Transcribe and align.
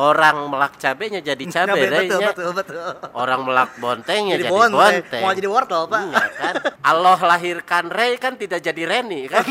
orang 0.00 0.48
melak 0.48 0.80
cabenya 0.80 1.20
jadi 1.20 1.44
cabe, 1.44 1.76
betul, 1.84 2.20
nya. 2.24 2.28
betul, 2.32 2.50
betul. 2.56 2.80
Orang 3.12 3.44
melak 3.44 3.76
bontengnya 3.76 4.40
Jadi 4.40 4.48
jadi, 4.48 4.52
bonteng. 4.52 4.80
bonteng. 5.04 5.20
Mau 5.20 5.32
jadi 5.36 5.48
wortel, 5.52 5.82
Pak. 5.84 6.00
Iya 6.08 6.24
kan. 6.32 6.54
Allah 6.80 7.18
lahirkan 7.20 7.84
Rey 7.92 8.16
kan 8.16 8.32
tidak 8.40 8.64
jadi 8.64 8.82
Reni 8.88 9.28
kan. 9.28 9.44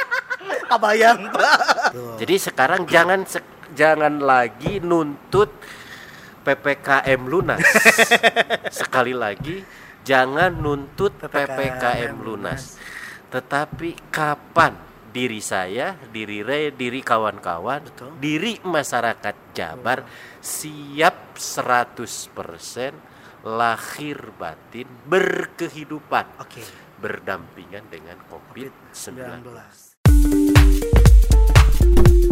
Kabayang, 0.70 1.32
Pak. 1.32 1.58
jadi 2.20 2.34
sekarang 2.36 2.84
jangan 2.84 3.24
se- 3.24 3.46
jangan 3.72 4.20
lagi 4.20 4.82
nuntut 4.82 5.48
PPKM 6.42 7.20
lunas. 7.24 7.60
Sekali 8.80 9.12
lagi 9.12 9.64
jangan 10.02 10.52
nuntut 10.52 11.16
PPKM 11.16 11.78
PPKM 11.78 12.14
lunas. 12.20 12.76
Tetapi 13.28 14.08
kapan 14.08 14.87
diri 15.08 15.40
saya, 15.40 15.96
diri 16.12 16.44
Rey, 16.44 16.70
diri 16.72 17.02
kawan-kawan, 17.02 17.82
diri 18.20 18.60
masyarakat 18.62 19.34
Jabar 19.56 20.04
siap 20.38 21.34
100% 21.34 22.94
lahir 23.46 24.18
batin 24.34 24.88
berkehidupan 25.06 26.26
Oke. 26.42 26.62
berdampingan 27.00 27.86
dengan 27.90 28.18
COVID-19. 28.28 29.42
19. 30.12 32.27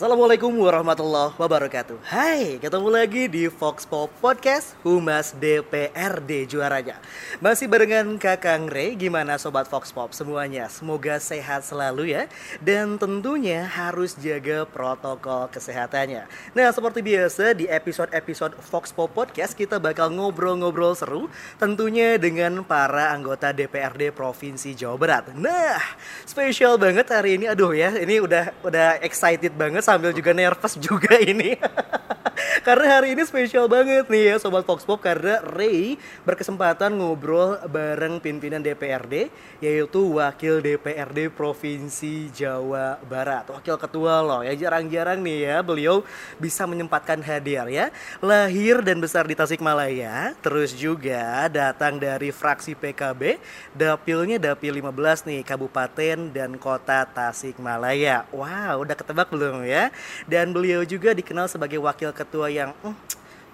Assalamualaikum 0.00 0.64
warahmatullahi 0.64 1.36
wabarakatuh. 1.36 2.00
Hai, 2.08 2.56
ketemu 2.56 2.88
lagi 2.88 3.28
di 3.28 3.52
Fox 3.52 3.84
Pop 3.84 4.08
Podcast 4.24 4.72
Humas 4.80 5.36
DPRD 5.36 6.48
juaranya. 6.48 6.96
Masih 7.36 7.68
barengan 7.68 8.16
Kakang 8.16 8.64
Ray 8.72 8.96
Gimana 8.96 9.36
Sobat 9.36 9.68
Fox 9.68 9.92
Pop? 9.92 10.16
Semuanya 10.16 10.72
Semoga 10.72 11.20
sehat 11.20 11.68
selalu 11.68 12.16
ya. 12.16 12.32
Dan 12.64 12.96
tentunya 12.96 13.68
harus 13.68 14.16
jaga 14.16 14.64
protokol 14.64 15.52
kesehatannya. 15.52 16.24
Nah 16.56 16.72
seperti 16.72 17.04
biasa 17.04 17.52
di 17.52 17.68
episode-episode 17.68 18.56
Fox 18.56 18.96
Pop 18.96 19.12
Podcast 19.12 19.52
Kita 19.52 19.76
bakal 19.76 20.16
ngobrol-ngobrol 20.16 20.96
seru 20.96 21.28
Tentunya 21.60 22.16
dengan 22.16 22.64
para 22.64 23.12
anggota 23.12 23.52
DPRD 23.52 24.16
Provinsi 24.16 24.72
Jawa 24.72 24.96
Barat. 24.96 25.36
Nah 25.36 25.76
spesial 26.24 26.80
banget 26.80 27.04
hari 27.12 27.36
ini. 27.36 27.52
Aduh 27.52 27.76
ya 27.76 27.92
ini 28.00 28.16
udah 28.16 28.48
udah 28.64 28.96
excited 29.04 29.52
banget 29.52 29.89
sambil 29.90 30.14
juga 30.14 30.30
nervous 30.30 30.78
juga 30.78 31.18
ini. 31.18 31.58
Karena 32.66 33.00
hari 33.00 33.16
ini 33.16 33.24
spesial 33.24 33.72
banget 33.72 34.08
nih 34.12 34.32
ya 34.32 34.36
sobat 34.36 34.68
Fox 34.68 34.84
Pop 34.84 35.00
karena 35.00 35.40
Ray 35.40 35.96
berkesempatan 36.28 36.92
ngobrol 36.92 37.56
bareng 37.72 38.20
pimpinan 38.20 38.60
DPRD 38.60 39.32
yaitu 39.64 40.20
wakil 40.20 40.60
DPRD 40.60 41.32
Provinsi 41.32 42.28
Jawa 42.36 43.00
Barat. 43.08 43.48
Wakil 43.48 43.80
ketua 43.80 44.20
loh 44.20 44.40
ya 44.44 44.52
jarang-jarang 44.52 45.24
nih 45.24 45.38
ya 45.48 45.56
beliau 45.64 46.04
bisa 46.36 46.68
menyempatkan 46.68 47.24
hadir 47.24 47.64
ya. 47.72 47.88
Lahir 48.20 48.84
dan 48.84 49.00
besar 49.00 49.24
di 49.24 49.32
Tasikmalaya 49.32 50.36
terus 50.44 50.76
juga 50.76 51.48
datang 51.48 51.96
dari 51.96 52.28
fraksi 52.28 52.76
PKB 52.76 53.40
dapilnya 53.72 54.36
dapil 54.36 54.76
15 54.76 55.32
nih 55.32 55.40
Kabupaten 55.48 56.28
dan 56.28 56.60
Kota 56.60 57.08
Tasikmalaya. 57.08 58.28
Wow 58.36 58.84
udah 58.84 58.96
ketebak 58.96 59.32
belum 59.32 59.64
ya 59.64 59.79
dan 60.28 60.52
beliau 60.52 60.84
juga 60.84 61.16
dikenal 61.16 61.48
sebagai 61.48 61.80
wakil 61.80 62.12
ketua 62.12 62.52
yang 62.52 62.76
hmm, 62.84 62.92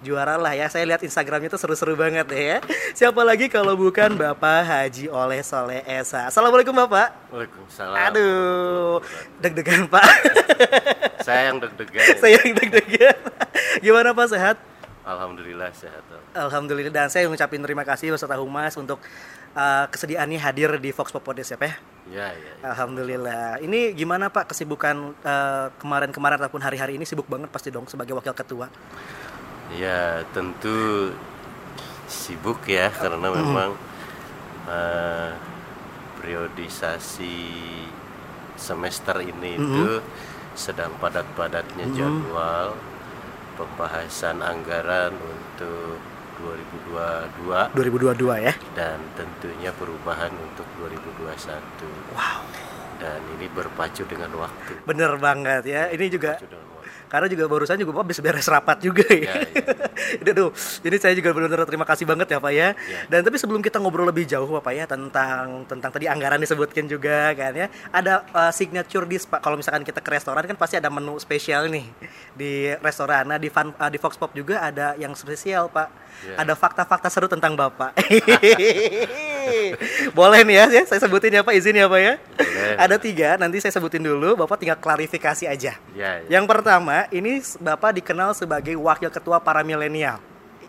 juara 0.01 0.37
lah 0.37 0.53
ya. 0.53 0.67
Saya 0.69 0.85
lihat 0.85 1.01
Instagramnya 1.01 1.49
tuh 1.49 1.61
seru-seru 1.61 1.97
banget 1.97 2.27
ya. 2.33 2.57
Siapa 2.93 3.21
lagi 3.23 3.49
kalau 3.49 3.73
bukan 3.73 4.13
Bapak 4.13 4.65
Haji 4.65 5.09
Oleh 5.09 5.41
Soleh 5.41 5.81
Esa? 5.87 6.29
Assalamualaikum 6.29 6.73
Bapak. 6.73 7.13
Waalaikumsalam. 7.33 7.97
aduh 8.11 8.99
deg-degan 9.41 9.89
Pak. 9.89 10.05
Saya 11.25 11.53
yang 11.53 11.57
deg-degan. 11.61 12.07
saya 12.21 12.37
yang 12.43 12.53
deg-degan. 12.53 13.17
Gimana 13.81 14.13
Pak? 14.13 14.25
Sehat? 14.31 14.57
Alhamdulillah 15.07 15.71
sehat. 15.71 16.03
Alhamdulillah. 16.35 16.91
Dan 16.91 17.07
saya 17.07 17.31
ngucapin 17.31 17.63
terima 17.63 17.87
kasih 17.87 18.11
beserta 18.11 18.35
Humas 18.35 18.75
untuk 18.75 18.99
uh, 19.55 19.85
kesediaannya 19.87 20.39
hadir 20.39 20.75
di 20.83 20.91
Fox 20.91 21.15
Pop 21.15 21.23
Podcast 21.23 21.55
ya? 21.55 21.59
Pak 21.59 21.96
ya. 22.11 22.31
Ya, 22.31 22.35
ya. 22.35 22.53
Alhamdulillah. 22.73 23.59
Ini 23.63 23.93
gimana 23.93 24.31
Pak 24.31 24.55
kesibukan 24.55 25.13
uh, 25.23 25.67
kemarin-kemarin 25.79 26.39
ataupun 26.39 26.61
hari-hari 26.63 26.95
ini 26.95 27.05
sibuk 27.05 27.27
banget 27.27 27.51
pasti 27.51 27.69
dong 27.69 27.85
sebagai 27.85 28.15
wakil 28.15 28.33
ketua. 28.33 28.71
Ya, 29.75 30.23
tentu 30.31 31.11
sibuk 32.07 32.63
ya 32.63 32.87
karena 32.87 33.27
memang 33.27 33.75
eh, 34.71 35.31
periodisasi 36.23 37.35
semester 38.55 39.21
ini 39.21 39.59
itu 39.59 39.99
sedang 40.57 40.95
padat-padatnya 40.97 41.85
jadwal 41.93 42.73
pembahasan 43.59 44.41
anggaran 44.41 45.13
untuk 45.13 46.01
2022 46.37 47.73
2022 47.73 48.45
ya. 48.45 48.53
dan 48.77 48.99
tentunya 49.17 49.71
perubahan 49.73 50.31
untuk 50.37 50.67
2021. 50.81 52.13
Wow. 52.13 52.41
Dan 52.97 53.21
ini 53.37 53.45
berpacu 53.53 54.03
dengan 54.09 54.33
waktu. 54.41 54.73
Bener 54.85 55.17
banget 55.21 55.63
ya. 55.69 55.89
Ini 55.93 56.05
juga. 56.09 56.41
Karena 57.07 57.27
juga 57.31 57.47
barusan 57.47 57.79
juga 57.79 57.91
Bapak 57.95 58.05
habis 58.07 58.19
beres 58.19 58.47
rapat 58.47 58.77
juga 58.83 59.03
ya. 59.09 59.35
Ya, 59.97 60.29
ya. 60.29 60.33
Tuh. 60.37 60.53
Jadi 60.85 60.95
saya 61.01 61.13
juga 61.17 61.33
benar-benar 61.33 61.65
terima 61.65 61.81
kasih 61.87 62.05
banget 62.05 62.27
ya 62.29 62.37
Pak 62.37 62.53
ya. 62.53 62.77
Ya. 62.77 62.99
Dan 63.09 63.25
tapi 63.25 63.41
sebelum 63.41 63.65
kita 63.65 63.81
ngobrol 63.81 64.05
lebih 64.05 64.29
jauh 64.29 64.45
Bapak 64.45 64.73
ya 64.77 64.85
tentang 64.85 65.65
tentang 65.65 65.89
tadi 65.89 66.05
anggaran 66.05 66.37
disebutkan 66.37 66.85
juga 66.85 67.33
kan 67.33 67.51
ya. 67.57 67.67
Ada 67.89 68.23
uh, 68.29 68.51
signature 68.53 69.09
dish 69.09 69.25
Pak. 69.25 69.41
Kalau 69.41 69.57
misalkan 69.57 69.81
kita 69.81 69.99
ke 69.99 70.09
restoran 70.13 70.45
kan 70.45 70.53
pasti 70.53 70.77
ada 70.77 70.93
menu 70.93 71.17
spesial 71.17 71.65
nih 71.67 71.85
di 72.37 72.71
restoran. 72.77 73.25
Nah 73.25 73.41
di 73.41 73.49
Fun- 73.49 73.73
uh, 73.73 73.89
di 73.89 73.97
Fox 73.97 74.15
Pop 74.21 74.37
juga 74.37 74.61
ada 74.61 74.93
yang 75.01 75.17
spesial 75.17 75.67
Pak. 75.73 75.89
Ya. 76.29 76.45
Ada 76.45 76.53
fakta-fakta 76.53 77.09
seru 77.09 77.25
tentang 77.25 77.57
Bapak. 77.57 77.97
Boleh 80.17 80.41
nih 80.43 80.55
ya, 80.61 80.65
ya, 80.71 80.83
saya 80.87 80.99
sebutin 81.03 81.37
ya 81.37 81.41
Pak, 81.41 81.53
izin 81.55 81.75
ya 81.77 81.87
Pak 81.87 82.01
ya. 82.01 82.13
Boleh. 82.17 82.75
Ada 82.77 82.95
tiga, 82.99 83.29
nanti 83.39 83.57
saya 83.63 83.73
sebutin 83.73 84.03
dulu, 84.03 84.35
Bapak 84.35 84.59
tinggal 84.59 84.79
klarifikasi 84.79 85.45
aja. 85.47 85.73
Ya, 85.95 86.09
ya. 86.25 86.39
Yang 86.39 86.45
pertama, 86.49 87.07
ini 87.09 87.39
Bapak 87.61 87.97
dikenal 87.97 88.35
sebagai 88.35 88.75
wakil 88.75 89.09
ketua 89.09 89.39
para 89.39 89.63
milenial. 89.63 90.19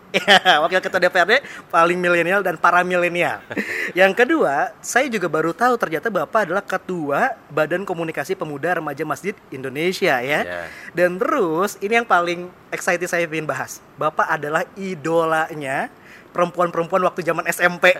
Ya, 0.16 0.64
wakil 0.64 0.80
ketua 0.80 1.00
DPRD 1.00 1.44
paling 1.68 1.98
milenial 2.00 2.40
dan 2.40 2.56
para 2.56 2.80
milenial. 2.80 3.44
Yang 3.98 4.24
kedua, 4.24 4.72
saya 4.80 5.04
juga 5.08 5.28
baru 5.28 5.52
tahu 5.52 5.76
ternyata 5.76 6.08
Bapak 6.08 6.48
adalah 6.48 6.64
ketua 6.64 7.36
Badan 7.52 7.84
Komunikasi 7.84 8.32
Pemuda 8.32 8.80
Remaja 8.80 9.04
Masjid 9.04 9.36
Indonesia 9.52 10.16
ya. 10.20 10.40
Ya. 10.44 10.62
Dan 10.96 11.20
terus 11.20 11.76
ini 11.84 12.00
yang 12.00 12.08
paling 12.08 12.48
excited 12.72 13.08
saya 13.08 13.28
ingin 13.28 13.44
bahas. 13.44 13.84
Bapak 14.00 14.28
adalah 14.28 14.64
idolanya 14.80 15.92
perempuan-perempuan 16.38 17.02
waktu 17.02 17.26
zaman 17.26 17.42
SMP. 17.50 17.98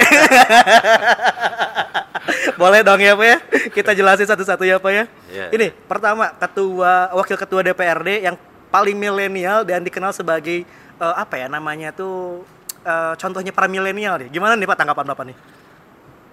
Boleh 2.61 2.87
dong 2.87 3.03
ya 3.03 3.19
Pak 3.19 3.27
ya? 3.27 3.39
Kita 3.75 3.91
jelasin 3.99 4.31
satu-satu 4.31 4.63
ya 4.63 4.79
Pak 4.79 4.93
ya. 4.95 5.05
Ya. 5.27 5.47
Ini 5.51 5.75
pertama 5.91 6.31
ketua 6.39 7.11
wakil 7.19 7.35
ketua 7.35 7.67
DPRD 7.67 8.23
yang 8.23 8.39
paling 8.71 8.95
milenial 8.95 9.67
dan 9.67 9.83
dikenal 9.83 10.15
sebagai 10.15 10.63
eh, 11.03 11.15
apa 11.19 11.35
ya 11.35 11.51
namanya 11.51 11.91
tuh 11.91 12.47
eh, 12.87 13.15
contohnya 13.19 13.51
para 13.51 13.67
milenial 13.67 14.23
nih. 14.23 14.31
Gimana 14.31 14.55
nih 14.55 14.71
Pak 14.71 14.79
tanggapan 14.79 15.07
Bapak 15.11 15.25
nih? 15.35 15.37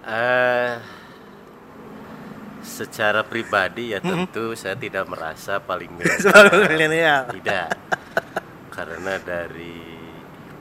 Eh, 0.05 0.73
secara 2.61 3.25
pribadi 3.25 3.97
ya 3.97 3.99
tentu 4.01 4.53
saya 4.53 4.77
tidak 4.77 5.09
merasa 5.09 5.57
paling 5.57 5.89
milenial. 6.69 7.33
Tidak. 7.33 7.69
Karena 8.69 9.17
dari 9.17 9.94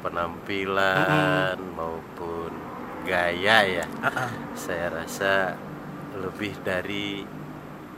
penampilan 0.04 1.56
maupun 1.72 2.52
gaya 3.08 3.64
ya, 3.64 3.86
ah. 4.04 4.28
saya 4.52 4.92
rasa 4.92 5.56
lebih 6.20 6.52
dari 6.60 7.24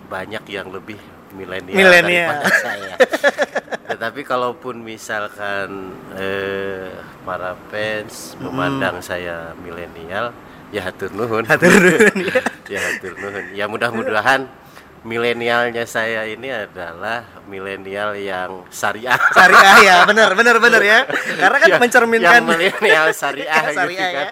banyak 0.07 0.45
yang 0.47 0.71
lebih 0.71 0.99
milenial 1.35 1.91
daripada 1.91 2.47
saya. 2.67 2.95
Tetapi 3.87 4.21
kalaupun 4.23 4.83
misalkan 4.83 5.95
eh, 6.15 6.91
para 7.27 7.59
fans 7.71 8.39
memandang 8.39 9.03
saya 9.03 9.55
milenial, 9.59 10.31
ya 10.71 10.87
hatur 10.87 11.11
nuhun. 11.11 11.47
Hatur 11.47 11.71
nuhun, 11.71 12.15
ya. 12.23 12.43
ya 12.75 12.81
hatur 12.83 13.15
nuhun. 13.19 13.45
Ya 13.55 13.65
mudah-mudahan 13.67 14.47
milenialnya 15.07 15.87
saya 15.87 16.27
ini 16.27 16.51
adalah 16.51 17.23
milenial 17.47 18.19
yang 18.19 18.67
syariah. 18.69 19.15
Syariah 19.39 19.77
ya, 19.81 19.97
benar 20.03 20.35
benar 20.35 20.59
benar 20.59 20.83
ya. 20.83 21.07
Karena 21.39 21.57
kan 21.63 21.69
Yang- 21.71 21.83
mencerminkan 21.87 22.35
yang 22.35 22.45
milenial 22.45 23.07
syariah, 23.15 23.63
gitu 23.71 23.77
Syariah, 23.79 24.11
kan. 24.11 24.27
ya. 24.27 24.29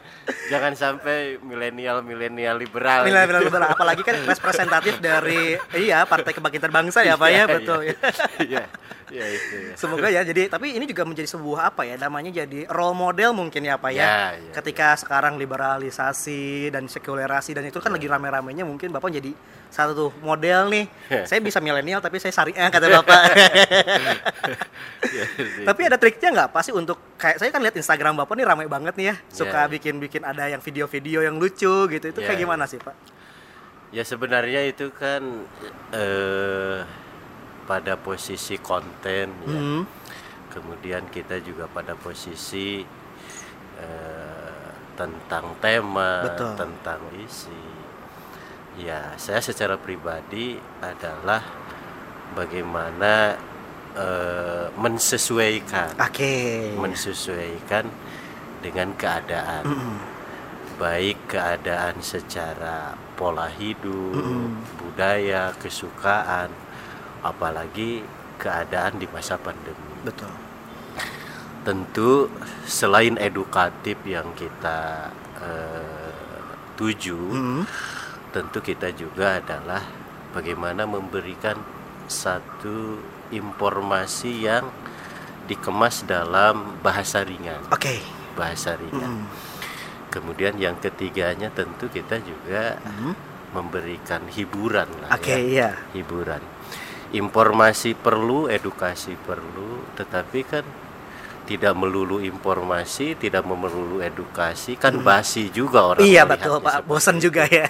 Jangan 0.50 0.72
sampai 0.74 1.38
milenial 1.38 2.02
milenial 2.02 2.58
liberal. 2.58 3.06
Milenial 3.06 3.38
gitu. 3.38 3.48
liberal 3.48 3.70
apalagi 3.70 4.02
kan 4.02 4.18
representatif 4.18 4.98
dari 4.98 5.54
iya 5.78 6.02
Partai 6.04 6.34
Kebangkitan 6.34 6.74
Bangsa 6.74 7.06
ya 7.06 7.14
Pak 7.14 7.28
ya 7.28 7.34
Iya, 7.34 7.44
betul 7.46 7.78
iya. 7.80 7.94
ya. 7.94 8.10
Iya. 8.42 8.64
Ya 9.14 9.22
itu 9.24 9.54
ya. 9.70 9.74
Semoga 9.78 10.10
ya. 10.10 10.20
Jadi 10.20 10.50
tapi 10.50 10.74
ini 10.74 10.84
juga 10.84 11.06
menjadi 11.06 11.30
sebuah 11.30 11.70
apa 11.70 11.86
ya 11.86 11.94
namanya 11.94 12.34
jadi 12.34 12.66
role 12.66 12.92
model 12.92 13.30
mungkin 13.30 13.62
ya 13.62 13.78
Pak 13.78 13.90
ya. 13.90 14.02
Ya, 14.02 14.18
ya, 14.34 14.50
Ketika 14.52 14.98
sekarang 14.98 15.38
liberalisasi 15.38 16.74
dan 16.74 16.84
sekulerasi 16.84 17.54
dan 17.54 17.62
itu 17.64 17.78
kan 17.78 17.94
lagi 17.94 18.04
rame-ramenya 18.04 18.66
mungkin 18.66 18.90
Bapak 18.90 19.14
jadi 19.14 19.30
satu 19.70 19.90
tuh 19.94 20.10
model 20.18 20.70
nih. 20.70 20.86
saya 21.26 21.38
bisa 21.38 21.58
milenial 21.58 21.98
tapi 21.98 22.18
saya 22.18 22.34
syariah 22.34 22.66
kata 22.68 22.86
Bapak. 22.90 23.22
Ya, 25.04 25.24
tapi 25.62 25.84
ada 25.84 25.94
triknya 25.94 26.32
nggak 26.32 26.50
pasti 26.50 26.72
untuk 26.72 26.96
kayak 27.14 27.36
saya 27.36 27.52
kan 27.52 27.60
lihat 27.60 27.76
Instagram 27.76 28.16
Bapak 28.16 28.34
nih 28.34 28.46
ramai 28.48 28.66
banget 28.66 28.96
nih 28.96 29.12
ya. 29.12 29.16
Suka 29.28 29.68
Ya. 29.68 29.70
bikin-bikin 29.70 30.24
ada 30.24 30.48
yang 30.48 30.58
video-video 30.58 31.22
yang 31.22 31.36
lucu 31.36 31.86
gitu. 31.86 32.06
Itu 32.08 32.18
Ya, 32.18 32.26
kayak 32.26 32.38
ya. 32.40 32.42
gimana 32.42 32.64
sih 32.64 32.80
Pak? 32.80 32.96
Ya 33.92 34.02
sebenarnya 34.02 34.64
itu 34.64 34.90
kan 34.90 35.22
eh, 35.92 36.82
pada 37.64 37.96
posisi 37.96 38.60
konten 38.60 39.26
ya. 39.48 39.60
Hmm. 39.60 39.82
Kemudian 40.54 41.10
kita 41.10 41.42
juga 41.42 41.66
pada 41.66 41.98
posisi 41.98 42.86
eh, 43.80 44.68
tentang 44.94 45.58
tema, 45.58 46.30
Betul. 46.30 46.54
tentang 46.54 47.00
isi. 47.18 47.64
Ya, 48.78 49.14
saya 49.18 49.42
secara 49.42 49.74
pribadi 49.74 50.54
adalah 50.78 51.42
bagaimana 52.38 53.34
eh, 53.98 54.66
mensesuaikan 54.78 55.94
Oke. 55.98 56.74
mensesuaikan 56.78 57.86
dengan 58.62 58.96
keadaan 58.96 59.62
Mm-mm. 59.68 59.96
baik 60.80 61.30
keadaan 61.30 62.00
secara 62.00 62.96
pola 63.14 63.46
hidup, 63.46 64.16
Mm-mm. 64.16 64.58
budaya, 64.80 65.54
kesukaan, 65.60 66.50
apalagi 67.24 68.04
keadaan 68.36 69.00
di 69.00 69.08
masa 69.08 69.40
pandemi. 69.40 70.04
Betul. 70.04 70.28
Tentu 71.64 72.28
selain 72.68 73.16
edukatif 73.16 73.96
yang 74.04 74.36
kita 74.36 75.08
eh, 75.40 76.12
tuju, 76.76 77.16
Hmm. 77.32 77.62
tentu 78.30 78.60
kita 78.60 78.92
juga 78.92 79.40
adalah 79.40 79.80
bagaimana 80.36 80.84
memberikan 80.84 81.56
satu 82.04 83.00
informasi 83.32 84.44
yang 84.44 84.68
dikemas 85.48 86.04
dalam 86.04 86.76
bahasa 86.80 87.24
ringan, 87.24 87.64
Oke. 87.72 88.00
bahasa 88.36 88.76
ringan. 88.76 89.24
Hmm. 89.24 89.26
Kemudian 90.12 90.60
yang 90.60 90.76
ketiganya 90.78 91.48
tentu 91.50 91.88
kita 91.88 92.20
juga 92.20 92.76
Hmm. 92.84 93.16
memberikan 93.56 94.26
hiburan 94.28 94.88
lah 95.00 95.16
Oke, 95.16 95.32
ya, 95.32 95.38
iya. 95.40 95.70
hiburan. 95.94 96.40
Informasi 97.14 97.94
perlu, 97.94 98.50
edukasi 98.50 99.14
perlu, 99.14 99.86
tetapi 99.94 100.40
kan 100.42 100.66
tidak 101.44 101.76
melulu 101.76 102.18
informasi, 102.24 103.14
tidak 103.20 103.44
melulu 103.44 104.00
edukasi, 104.00 104.74
kan 104.80 104.96
basi 105.04 105.52
juga 105.52 105.94
orang. 105.94 106.02
Hmm. 106.02 106.10
Iya 106.10 106.22
betul 106.24 106.58
Pak, 106.58 106.88
bosan 106.88 107.20
itu. 107.20 107.30
juga 107.30 107.44
ya. 107.46 107.68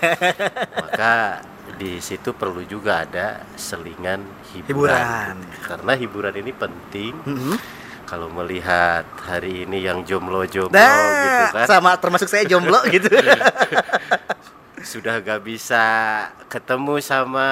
Maka 0.79 1.43
di 1.75 1.99
situ 1.99 2.31
perlu 2.33 2.63
juga 2.65 3.03
ada 3.03 3.43
selingan 3.59 4.23
hiburan. 4.55 4.95
Hiburan. 4.95 5.37
Karena 5.67 5.93
hiburan 5.99 6.35
ini 6.39 6.53
penting. 6.55 7.13
Mhm. 7.27 7.57
Kalau 8.05 8.29
melihat 8.31 9.09
hari 9.27 9.65
ini 9.67 9.81
yang 9.81 10.05
jomblo-jomblo 10.05 10.77
Nah, 10.77 11.25
gitu 11.25 11.45
kan, 11.57 11.67
sama 11.67 11.97
termasuk 11.99 12.29
saya 12.31 12.45
jomblo 12.47 12.79
gitu. 12.93 13.11
sudah 14.85 15.25
gak 15.25 15.41
bisa 15.43 15.85
ketemu 16.53 17.01
sama 17.01 17.49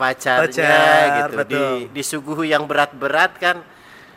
pacarnya 0.00 0.50
Pacar, 0.50 1.06
gitu 1.14 1.34
betul. 1.36 1.52
di 1.52 1.64
disuguhi 1.92 2.50
yang 2.50 2.64
berat-berat 2.64 3.36
kan 3.36 3.56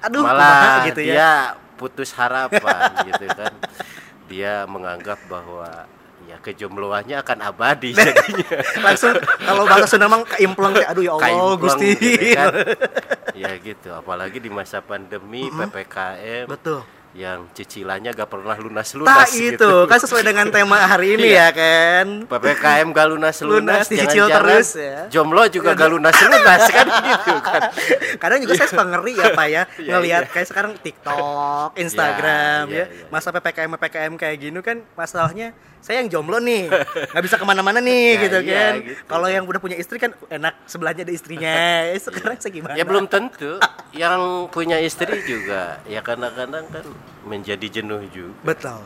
Aduh, 0.01 0.23
malah 0.23 0.88
gitu 0.88 1.03
ya. 1.03 1.13
dia 1.13 1.31
putus 1.77 2.15
harapan 2.15 2.89
gitu 3.11 3.25
kan 3.35 3.53
dia 4.27 4.63
menganggap 4.65 5.19
bahwa 5.27 5.85
ya 6.27 6.35
kejombloannya 6.44 7.15
akan 7.23 7.38
abadi 7.39 7.95
jadinya 7.95 8.59
Langsung 8.85 9.15
kalau 9.39 9.63
bahasa 9.63 9.88
Sunda 9.88 10.11
mah 10.11 10.27
keimpleng 10.27 10.75
kayak 10.75 10.89
aduh 10.91 11.03
ya 11.03 11.11
Allah 11.15 11.23
Kaimpleng 11.23 11.61
Gusti. 11.63 11.89
gitu 11.95 12.25
kan. 12.35 12.53
ya 13.41 13.51
gitu 13.61 13.89
apalagi 13.95 14.38
di 14.44 14.49
masa 14.51 14.83
pandemi 14.83 15.47
ppkm 15.47 16.51
Betul. 16.51 16.83
Yang 17.18 17.50
cicilannya 17.50 18.14
gak 18.14 18.30
pernah 18.30 18.54
Tak 18.54 18.62
lunas-lunas 18.62 19.30
itu 19.34 19.58
gitu. 19.58 19.90
kan 19.90 19.98
sesuai 19.98 20.22
dengan 20.22 20.54
tema 20.54 20.86
hari 20.86 21.18
ini 21.18 21.34
ya 21.34 21.50
kan. 21.50 22.30
PPKM 22.30 22.94
gak 22.94 23.08
lunas-lunas, 23.10 23.58
Lunas, 23.66 23.86
dicicil 23.90 24.30
jangan-jangan 24.30 24.38
terus 24.46 24.69
ya. 24.78 24.98
Jomblo 25.10 25.44
juga 25.50 25.74
gak 25.74 25.90
lunas-lunas 25.98 26.62
kan 26.78 26.86
gitu 26.86 27.34
kan. 27.42 27.62
Kadang 28.22 28.40
juga 28.46 28.54
saya 28.54 28.69
suka 28.69 28.86
ngeri 28.86 29.14
ya 29.18 29.28
Pak 29.34 29.48
ya 29.50 29.62
Iya, 29.81 29.92
ngelihat 29.98 30.24
iya. 30.30 30.31
kayak 30.31 30.48
sekarang 30.48 30.72
TikTok, 30.78 31.69
Instagram 31.74 32.64
iya, 32.69 32.86
ya. 32.86 32.86
iya. 32.86 33.10
Masa 33.10 33.34
PPKM 33.34 33.69
PPKM 33.74 34.14
kayak 34.14 34.38
gini 34.38 34.60
kan 34.62 34.78
masalahnya 34.94 35.58
saya 35.81 36.04
yang 36.04 36.10
jomblo 36.12 36.38
nih 36.38 36.69
nggak 37.14 37.24
bisa 37.24 37.36
ke 37.40 37.46
mana-mana 37.48 37.81
nih 37.81 38.06
Ya, 38.14 38.22
gitu 38.30 38.38
iya, 38.46 38.54
kan. 38.54 38.74
gitu. 38.86 39.02
Kalau 39.10 39.28
yang 39.31 39.44
udah 39.50 39.58
punya 39.58 39.78
istri 39.80 39.98
kan 39.98 40.14
enak 40.30 40.54
sebelahnya 40.69 41.02
ada 41.02 41.14
istrinya. 41.14 41.54
Sekarang 42.06 42.38
saya 42.38 42.54
gimana? 42.54 42.75
Ya 42.78 42.86
belum 42.86 43.10
tentu. 43.10 43.58
Yang 43.90 44.22
punya 44.54 44.78
istri 44.78 45.18
juga 45.25 45.81
ya 45.90 46.06
kadang-kadang 46.06 46.66
kan 46.69 46.86
menjadi 47.24 47.68
jenuh 47.69 48.01
juga, 48.07 48.39
Betul. 48.44 48.81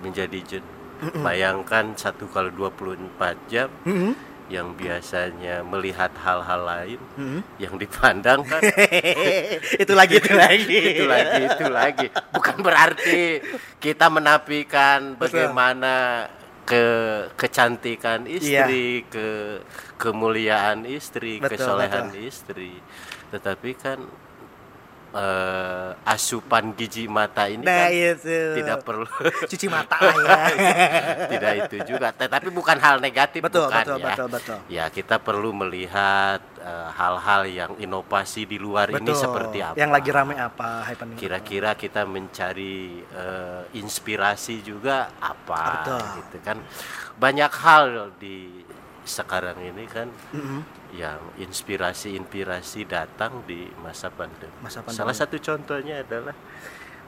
menjadi 0.00 0.38
jenuh. 0.44 0.76
Bayangkan 1.22 1.94
satu 1.94 2.26
kali 2.26 2.50
24 2.50 3.38
jam 3.46 3.70
Mhm. 3.86 4.12
yang 4.48 4.72
biasanya 4.74 5.60
melihat 5.62 6.10
hal-hal 6.18 6.64
lain 6.64 7.00
Mhm. 7.14 7.40
yang 7.56 7.74
dipandang 7.76 8.40
kan 8.42 8.58
itu 9.82 9.92
lagi 9.92 10.18
itu 10.18 10.32
lagi. 10.34 10.78
itu 10.96 11.04
lagi 11.04 11.42
itu 11.44 11.66
lagi 11.68 12.06
bukan 12.32 12.56
berarti 12.58 13.44
kita 13.78 14.08
menafikan 14.08 15.14
bagaimana 15.14 16.26
ke 16.64 16.84
kecantikan 17.36 18.24
istri 18.26 19.04
ke 19.06 19.60
kemuliaan 19.96 20.82
istri. 20.84 21.38
Betul, 21.38 21.56
kesolehan 21.56 22.08
betul. 22.10 22.26
istri 22.26 22.72
tetapi 23.28 23.70
kan 23.76 24.00
eh, 25.10 25.90
asupan 26.04 26.72
gizi 26.72 27.08
mata 27.08 27.48
ini 27.48 27.64
Nah 27.64 27.88
kan 27.88 27.90
itu. 27.92 28.38
tidak 28.60 28.78
perlu 28.84 29.08
cuci 29.50 29.66
mata 29.66 29.96
lah 29.98 30.14
ya. 30.14 30.36
tidak 31.32 31.52
itu 31.64 31.76
juga 31.88 32.12
tetapi 32.12 32.48
bukan 32.48 32.76
hal 32.76 33.00
negatif 33.00 33.40
betul, 33.40 33.68
bukan 33.68 33.84
betul, 33.84 33.96
ya 33.98 34.06
betul, 34.12 34.26
betul. 34.28 34.58
ya 34.68 34.84
kita 34.88 35.16
perlu 35.18 35.50
melihat 35.52 36.40
eh, 36.60 36.88
hal-hal 36.92 37.42
yang 37.48 37.72
inovasi 37.78 38.44
di 38.44 38.60
luar 38.60 38.90
ini 38.90 39.00
Betul. 39.00 39.16
seperti 39.16 39.58
apa 39.64 39.76
Yang 39.76 39.90
lagi 39.96 40.10
rame 40.12 40.34
apa 40.36 40.68
kira-kira 41.16 41.70
kita 41.72 42.02
mencari 42.04 42.76
eh, 43.04 43.62
inspirasi 43.74 44.60
juga 44.60 45.12
apa 45.18 45.62
Betul. 45.82 46.02
gitu 46.20 46.36
kan 46.44 46.58
banyak 47.18 47.50
hal 47.50 47.84
di 48.14 48.67
sekarang 49.08 49.56
ini 49.58 49.88
kan 49.88 50.12
Mhm. 50.30 50.60
yang 50.94 51.20
inspirasi-inspirasi 51.40 52.84
datang 52.84 53.42
di 53.44 53.66
masa 53.80 54.08
pandemi. 54.08 54.52
Masa 54.60 54.84
pandemi. 54.84 54.98
Salah 55.00 55.16
satu 55.16 55.36
contohnya 55.36 56.04
adalah 56.04 56.36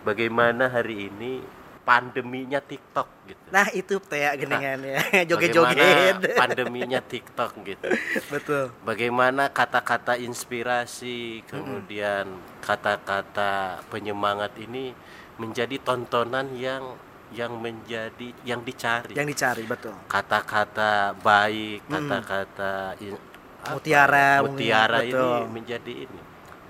bagaimana 0.03 0.67
hari 0.67 1.07
ini 1.07 1.45
pandeminya 1.81 2.61
TikTok 2.61 3.09
gitu. 3.27 3.45
Nah 3.51 3.67
itu 3.73 3.99
teh 3.99 4.23
geningan 4.37 4.79
ya, 4.85 5.01
Bagaimana 5.27 5.27
joget-joget. 5.27 6.17
pandeminya 6.37 7.01
TikTok 7.03 7.53
gitu. 7.65 7.89
Betul. 8.31 8.65
Bagaimana 8.85 9.49
kata-kata 9.49 10.15
inspirasi, 10.15 11.43
kemudian 11.49 12.31
kata-kata 12.61 13.81
penyemangat 13.89 14.55
ini 14.61 14.93
menjadi 15.41 15.81
tontonan 15.81 16.53
yang 16.55 16.95
yang 17.31 17.53
menjadi 17.57 18.35
yang 18.43 18.61
dicari. 18.61 19.15
Yang 19.15 19.29
dicari 19.33 19.63
betul. 19.65 19.95
Kata-kata 20.07 21.15
baik, 21.15 21.87
kata-kata 21.87 22.99
in- 22.99 23.19
apa 23.61 23.77
Mutiara 23.77 24.17
ya, 24.17 24.33
mungkin, 24.41 24.51
mutiara 24.57 24.99
ini 25.01 25.13
betul. 25.13 25.41
menjadi 25.49 25.93
ini. 26.05 26.21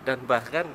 Dan 0.00 0.19
bahkan 0.25 0.67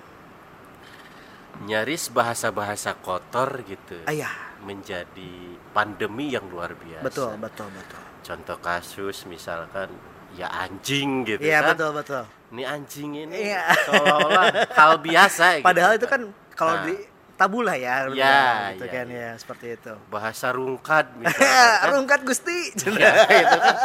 nyaris 1.65 2.11
bahasa-bahasa 2.11 2.99
kotor 2.99 3.63
gitu 3.63 3.95
Ayah, 4.05 4.31
menjadi 4.61 5.33
pandemi 5.71 6.27
yang 6.29 6.45
luar 6.45 6.75
biasa. 6.75 7.03
betul, 7.03 7.31
betul, 7.37 7.67
betul. 7.71 8.01
Contoh 8.21 8.57
kasus 8.59 9.23
misalkan 9.25 9.87
ya 10.35 10.51
anjing 10.51 11.23
gitu 11.23 11.39
Iya 11.39 11.63
kan. 11.63 11.69
betul, 11.75 11.91
betul. 11.93 12.23
Ini 12.51 12.63
anjing 12.65 13.11
ini 13.17 13.37
Iya. 13.51 13.63
seolah-olah 13.85 14.45
hal 14.67 14.93
biasa 14.99 15.45
gitu. 15.59 15.65
Padahal 15.65 15.93
itu 15.95 16.07
kan 16.07 16.21
kalau 16.51 16.75
Nah. 16.75 16.83
di 16.85 16.95
tabula 17.35 17.75
ya, 17.75 18.07
Iya, 18.07 18.73
gitu 18.73 18.85
iya, 18.85 18.93
kan 18.93 19.05
iya. 19.07 19.19
ya, 19.21 19.29
seperti 19.35 19.65
itu. 19.75 19.93
bahasa 20.07 20.49
rungkat 20.49 21.05
misalkan. 21.19 21.43
kan. 21.45 21.87
Rungkat 21.91 22.19
Gusti. 22.23 22.59
Ya, 22.95 23.11
itu 23.43 23.57
kan 23.57 23.77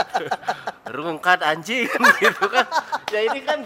rungkat 0.88 1.38
anjing 1.40 1.86
gitu 2.22 2.44
kan. 2.46 2.66
Ya 3.10 3.20
ini 3.26 3.40
kan 3.42 3.58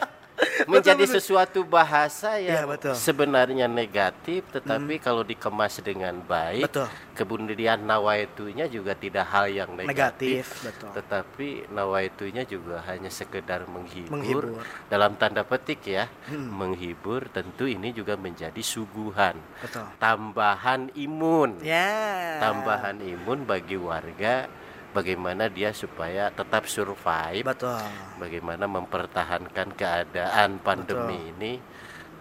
menjadi 0.73 1.05
betul. 1.05 1.15
sesuatu 1.15 1.61
bahasa 1.63 2.37
Iya, 2.37 2.63
yang 2.63 2.71
betul. 2.71 2.95
sebenarnya 2.95 3.67
negatif 3.67 4.45
tetapi 4.51 4.99
kalau 4.99 5.23
dikemas 5.23 5.79
dengan 5.79 6.17
baik 6.19 6.67
Betul. 6.67 6.89
kemudian 7.13 7.79
nawaitunya 7.81 8.67
juga 8.67 8.93
tidak 8.93 9.27
hal 9.27 9.47
yang 9.47 9.71
Negatif, 9.71 9.87
negatif, 9.87 10.45
betul. 10.63 10.91
tetapi 10.93 11.49
nawaitunya 11.69 12.43
juga 12.43 12.83
hanya 12.85 13.09
sekedar 13.09 13.65
menghibur, 13.67 14.13
Menghibur. 14.15 14.45
Hmm. 14.55 14.67
dalam 14.87 15.13
tanda 15.15 15.43
petik 15.43 15.81
ya 15.85 16.07
menghibur 16.31 17.27
tentu 17.29 17.65
ini 17.65 17.91
juga 17.91 18.15
menjadi 18.15 18.59
suguhan 18.59 19.37
Betul. 19.61 19.87
tambahan 19.99 20.93
imun 20.95 21.61
Ya. 21.61 22.39
tambahan 22.39 22.99
imun 22.99 23.45
bagi 23.45 23.75
warga 23.75 24.47
bagaimana 24.95 25.51
dia 25.51 25.75
supaya 25.75 26.31
tetap 26.31 26.71
survive 26.71 27.43
Betul. 27.43 27.83
bagaimana 28.23 28.71
mempertahankan 28.71 29.75
keadaan 29.75 30.63
pandemi 30.63 31.35
ini 31.35 31.59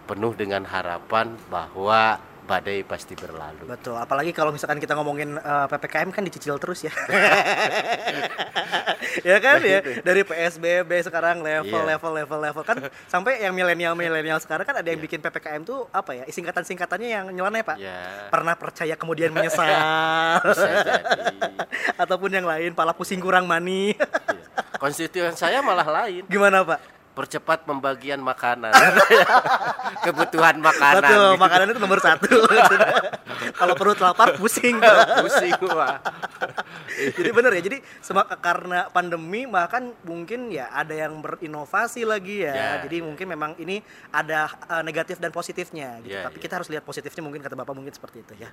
penuh 0.09 0.33
dengan 0.33 0.65
harapan 0.65 1.37
bahwa 1.47 2.17
badai 2.43 2.83
pasti 2.83 3.15
berlalu. 3.15 3.71
Betul, 3.71 3.95
apalagi 3.95 4.35
kalau 4.35 4.51
misalkan 4.51 4.83
kita 4.83 4.99
ngomongin 4.99 5.39
eh, 5.39 5.65
PPKM 5.71 6.11
kan 6.11 6.27
dicicil 6.27 6.59
terus 6.59 6.83
ya. 6.83 6.91
ya 9.29 9.38
kan 9.38 9.60
ya, 9.62 9.79
dari 10.01 10.22
PSBB 10.24 10.91
sekarang 11.05 11.43
level 11.43 11.82
Iya. 11.84 11.96
level 11.96 12.12
level 12.24 12.39
level 12.39 12.63
kan 12.63 12.77
sampai 13.05 13.43
yang 13.43 13.53
milenial-milenial 13.53 14.39
sekarang 14.41 14.65
kan 14.65 14.79
ada 14.79 14.89
yang 14.89 15.00
bikin 15.00 15.22
PPKM 15.22 15.62
tuh 15.63 15.86
apa 15.91 16.17
ya? 16.17 16.24
Singkatan-singkatannya 16.25 17.10
yang 17.10 17.25
nyeleneh, 17.29 17.62
Pak. 17.62 17.77
Ya, 17.77 18.27
Pernah 18.34 18.58
percaya 18.58 18.98
kemudian 18.98 19.29
menyesal. 19.29 19.67
Ataupun 22.01 22.29
yang 22.34 22.48
lain, 22.48 22.74
pala 22.74 22.93
pusing 22.96 23.22
kurang 23.22 23.46
mani. 23.46 23.93
Iya. 23.93 24.08
Konstituen 24.79 25.34
saya 25.38 25.63
malah 25.63 25.86
lain, 25.88 26.27
Gimana, 26.27 26.65
Pak? 26.65 26.79
Percepat 27.13 27.63
pembagian 27.63 28.17
makanan, 28.20 28.74
kebutuhan 30.05 30.58
makanan. 30.60 31.01
Betul, 31.05 31.29
gitu. 31.34 31.41
makanan 31.41 31.65
itu 31.70 31.79
nomor 31.79 32.00
satu. 32.01 32.27
Kalau 33.60 33.74
perut 33.77 34.00
lapar 34.01 34.34
pusing. 34.36 34.77
Pusing 35.24 35.53
wah. 35.70 36.00
jadi 36.93 37.29
bener 37.34 37.51
ya 37.58 37.62
jadi 37.65 37.77
karena 38.39 38.89
pandemi 38.91 39.46
bahkan 39.50 39.93
mungkin 40.05 40.51
ya 40.53 40.70
ada 40.70 40.93
yang 40.93 41.20
berinovasi 41.22 42.05
lagi 42.05 42.46
ya 42.46 42.53
Ya, 42.53 42.70
jadi 42.86 43.01
mungkin 43.01 43.25
memang 43.25 43.51
ini 43.58 43.82
ada 44.13 44.51
uh, 44.70 44.84
negatif 44.86 45.17
dan 45.17 45.34
positifnya 45.34 45.98
gitu 46.05 46.13
Ya, 46.13 46.27
tapi 46.29 46.38
ya. 46.38 46.43
kita 46.46 46.53
harus 46.62 46.70
lihat 46.70 46.84
positifnya 46.86 47.24
mungkin 47.25 47.41
kata 47.41 47.58
bapak 47.58 47.74
mungkin 47.74 47.93
seperti 47.93 48.22
itu 48.22 48.34
ya 48.38 48.50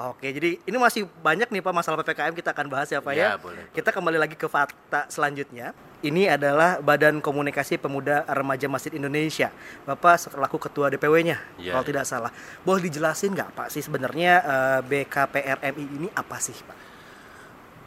oke 0.00 0.24
jadi 0.24 0.56
ini 0.64 0.76
masih 0.80 1.04
banyak 1.20 1.50
nih 1.52 1.60
pak 1.60 1.74
masalah 1.74 2.00
ppkm 2.00 2.32
kita 2.34 2.50
akan 2.56 2.66
bahas 2.72 2.88
ya 2.88 3.04
pak 3.04 3.12
ya, 3.14 3.20
Ya, 3.24 3.30
boleh, 3.36 3.60
boleh. 3.60 3.64
kita 3.76 3.90
kembali 3.92 4.18
lagi 4.20 4.36
ke 4.38 4.48
fakta 4.48 5.06
selanjutnya 5.12 5.76
ini 6.04 6.28
adalah 6.28 6.78
Badan 6.78 7.18
Komunikasi 7.18 7.74
Pemuda 7.76 8.28
Remaja 8.28 8.68
Masjid 8.68 8.92
Indonesia. 8.92 9.48
Bapak 9.82 10.20
selaku 10.20 10.60
ketua 10.60 10.86
DPW-nya, 10.86 11.40
Ya, 11.56 11.72
kalau 11.72 11.82
ya. 11.82 11.88
tidak 11.88 12.04
salah. 12.04 12.28
Boleh 12.60 12.84
dijelasin 12.84 13.32
nggak 13.32 13.50
Pak 13.50 13.68
sih 13.68 13.80
sebenarnya 13.80 14.32
eh, 14.38 14.80
BKPRMI 14.84 15.84
ini 15.96 16.08
apa 16.12 16.36
sih 16.38 16.52
Pak? 16.54 16.76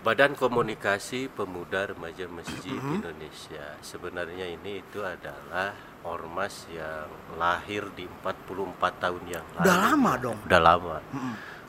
Badan 0.01 0.33
Komunikasi 0.33 1.27
Pemuda 1.27 1.85
Remaja 1.85 2.25
Masjid 2.27 2.73
Mm-hmm. 2.73 2.95
Indonesia. 2.97 3.65
Sebenarnya 3.79 4.45
ini 4.47 4.79
itu 4.79 4.99
adalah 4.99 5.75
ormas 6.01 6.63
yang 6.69 7.05
lahir 7.35 7.85
di 7.91 8.07
44 8.23 8.33
tahun 8.97 9.23
yang 9.27 9.45
lalu. 9.53 9.63
Udah 9.63 9.77
lama 9.83 10.11
dong. 10.17 10.37
Udah 10.43 10.61
lama. 10.63 10.97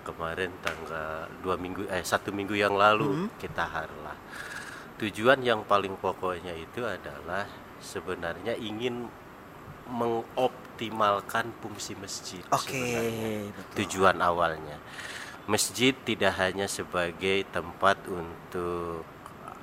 Kemarin 0.00 0.48
tanggal 0.58 1.28
dua 1.38 1.54
minggu 1.54 1.84
eh 1.84 2.00
satu 2.00 2.30
minggu 2.30 2.54
yang 2.54 2.72
lalu 2.72 3.04
Mm-hmm. 3.26 3.28
kita 3.36 3.64
harlah. 3.64 4.16
Tujuan 4.98 5.38
yang 5.46 5.62
paling 5.62 5.94
pokoknya 5.98 6.54
itu 6.58 6.82
adalah 6.82 7.46
sebenarnya 7.78 8.58
ingin 8.58 9.06
mengoptimalkan 9.88 11.54
fungsi 11.62 11.94
masjid. 11.96 12.42
Oke, 12.50 13.48
betul. 13.48 13.74
tujuan 13.82 14.18
awalnya. 14.20 14.76
Masjid 15.48 15.96
tidak 15.96 16.36
hanya 16.36 16.68
sebagai 16.68 17.46
tempat 17.48 17.96
untuk 18.04 19.06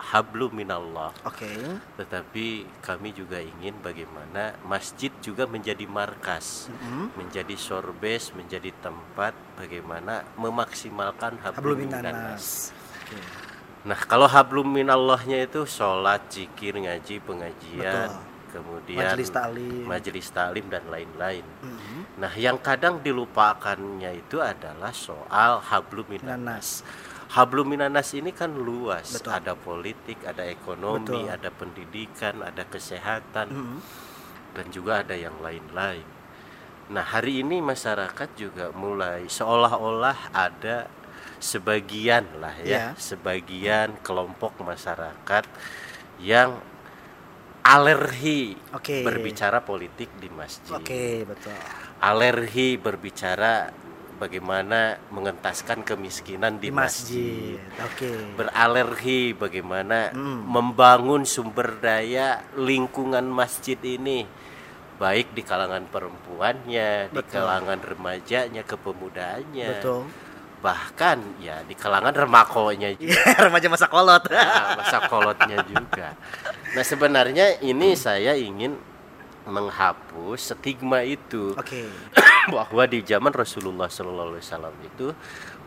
hablu 0.06 0.54
minallah, 0.54 1.14
Oke. 1.26 1.50
tetapi 1.98 2.66
kami 2.82 3.10
juga 3.14 3.42
ingin 3.42 3.74
bagaimana 3.82 4.54
masjid 4.66 5.10
juga 5.22 5.50
menjadi 5.50 5.86
markas, 5.90 6.70
Mm-mm. 6.70 7.14
menjadi 7.18 7.58
sorbes, 7.58 8.34
menjadi 8.38 8.70
tempat 8.86 9.34
bagaimana 9.58 10.26
memaksimalkan 10.38 11.42
Hablum 11.42 11.58
hablu 11.58 11.74
minan 11.86 12.06
minanas. 12.06 12.70
Nah, 13.86 14.00
kalau 14.10 14.26
hablum 14.26 14.66
minallahnya 14.66 15.46
itu 15.46 15.62
sholat, 15.70 16.26
zikir, 16.34 16.74
ngaji, 16.74 17.22
pengajian, 17.22 18.10
Betul. 18.10 18.50
kemudian 18.50 18.98
Majelis 19.14 19.30
taklim. 19.30 19.86
majelis 19.86 20.28
taklim 20.34 20.66
dan 20.74 20.84
lain-lain. 20.90 21.46
Mhm. 21.62 22.18
Nah, 22.18 22.34
yang 22.34 22.58
kadang 22.58 22.98
dilupakannya 23.06 24.26
itu 24.26 24.42
adalah 24.42 24.90
soal 24.90 25.62
hablum 25.62 26.10
minanas. 26.10 26.82
Hablum 27.30 27.78
minanas 27.78 28.10
ini 28.18 28.34
kan 28.34 28.58
luas, 28.58 29.22
Betul. 29.22 29.38
ada 29.38 29.54
politik, 29.54 30.18
ada 30.26 30.42
ekonomi, 30.42 31.30
Betul. 31.30 31.36
ada 31.38 31.50
pendidikan, 31.54 32.36
ada 32.42 32.66
kesehatan, 32.66 33.48
Mhm. 33.54 33.80
dan 34.58 34.66
juga 34.74 35.06
ada 35.06 35.14
yang 35.14 35.38
lain-lain. 35.46 36.06
Nah, 36.90 37.06
hari 37.06 37.46
ini 37.46 37.62
masyarakat 37.62 38.30
juga 38.34 38.74
mulai 38.74 39.30
seolah-olah 39.30 40.34
ada 40.34 40.90
sebagian 41.38 42.26
lah 42.40 42.56
Ya. 42.62 42.66
ya, 42.66 42.86
sebagian 42.96 43.98
kelompok 44.02 44.58
masyarakat 44.60 45.44
yang 46.20 46.58
alergi 47.66 48.54
Oke. 48.72 49.02
berbicara 49.02 49.62
politik 49.62 50.10
di 50.22 50.30
masjid 50.30 50.78
Oke, 50.78 51.26
betul. 51.26 51.56
alergi 51.98 52.78
berbicara 52.78 53.74
bagaimana 54.16 54.96
mengentaskan 55.12 55.84
kemiskinan 55.84 56.56
Di 56.56 56.70
di, 56.70 56.72
masjid. 56.72 57.58
masjid. 57.60 57.84
Oke. 57.84 58.12
Beralergi 58.38 59.36
bagaimana 59.36 60.14
Hmm. 60.14 60.46
membangun 60.46 61.28
sumber 61.28 61.82
daya 61.82 62.40
lingkungan 62.56 63.28
masjid 63.28 63.76
ini 63.82 64.24
baik 64.96 65.36
di 65.36 65.44
kalangan 65.44 65.84
perempuannya, 65.92 67.12
di 67.12 67.20
Betul. 67.20 67.44
kalangan 67.44 67.80
remajanya, 67.84 68.64
kepemudaannya. 68.64 69.70
Betul. 69.76 70.08
Bahkan 70.66 71.18
ya 71.38 71.62
di 71.62 71.78
kalangan 71.78 72.10
remakonya 72.26 72.98
juga. 72.98 73.14
Iya, 73.14 73.22
remaja 73.46 73.68
masa 73.70 73.86
kolot. 73.86 74.26
Nah, 74.34 74.82
masa 74.82 74.98
kolotnya 75.06 75.62
juga. 75.62 76.18
Nah, 76.74 76.82
sebenarnya 76.82 77.62
ini 77.62 77.94
saya 77.94 78.34
ingin 78.34 78.74
menghapus 79.46 80.58
stigma 80.58 81.06
itu 81.06 81.54
Oke. 81.54 81.86
bahwa 82.54 82.84
di 82.90 83.06
zaman 83.06 83.30
Rasulullah 83.30 83.86
Sallallahu 83.86 84.34
Alaihi 84.34 84.42
Wasallam 84.42 84.76
itu 84.82 85.08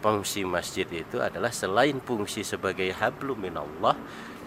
fungsi 0.03 0.43
masjid 0.43 0.87
itu 0.91 1.23
adalah 1.23 1.55
selain 1.55 2.03
fungsi 2.03 2.43
sebagai 2.43 2.91
hablum 2.91 3.39
minallah 3.39 3.95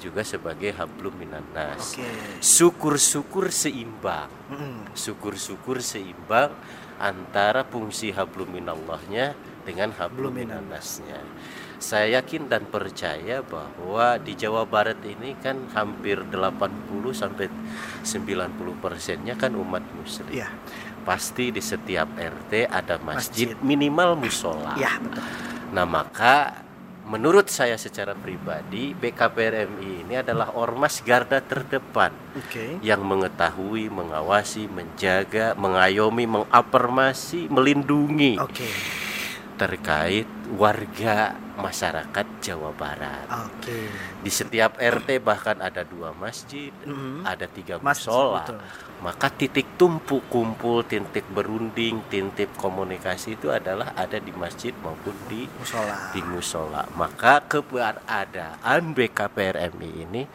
juga 0.04 0.26
sebagai 0.26 0.76
hablum 0.76 1.16
minannas. 1.16 1.96
Oke. 1.96 2.04
Syukur-syukur 2.44 3.54
seimbang, 3.56 4.28
Mhm. 4.52 4.92
syukur-syukur 4.98 5.80
seimbang 5.80 6.52
antara 7.00 7.64
fungsi 7.64 8.12
hablum 8.12 8.52
minallahnya 8.52 9.32
dengan 9.62 9.94
hablum 9.94 10.34
minannasnya. 10.34 11.22
Saya 11.78 12.22
yakin 12.22 12.46
dan 12.46 12.70
percaya 12.70 13.42
bahwa 13.42 14.22
di 14.22 14.38
Jawa 14.38 14.70
Barat 14.70 15.02
ini 15.02 15.34
kan 15.36 15.66
hampir 15.72 16.22
80 16.22 16.62
sampai 17.10 17.50
90 18.06 18.54
persennya 18.78 19.34
kan 19.34 19.54
umat 19.54 19.82
muslim 19.92 20.30
Iya. 20.30 20.50
pasti 21.02 21.50
di 21.50 21.58
setiap 21.58 22.06
RT 22.14 22.70
ada 22.70 23.02
masjid, 23.02 23.50
Masjid. 23.50 23.66
minimal 23.66 24.14
musola. 24.14 24.78
Betul. 24.78 25.26
Nah 25.74 25.86
maka 25.86 26.62
menurut 27.02 27.50
saya 27.50 27.74
secara 27.76 28.14
pribadi 28.14 28.94
BKPRMI 28.94 30.06
ini 30.06 30.16
adalah 30.16 30.54
ormas 30.54 31.02
garda 31.02 31.42
terdepan 31.42 32.14
Oke. 32.38 32.78
yang 32.86 33.02
mengetahui, 33.02 33.90
mengawasi, 33.90 34.70
menjaga, 34.70 35.58
mengayomi, 35.58 36.30
mengafirmasi, 36.30 37.50
melindungi 37.50 38.38
Oke. 38.38 38.70
Terkait 39.62 40.26
warga 40.58 41.38
masyarakat 41.62 42.26
Jawa 42.42 42.74
Barat. 42.74 43.30
Oke. 43.46 43.94
Di 44.26 44.32
setiap 44.34 44.82
RT 44.82 45.22
bahkan 45.22 45.62
ada 45.62 45.86
dua 45.86 46.18
masjid, 46.18 46.74
Mhm. 46.82 47.22
ada 47.22 47.46
tiga 47.46 47.78
musola. 47.78 48.42
Maka 49.06 49.30
titik 49.30 49.78
tumpu 49.78 50.26
kumpul, 50.34 50.82
titik 50.82 51.30
berunding, 51.30 52.02
titik 52.10 52.50
komunikasi 52.58 53.38
itu 53.38 53.54
adalah 53.54 53.94
ada 53.94 54.18
di 54.18 54.34
masjid 54.34 54.74
maupun 54.82 55.14
di 55.30 55.46
Musola. 55.46 56.10
di 56.10 56.22
musola. 56.26 56.82
Maka 56.98 57.46
keberadaan 57.46 58.82
BKPRMI 58.98 59.92
ini 60.10 60.26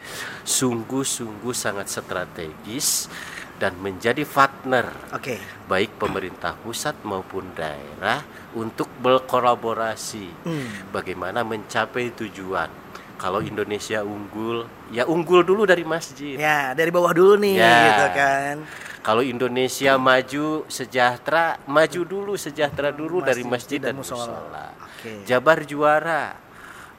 sungguh-sungguh 0.47 1.51
sangat 1.51 1.91
strategis 1.91 3.11
dan 3.57 3.73
menjadi 3.81 4.21
partner 4.23 4.89
Oke. 5.13 5.41
baik 5.65 5.97
pemerintah 5.97 6.53
pusat 6.61 6.93
maupun 7.01 7.53
daerah 7.57 8.21
untuk 8.53 8.89
berkolaborasi 9.01 10.45
Hmm. 10.45 10.93
bagaimana 10.93 11.41
mencapai 11.41 12.13
tujuan 12.13 12.69
kalau 13.17 13.41
Indonesia 13.41 14.05
unggul, 14.05 14.69
ya 14.93 15.09
unggul 15.09 15.41
dulu 15.41 15.65
dari 15.65 15.81
masjid. 15.81 16.37
Ya, 16.37 16.77
dari 16.77 16.93
bawah 16.93 17.17
dulu 17.17 17.33
nih 17.41 17.57
Ya. 17.57 17.77
gitu 17.89 18.05
kan. 18.13 18.55
Kalau 19.01 19.25
Indonesia 19.25 19.97
maju 19.97 20.69
sejahtera, 20.69 21.57
maju 21.65 22.01
dulu 22.05 22.33
sejahtera 22.37 22.93
dulu 22.93 23.25
dari 23.25 23.41
Masjid 23.41 23.81
masjid 23.81 23.89
dan 23.89 23.97
dan 23.97 24.05
musola. 24.05 24.69
Oke. 24.85 25.25
Jabar 25.25 25.65
juara. 25.65 26.37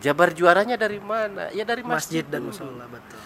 Jabar 0.02 0.34
juaranya 0.34 0.74
dari 0.74 0.98
mana? 0.98 1.54
Ya 1.54 1.62
dari 1.62 1.86
Masjid 1.86 2.22
masjid, 2.22 2.24
dan 2.26 2.50
musola 2.50 2.86
betul. 2.90 3.18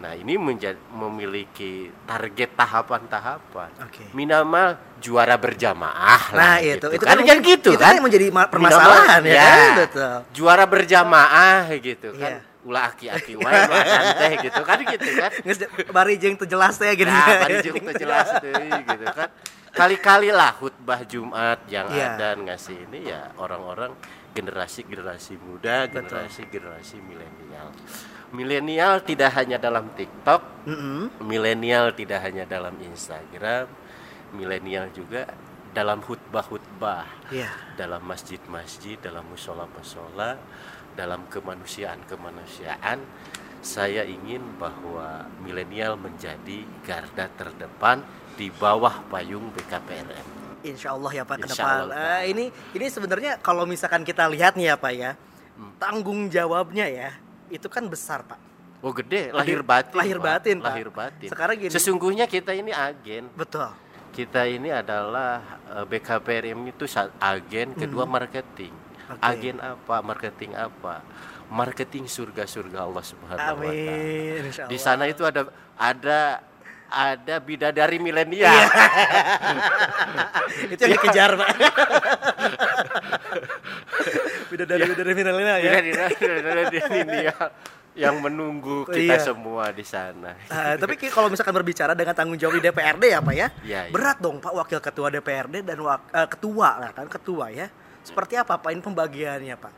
Nah, 0.00 0.16
ini 0.16 0.40
menjadi 0.40 0.80
memiliki 0.90 1.92
target 2.08 2.56
tahapan-tahapan. 2.56 3.68
Oke. 3.84 4.08
Minimal 4.10 4.80
juara 4.96 5.36
berjamaah 5.36 6.32
Nah, 6.32 6.56
lah 6.56 6.56
itu 6.58 6.80
gitu. 6.80 6.86
itu 6.96 7.04
kan, 7.04 7.20
kan, 7.20 7.26
kan 7.28 7.38
gitu 7.44 7.70
itu 7.70 7.76
kan. 7.76 7.92
yang 7.94 8.04
menjadi 8.04 8.26
ma- 8.28 8.48
Minimal, 8.48 8.48
permasalahan 8.48 9.20
ya, 9.28 9.44
kan? 9.44 9.70
Betul. 9.84 10.14
Juara 10.32 10.64
berjamaah 10.64 11.68
gitu 11.76 12.08
kan. 12.16 12.32
Iya. 12.40 12.48
Ulah 12.60 12.92
aki-aki 12.92 13.40
wae 13.40 13.56
teh 14.16 14.32
gitu 14.44 14.60
kan 14.60 14.78
gitu 14.80 15.08
kan. 15.16 15.30
Bari 15.96 16.14
jeung 16.16 16.36
teu 16.36 16.44
jelas 16.44 16.76
teh 16.76 16.92
gitu. 16.92 17.08
Nah, 17.08 17.24
mari 17.40 17.56
jeung 17.60 17.76
teu 17.78 17.94
jelas 17.94 18.28
deui 18.42 18.68
gitu 18.68 19.06
kan. 19.06 19.28
Kali-kali 19.70 20.28
lah 20.28 20.52
khutbah 20.52 21.00
Jumat 21.04 21.60
yang 21.66 21.88
Iya. 21.88 22.16
ada 22.16 22.28
ngasih 22.36 22.88
ini 22.88 23.06
ya 23.06 23.32
orang-orang 23.36 23.92
generasi-generasi 24.30 25.36
muda, 25.38 25.88
generasi-generasi 25.88 27.00
milenial. 27.00 27.68
Milenial 28.30 29.02
tidak 29.02 29.34
hanya 29.34 29.58
dalam 29.58 29.90
TikTok, 29.90 30.62
milenial 31.18 31.90
tidak 31.98 32.22
hanya 32.22 32.46
dalam 32.46 32.78
Instagram, 32.78 33.66
milenial 34.30 34.86
juga 34.94 35.26
dalam 35.74 35.98
khutbah-khutbah, 35.98 37.06
Iya. 37.34 37.50
dalam 37.74 38.02
masjid-masjid, 38.06 38.94
dalam 39.02 39.26
musola-musola, 39.26 40.38
dalam 40.94 41.26
kemanusiaan-kemanusiaan. 41.26 43.02
Saya 43.60 44.06
ingin 44.06 44.40
bahwa 44.62 45.26
milenial 45.42 45.98
menjadi 45.98 46.64
garda 46.86 47.26
terdepan 47.34 48.00
di 48.38 48.48
bawah 48.48 49.04
payung 49.10 49.50
BKPRM. 49.52 50.26
Insya 50.62 50.94
Allah 50.94 51.12
ya 51.12 51.24
Pak 51.26 51.44
ke 51.44 51.46
depan. 51.50 51.90
Eh, 51.92 52.22
ini 52.30 52.44
ini 52.72 52.86
sebenarnya 52.86 53.42
kalau 53.42 53.66
misalkan 53.66 54.06
kita 54.06 54.30
lihat 54.30 54.54
nih 54.54 54.70
ya 54.70 54.76
Pak 54.78 54.92
ya, 54.94 55.12
Hmm. 55.60 55.74
tanggung 55.76 56.30
jawabnya 56.32 56.86
ya 56.88 57.10
itu 57.50 57.66
kan 57.66 57.84
besar 57.90 58.22
Pak. 58.24 58.38
Oh 58.80 58.96
gede, 58.96 59.28
lahir 59.36 59.60
batin. 59.60 59.92
lahir 59.92 60.16
Pak. 60.16 60.24
batin, 60.24 60.56
Pak. 60.56 60.66
lahir 60.72 60.88
batin. 60.88 61.28
Sekarang 61.28 61.56
gini. 61.60 61.68
Sesungguhnya 61.68 62.24
kita 62.24 62.56
ini 62.56 62.72
agen. 62.72 63.28
Betul. 63.36 63.68
Kita 64.10 64.48
ini 64.48 64.72
adalah 64.72 65.60
eh, 65.68 65.84
BKPRM 65.84 66.58
itu 66.64 66.88
agen, 67.20 67.76
kedua 67.76 68.08
marketing. 68.08 68.72
Hmm. 68.72 69.20
Oke. 69.20 69.20
Agen 69.20 69.56
apa? 69.60 69.96
Marketing 70.00 70.56
apa? 70.56 71.04
Marketing 71.50 72.08
surga-surga 72.08 72.86
Allah 72.88 73.04
Subhanahu 73.04 73.58
wa 73.58 73.68
taala. 73.68 74.70
Di 74.70 74.78
sana 74.80 75.04
itu 75.10 75.26
ada 75.28 75.50
ada 75.76 76.40
ada 76.90 77.36
bidadari 77.38 77.98
milenial. 78.02 78.50
Iya. 78.50 78.66
itu 80.74 80.82
yang 80.82 80.92
dikejar 80.98 81.30
Pak. 81.38 81.48
Beda 84.50 84.64
dari 84.66 84.82
beda 84.82 85.00
dari 85.00 85.14
finalnya 85.14 85.54
ya. 85.58 85.72
Bidadari 85.78 86.78
milenial 86.82 87.46
yang 87.90 88.16
menunggu 88.18 88.86
kita 88.86 89.18
Iya. 89.18 89.18
semua 89.18 89.70
di 89.70 89.82
sana. 89.82 90.38
Ah, 90.46 90.74
tapi 90.74 90.94
kalau 91.10 91.26
misalkan 91.26 91.50
berbicara 91.52 91.92
dengan 91.92 92.14
tanggung 92.14 92.38
jawab 92.38 92.56
di 92.56 92.62
DPRD 92.62 93.04
ya 93.08 93.20
Pak 93.20 93.34
ya, 93.34 93.48
Iya, 93.60 93.80
iya. 93.86 93.90
berat 93.90 94.18
dong 94.18 94.38
Pak 94.38 94.54
Wakil 94.54 94.78
Ketua 94.78 95.10
DPRD 95.10 95.62
dan 95.62 95.78
wak- 95.80 96.06
eh, 96.08 96.28
ketua 96.28 96.78
lah 96.78 96.90
kan 96.90 97.06
ketua 97.06 97.50
ya. 97.50 97.66
Seperti 98.00 98.38
apa 98.38 98.56
Pak 98.56 98.70
ini 98.70 98.80
pembagiannya 98.80 99.56
Pak? 99.58 99.72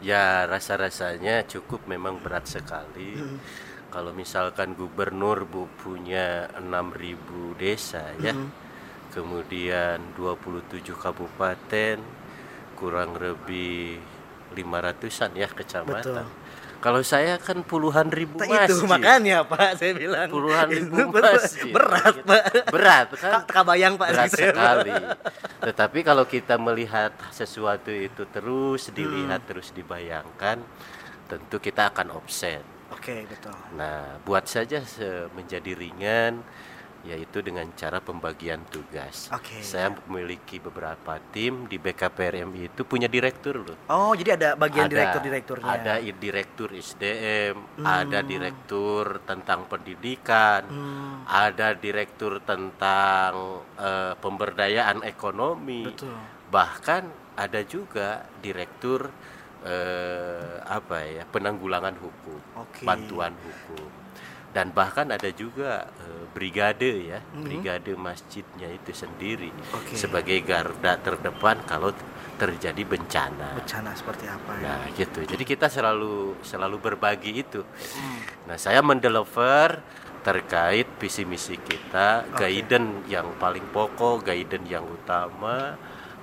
Ya 0.00 0.44
rasa-rasanya 0.44 1.44
cukup 1.46 1.84
memang 1.86 2.18
berat 2.18 2.44
sekali. 2.44 3.14
Hmm. 3.14 3.38
Kalau 3.88 4.10
misalkan 4.10 4.74
gubernur 4.74 5.46
bu 5.46 5.70
punya 5.78 6.50
6.000 6.58 7.14
desa 7.54 8.02
ya. 8.18 8.34
Hmm. 8.34 8.50
Kemudian 9.14 10.02
27 10.18 10.90
kabupaten 10.92 12.02
kurang 12.84 13.16
lebih 13.16 13.96
500-an 14.52 15.30
ya 15.32 15.48
kecamatan. 15.48 16.04
Betul. 16.04 16.28
Kalau 16.78 17.00
saya 17.00 17.40
kan 17.40 17.64
puluhan 17.64 18.12
ribu 18.12 18.36
Nah, 18.36 18.68
itu 18.68 18.76
masjid. 18.76 18.84
makanya 18.84 19.40
Pak 19.42 19.80
saya 19.80 19.96
bilang 19.96 20.28
Puluhan 20.28 20.68
Itu 20.68 20.76
ribu 20.92 21.00
berat- 21.08 21.40
masjid. 21.40 21.72
berat. 21.72 22.14
Pak. 22.20 22.44
Berat 22.68 23.08
kan? 23.16 23.64
Bayang 23.64 23.96
Pak 23.96 24.08
berat 24.12 24.28
sekali. 24.28 24.92
Tetapi 25.64 25.98
kalau 26.04 26.28
kita 26.28 26.60
melihat 26.60 27.16
sesuatu 27.32 27.88
itu 27.88 28.28
terus 28.28 28.92
dilihat 28.92 29.40
Hmm. 29.40 29.48
terus 29.48 29.72
dibayangkan, 29.72 30.60
tentu 31.24 31.56
kita 31.56 31.88
akan 31.88 32.20
offset. 32.20 32.60
Oke 32.92 33.24
betul. 33.24 33.56
Nah, 33.80 34.20
buat 34.20 34.44
saja 34.44 34.84
menjadi 35.32 35.72
ringan, 35.72 36.44
yaitu 37.04 37.44
dengan 37.44 37.68
cara 37.76 38.00
pembagian 38.00 38.64
tugas. 38.72 39.28
Oke. 39.28 39.60
Saya 39.60 39.92
memiliki 40.08 40.56
beberapa 40.56 41.20
tim 41.30 41.68
di 41.68 41.76
BKPRM 41.76 42.48
itu 42.56 42.82
punya 42.82 43.06
direktur 43.06 43.60
loh. 43.60 43.76
Oh 43.92 44.16
jadi 44.16 44.40
ada 44.40 44.48
bagian 44.56 44.88
direktur-direkturnya. 44.88 45.68
Ada 45.68 45.94
direktur 46.00 46.72
SDM, 46.72 47.56
Hmm. 47.76 47.84
ada 47.84 48.24
direktur 48.24 49.20
tentang 49.28 49.68
pendidikan, 49.68 50.64
Hmm, 50.64 51.28
ada 51.28 51.76
direktur 51.76 52.40
tentang 52.40 53.62
eh, 53.74 54.14
pemberdayaan 54.16 55.04
ekonomi, 55.04 55.84
betul. 55.84 56.14
bahkan 56.48 57.04
ada 57.34 57.60
juga 57.66 58.24
direktur 58.40 59.10
eh, 59.64 60.56
apa 60.60 61.02
ya 61.08 61.24
penanggulangan 61.24 61.96
hukum, 61.96 62.40
Oke. 62.60 62.84
bantuan 62.84 63.32
hukum, 63.34 63.88
dan 64.54 64.70
bahkan 64.70 65.10
ada 65.10 65.26
juga 65.34 65.90
eh, 65.98 66.24
brigade 66.30 67.10
ya, 67.10 67.18
Mhm. 67.34 67.42
brigade 67.42 67.92
masjidnya 67.98 68.70
itu 68.70 68.94
sendiri 68.94 69.50
Oke. 69.74 69.98
sebagai 69.98 70.38
garda 70.40 70.94
terdepan 70.96 71.58
kalau 71.66 71.90
terjadi 72.34 72.82
bencana. 72.82 73.58
Bencana 73.58 73.90
seperti 73.92 74.26
apa 74.26 74.50
ya? 74.58 74.62
Nah 74.62 74.82
gitu. 74.94 75.26
Jadi 75.26 75.42
kita 75.44 75.66
selalu 75.66 76.38
selalu 76.40 76.76
berbagi 76.78 77.34
itu. 77.36 77.66
Hmm, 77.66 78.18
Nah 78.46 78.56
saya 78.56 78.78
mendeliver 78.80 79.82
terkait 80.22 80.88
visi 80.96 81.26
misi 81.26 81.58
kita, 81.58 82.24
Oke. 82.32 82.46
guidance 82.48 83.04
yang 83.06 83.36
paling 83.36 83.62
pokok, 83.68 84.24
guidance 84.24 84.66
yang 84.66 84.82
utama, 84.82 85.76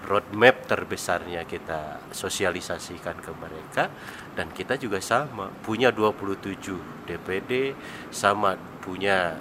roadmap 0.08 0.66
terbesarnya 0.66 1.46
kita 1.46 2.12
sosialisasikan 2.12 3.18
ke 3.22 3.32
mereka. 3.38 3.90
Dan 4.34 4.50
kita 4.56 4.80
juga 4.80 5.04
sama 5.04 5.52
punya 5.62 5.92
27 5.94 7.06
DPD 7.06 7.76
sama 8.10 8.56
punya 8.82 9.38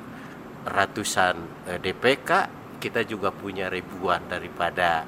ratusan 0.66 1.64
eh, 1.70 1.80
DPK 1.80 2.60
kita 2.80 3.04
juga 3.04 3.28
punya 3.28 3.68
ribuan 3.68 4.24
daripada 4.24 5.04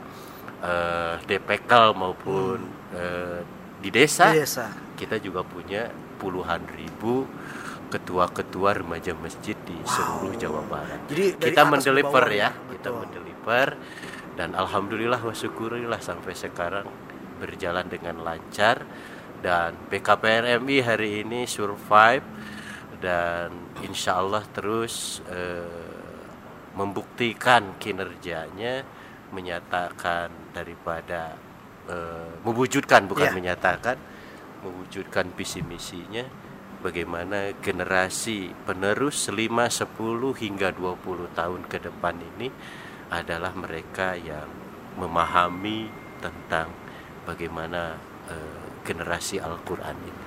eh, 0.61 1.15
DPKL 1.25 1.97
maupun 1.97 2.61
eh, 2.93 3.41
di 3.81 3.89
desa. 3.89 4.31
Di 4.31 4.45
desa. 4.45 4.69
kita 4.93 5.19
juga 5.19 5.43
punya 5.43 5.91
puluhan 6.21 6.63
ribu 6.79 7.27
ketua-ketua 7.91 8.79
remaja 8.85 9.13
masjid 9.19 9.57
di 9.67 9.75
seluruh 9.83 10.33
Jawa 10.39 10.63
Barat. 10.65 11.01
Jadi 11.11 11.37
kita 11.37 11.67
mendeliver 11.67 12.25
ya, 12.31 12.49
ya, 12.49 12.51
kita 12.71 12.89
mendeliver 12.95 13.67
dan 14.37 14.57
alhamdulillah 14.57 15.21
wa 15.21 15.35
syukurilah 15.37 16.01
sampai 16.01 16.33
sekarang 16.33 16.89
berjalan 17.41 17.85
dengan 17.91 18.23
lancar 18.23 18.87
dan 19.43 19.75
BKPRMI 19.91 20.79
hari 20.87 21.27
ini 21.27 21.45
survive 21.45 22.23
dan 23.03 23.51
insya 23.83 24.23
Allah 24.23 24.47
terus 24.55 25.19
eh, 25.27 25.99
membuktikan 26.79 27.77
kinerjanya 27.77 28.87
menyatakan 29.35 30.31
daripada 30.55 31.35
eh, 31.91 32.33
mewujudkan 32.47 33.11
bukan 33.11 33.29
Ya. 33.29 33.35
menyatakan 33.35 33.99
mewujudkan 34.63 35.35
visi 35.35 35.59
misinya 35.67 36.23
bagaimana 36.79 37.51
generasi 37.59 38.55
penerus 38.67 39.27
5, 39.27 39.35
10 39.37 39.91
hingga 40.39 40.71
20 40.71 41.35
tahun 41.35 41.61
ke 41.67 41.79
depan 41.91 42.15
ini 42.23 42.49
adalah 43.13 43.53
mereka 43.53 44.17
yang 44.17 44.49
memahami 44.97 45.93
tentang 46.25 46.73
bagaimana 47.29 47.97
eh, 48.33 48.61
generasi 48.83 49.37
Al-Qur'an 49.39 49.95
ini. 50.01 50.23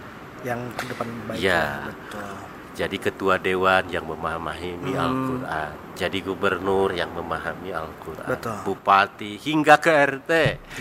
Yang 0.46 0.62
ke 0.78 0.84
depan 0.94 1.08
baik. 1.26 1.38
Ya. 1.42 1.90
Betul. 1.90 2.34
Jadi 2.76 2.98
ketua 3.00 3.40
dewan 3.40 3.88
yang 3.88 4.04
memahami 4.04 4.76
Hmm. 4.92 5.00
Al-Qur'an, 5.00 5.72
jadi 5.96 6.18
gubernur 6.20 6.92
yang 6.92 7.08
memahami 7.16 7.72
Al-Qur'an, 7.72 8.36
bupati 8.68 9.40
hingga 9.40 9.80
ke 9.80 9.92
RT. 9.96 10.32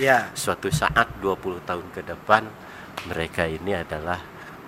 Ya. 0.02 0.26
Suatu 0.34 0.74
saat 0.74 1.06
20 1.22 1.62
tahun 1.62 1.86
ke 1.94 2.02
depan 2.02 2.50
mereka 3.06 3.46
ini 3.46 3.78
adalah 3.78 4.18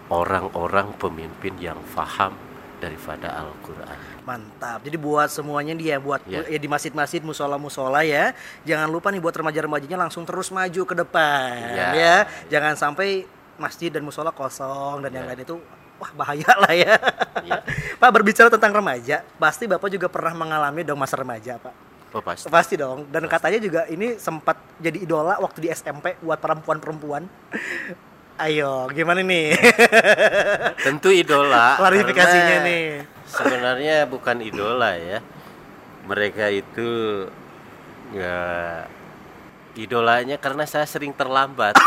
orang-orang 0.06 0.94
pemimpin 0.94 1.58
yang 1.58 1.82
faham 1.82 2.38
daripada 2.78 3.34
Al-Qur'an. 3.42 4.15
Mantap. 4.26 4.82
Jadi 4.82 4.98
buat 4.98 5.30
semuanya 5.30 5.70
dia 5.78 6.02
buat 6.02 6.18
Ya. 6.26 6.42
ya 6.42 6.58
di 6.58 6.66
masjid-masjid, 6.66 7.22
musola-musola 7.22 8.02
ya. 8.02 8.34
Jangan 8.66 8.90
lupa 8.90 9.14
nih 9.14 9.22
buat 9.22 9.30
remaja-remajanya 9.30 9.94
langsung 9.94 10.26
terus 10.26 10.50
maju 10.50 10.82
ke 10.82 10.94
depan 10.98 11.54
Ya. 11.78 11.88
ya. 11.94 12.16
Jangan 12.50 12.74
sampai 12.74 13.22
masjid 13.54 13.88
dan 13.88 14.02
musola 14.02 14.34
kosong 14.34 15.06
dan 15.06 15.14
yang 15.14 15.24
Ya. 15.24 15.30
lain 15.30 15.46
itu 15.46 15.54
wah 16.02 16.10
bahaya 16.18 16.50
lah 16.58 16.74
ya. 16.74 16.98
Ya. 17.46 17.62
Pak 18.02 18.10
berbicara 18.10 18.50
tentang 18.50 18.74
remaja, 18.74 19.22
pasti 19.38 19.70
Bapak 19.70 19.88
juga 19.88 20.10
pernah 20.10 20.34
mengalami 20.34 20.82
dong 20.82 20.98
masa 20.98 21.14
remaja, 21.16 21.56
Pak. 21.62 21.74
Oh 22.10 22.20
pasti. 22.20 22.50
Pasti 22.50 22.74
dong. 22.74 23.06
Dan 23.08 23.30
katanya 23.30 23.62
juga 23.62 23.86
ini 23.86 24.18
sempat 24.18 24.58
jadi 24.82 25.06
idola 25.06 25.38
waktu 25.38 25.64
di 25.64 25.68
SMP 25.70 26.18
buat 26.18 26.42
perempuan-perempuan. 26.42 27.22
Ayo, 28.36 28.90
gimana 28.92 29.24
nih? 29.24 29.56
Tentu 30.82 31.08
idola. 31.08 31.72
Klarifikasinya 31.80 32.56
nih. 32.66 33.15
Sebenarnya 33.26 34.06
bukan 34.06 34.38
idola 34.40 34.94
ya. 34.94 35.18
Mereka 36.06 36.50
itu 36.50 36.90
ya 38.14 38.38
idolanya 39.74 40.38
karena 40.38 40.64
saya 40.64 40.86
sering 40.86 41.10
terlambat. 41.12 41.74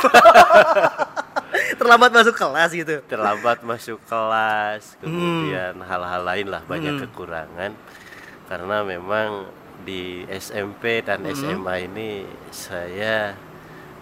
Terlambat 1.79 2.11
masuk 2.11 2.35
kelas 2.35 2.69
gitu. 2.75 2.99
terlambat 3.07 3.63
masuk 3.63 3.99
kelas, 4.03 4.99
Hmm. 4.99 5.07
kemudian 5.07 5.75
hal-hal 5.79 6.21
lain 6.21 6.47
lah 6.51 6.61
banyak 6.65 7.07
kekurangan. 7.07 7.71
Karena 8.51 8.83
memang 8.83 9.47
di 9.81 10.27
SMP 10.27 10.99
dan 10.99 11.23
Hmm. 11.23 11.31
SMA 11.31 11.75
ini 11.87 12.09
saya 12.51 13.31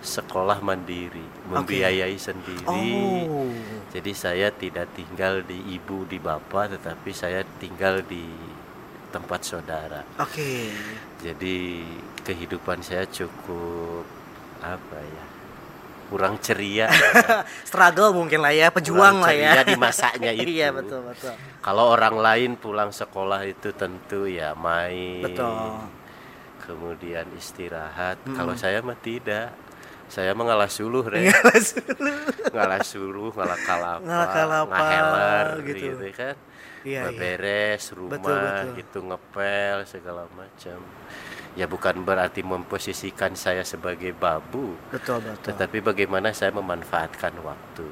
sekolah 0.02 0.62
mandiri, 0.62 1.26
membiayai 1.50 2.18
sendiri. 2.18 2.66
Oh. 2.68 3.50
Jadi 3.92 4.12
saya 4.14 4.54
tidak 4.54 4.94
tinggal 4.94 5.42
di 5.42 5.58
ibu 5.74 6.06
di 6.06 6.22
bapak, 6.22 6.78
tetapi 6.78 7.10
saya 7.16 7.42
tinggal 7.58 8.06
di 8.06 8.24
tempat 9.10 9.42
saudara. 9.42 10.04
Oke. 10.22 10.70
Jadi 11.24 11.82
kehidupan 12.22 12.84
saya 12.84 13.08
cukup 13.08 14.06
apa 14.62 15.00
ya? 15.02 15.26
Kurang 16.08 16.40
ceria. 16.40 16.88
Struggle 17.68 18.16
mungkin 18.16 18.40
lah 18.40 18.56
ya, 18.56 18.72
pejuang 18.72 19.20
Kurang 19.20 19.28
lah 19.28 19.34
ya. 19.36 19.52
ceria 19.60 19.64
di 19.68 19.76
masanya 19.76 20.32
itu. 20.40 20.48
iya, 20.56 20.72
betul, 20.72 21.04
betul. 21.04 21.36
Kalau 21.60 21.92
orang 21.92 22.16
lain 22.16 22.56
pulang 22.56 22.96
sekolah 22.96 23.44
itu 23.44 23.76
tentu 23.76 24.24
ya 24.24 24.56
main. 24.56 25.24
Betul. 25.26 25.84
Kemudian 26.64 27.28
istirahat. 27.36 28.20
Kalau 28.36 28.56
saya 28.56 28.80
mah 28.84 28.96
tidak. 29.00 29.66
Saya 30.08 30.32
mengalah 30.32 30.72
suluh, 30.72 31.04
Re. 31.04 31.28
ngalah 32.56 32.80
suluh, 32.84 33.30
ngalah 33.36 33.60
kalapa, 33.60 34.02
Ngalah 34.04 34.30
kalapa, 34.32 34.72
ngaheler, 34.72 35.48
gitu. 35.67 35.86
gitu. 36.00 36.06
kan. 36.15 36.36
Iya, 36.88 36.88
iya. 36.88 37.02
Beberes 37.12 37.84
rumah, 37.91 38.15
Betul, 38.15 38.39
betul. 38.39 38.72
gitu 38.80 38.98
ngepel 39.04 39.78
segala 39.84 40.24
macam. 40.32 40.80
Ya 41.58 41.65
bukan 41.65 42.06
berarti 42.06 42.46
memposisikan 42.46 43.34
saya 43.34 43.65
sebagai 43.65 44.13
babu, 44.13 44.78
Betul, 44.93 45.20
betul. 45.26 45.43
tetapi 45.52 45.82
bagaimana 45.82 46.30
saya 46.32 46.54
memanfaatkan 46.54 47.34
waktu. 47.41 47.88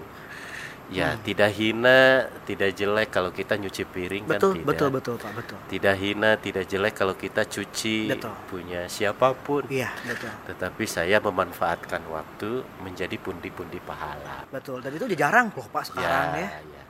Ya 0.86 1.18
Hmm. 1.18 1.22
tidak 1.26 1.50
hina, 1.50 2.30
tidak 2.46 2.78
jelek 2.78 3.10
kalau 3.10 3.34
kita 3.34 3.58
nyuci 3.58 3.90
piring 3.90 4.30
Betul, 4.30 4.54
kan 4.54 4.58
tidak. 4.62 4.68
betul, 4.70 4.90
betul, 4.94 5.16
Pak, 5.18 5.32
betul. 5.34 5.58
Tidak 5.66 5.96
hina, 5.98 6.32
tidak 6.38 6.64
jelek 6.70 6.94
kalau 6.94 7.16
kita 7.18 7.42
cuci 7.42 8.14
Betul. 8.14 8.34
punya 8.46 8.86
siapa 8.86 9.34
pun. 9.34 9.66
Iya, 9.66 9.90
betul. 10.06 10.30
Tetapi 10.46 10.84
saya 10.86 11.18
memanfaatkan 11.18 12.06
waktu 12.06 12.62
menjadi 12.86 13.18
pundi-pundi 13.18 13.82
pahala. 13.82 14.46
Betul. 14.54 14.86
Dan 14.86 14.94
itu 14.94 15.10
jarang 15.18 15.50
loh, 15.50 15.66
Pak, 15.66 15.90
sekarang 15.90 16.38
ya. 16.38 16.50
ya. 16.62 16.84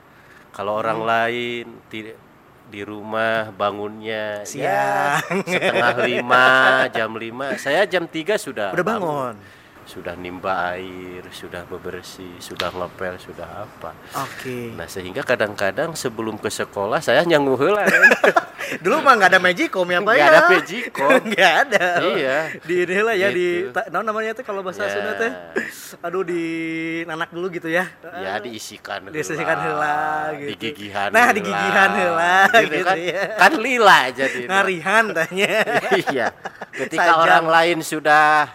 Kalau 0.52 0.76
orang 0.76 1.00
lain 1.00 1.64
tidak 1.88 2.20
di 2.66 2.82
rumah 2.82 3.48
bangunnya 3.54 4.42
Siang. 4.42 4.66
ya, 4.66 5.22
setengah 5.46 5.96
lima 6.02 6.46
jam 6.90 7.14
lima 7.14 7.54
saya 7.56 7.86
jam 7.86 8.10
tiga 8.10 8.34
sudah 8.34 8.74
Udah 8.74 8.82
bangun. 8.82 9.34
Sudah 9.86 10.12
nimba 10.12 10.74
air 10.74 11.22
sudah 11.30 11.62
bebersih 11.62 12.36
sudah 12.36 12.68
ngepel 12.68 13.14
sudah 13.16 13.46
apa 13.62 13.94
Oke. 14.18 14.74
nah 14.74 14.84
sehingga 14.84 15.22
kadang-kadang 15.22 15.94
sebelum 15.94 16.36
ke 16.36 16.50
sekolah 16.50 16.98
saya 16.98 17.22
nyangu 17.22 17.54
heula 17.54 17.86
Dulu 18.66 18.98
mah 18.98 19.14
nggak 19.14 19.30
ada 19.30 19.38
magicom 19.38 19.86
ya, 19.86 20.02
Pak 20.02 20.10
Nggak 20.10 20.18
ya? 20.18 20.26
ada 20.26 20.40
magicom. 20.50 21.10
Nggak 21.30 21.52
ada. 21.62 21.86
Iya. 22.02 22.36
Di 22.58 22.74
ini 22.82 22.98
lah 22.98 23.14
ya 23.14 23.28
di 23.30 23.46
Gitu. 23.62 23.70
ta- 23.70 23.86
naon 23.94 24.02
namanya 24.02 24.34
tuh 24.34 24.42
kalau 24.42 24.66
bahasa 24.66 24.82
Ya. 24.82 24.90
Sunda 24.90 25.12
teh. 25.14 25.30
Aduh 26.02 26.26
di 26.26 26.42
nanak 27.06 27.30
dulu 27.30 27.46
gitu 27.48 27.70
ya. 27.70 27.86
ya 28.02 28.42
diisikan 28.42 29.06
Diisikan 29.06 29.54
heula 29.62 30.34
gitu. 30.34 30.50
digigihan 30.50 31.14
Nah, 31.14 31.30
heula. 31.30 31.36
digigihan 31.38 31.90
heula, 31.94 32.34
gitu 32.58 32.76
kan, 32.82 32.96
ya. 32.98 33.22
kan 33.38 33.52
lila 33.54 34.00
jadi 34.10 34.40
Ngarihan 34.50 35.04
tanya. 35.14 35.50
iya 36.10 36.26
ketika 36.74 37.06
Sajam. 37.06 37.22
orang 37.22 37.44
lain 37.46 37.78
sudah 37.80 38.50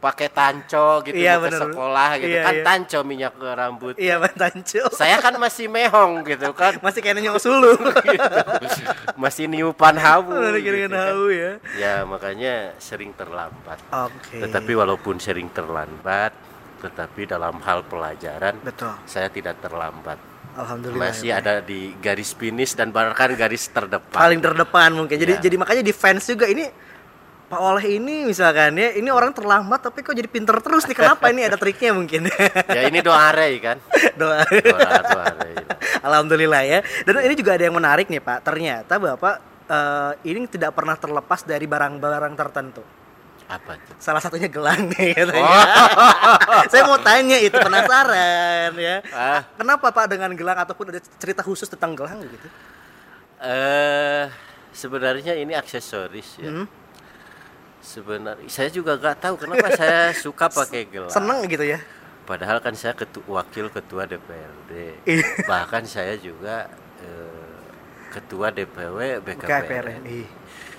pakai 0.00 0.28
tanco 0.28 1.04
gitu 1.04 1.12
Iya, 1.14 1.36
ke 1.36 1.44
bener. 1.44 1.60
sekolah 1.62 2.08
gitu 2.16 2.32
Iya, 2.32 2.42
kan 2.42 2.54
iya. 2.54 2.64
tanco 2.64 2.98
minyak 3.04 3.32
ke 3.36 3.48
rambut 3.52 3.94
Iya, 3.94 4.16
Tancu. 4.32 4.80
saya 4.90 5.20
kan 5.20 5.36
masih 5.36 5.68
mehong 5.68 6.24
gitu 6.24 6.50
kan 6.52 6.72
Masih 6.84 6.98
kayaknya 6.98 7.28
nyong 7.28 7.36
sulu. 7.38 7.76
masih 9.22 9.44
niupan 9.46 9.94
hawu 9.94 10.32
gitu 10.56 10.88
kan. 10.88 10.90
tahu 10.90 11.24
ya. 11.30 11.52
ya 11.76 11.94
makanya 12.02 12.54
sering 12.78 13.12
terlambat 13.12 13.78
Oke. 13.90 14.40
tetapi 14.40 14.72
walaupun 14.72 15.16
sering 15.18 15.48
terlambat 15.50 16.32
tetapi 16.80 17.28
dalam 17.28 17.60
hal 17.60 17.84
pelajaran 17.84 18.56
betul. 18.60 18.88
saya 19.04 19.28
tidak 19.28 19.60
terlambat 19.60 20.16
Alhamdulillah. 20.50 21.12
masih 21.12 21.30
ya, 21.30 21.38
ada 21.38 21.60
di 21.60 21.92
garis 21.96 22.32
finish 22.32 22.72
dan 22.72 22.90
bahkan 22.90 23.30
garis 23.32 23.68
terdepan 23.68 24.10
paling 24.10 24.40
terdepan 24.40 24.90
mungkin. 24.90 25.14
Jadi 25.14 25.38
Iya. 25.38 25.42
jadi 25.42 25.56
makanya 25.56 25.84
di 25.84 25.94
fans 25.94 26.26
juga 26.26 26.42
ini 26.44 26.66
Pak 27.50 27.58
Oleh 27.58 27.98
ini 27.98 28.22
misalkan 28.22 28.78
ya, 28.78 28.94
ini 28.94 29.10
orang 29.10 29.34
terlambat 29.34 29.82
tapi 29.82 30.00
kok 30.00 30.14
jadi 30.14 30.30
pinter 30.30 30.54
terus 30.62 30.86
nih. 30.86 30.94
Kenapa 30.94 31.34
ini 31.34 31.42
ada 31.42 31.58
triknya 31.58 31.90
mungkin? 31.90 32.30
ya 32.78 32.86
ini 32.86 33.02
doa 33.02 33.34
Rey 33.34 33.58
kan 33.58 33.82
Doa. 34.14 34.46
doa 34.46 34.90
doa 35.02 35.26
Alhamdulillah 36.00 36.62
ya. 36.62 36.78
Dan 37.02 37.26
ini 37.26 37.34
juga 37.34 37.58
ada 37.58 37.66
yang 37.66 37.74
menarik 37.74 38.06
nih 38.06 38.22
Pak. 38.22 38.46
Ternyata 38.46 38.96
Bapak 38.96 39.34
eh, 39.66 40.12
ini 40.30 40.46
tidak 40.46 40.72
pernah 40.72 40.94
terlepas 40.94 41.42
dari 41.42 41.66
barang-barang 41.66 42.34
tertentu. 42.38 42.86
apa 43.50 43.74
tuh 43.82 43.98
Salah 43.98 44.22
satunya 44.22 44.46
gelang 44.46 44.86
nih 44.94 45.10
katanya. 45.18 45.42
Oh. 45.42 46.62
Saya 46.70 46.86
mau 46.86 47.02
tanya 47.02 47.34
itu 47.34 47.58
penasaran 47.58 48.78
ya. 48.78 49.02
Ah. 49.10 49.42
Kenapa 49.58 49.90
Pak 49.90 50.06
dengan 50.06 50.30
gelang 50.32 50.54
ataupun 50.54 50.94
ada 50.94 51.02
cerita 51.18 51.42
khusus 51.42 51.66
tentang 51.66 51.98
gelang 51.98 52.22
gitu? 52.22 52.46
eh 53.40 54.28
sebenarnya 54.70 55.32
ini 55.34 55.56
aksesoris 55.56 56.38
ya 56.38 56.52
Hmm. 56.52 56.66
Sebenarnya 57.90 58.46
saya 58.46 58.70
juga 58.70 58.94
gak 58.94 59.18
tahu 59.18 59.34
kenapa 59.36 59.66
saya 59.72 60.14
suka 60.24 60.46
pakai 60.46 60.86
gelang 60.86 61.10
Seneng 61.10 61.42
gitu 61.44 61.66
ya. 61.66 61.82
padahal 62.22 62.58
kan 62.58 62.70
saya 62.72 62.94
ketu 62.94 63.18
wakil 63.26 63.66
ketua 63.68 64.06
DPRD 64.06 64.70
Iya. 65.04 65.26
bahkan 65.44 65.82
saya 65.82 66.14
juga 66.14 66.70
eh, 66.98 67.58
ketua 68.08 68.50
DPW 68.50 69.18
BKPRN 69.20 69.62
KPRN. 69.66 70.02
Ih, 70.04 70.28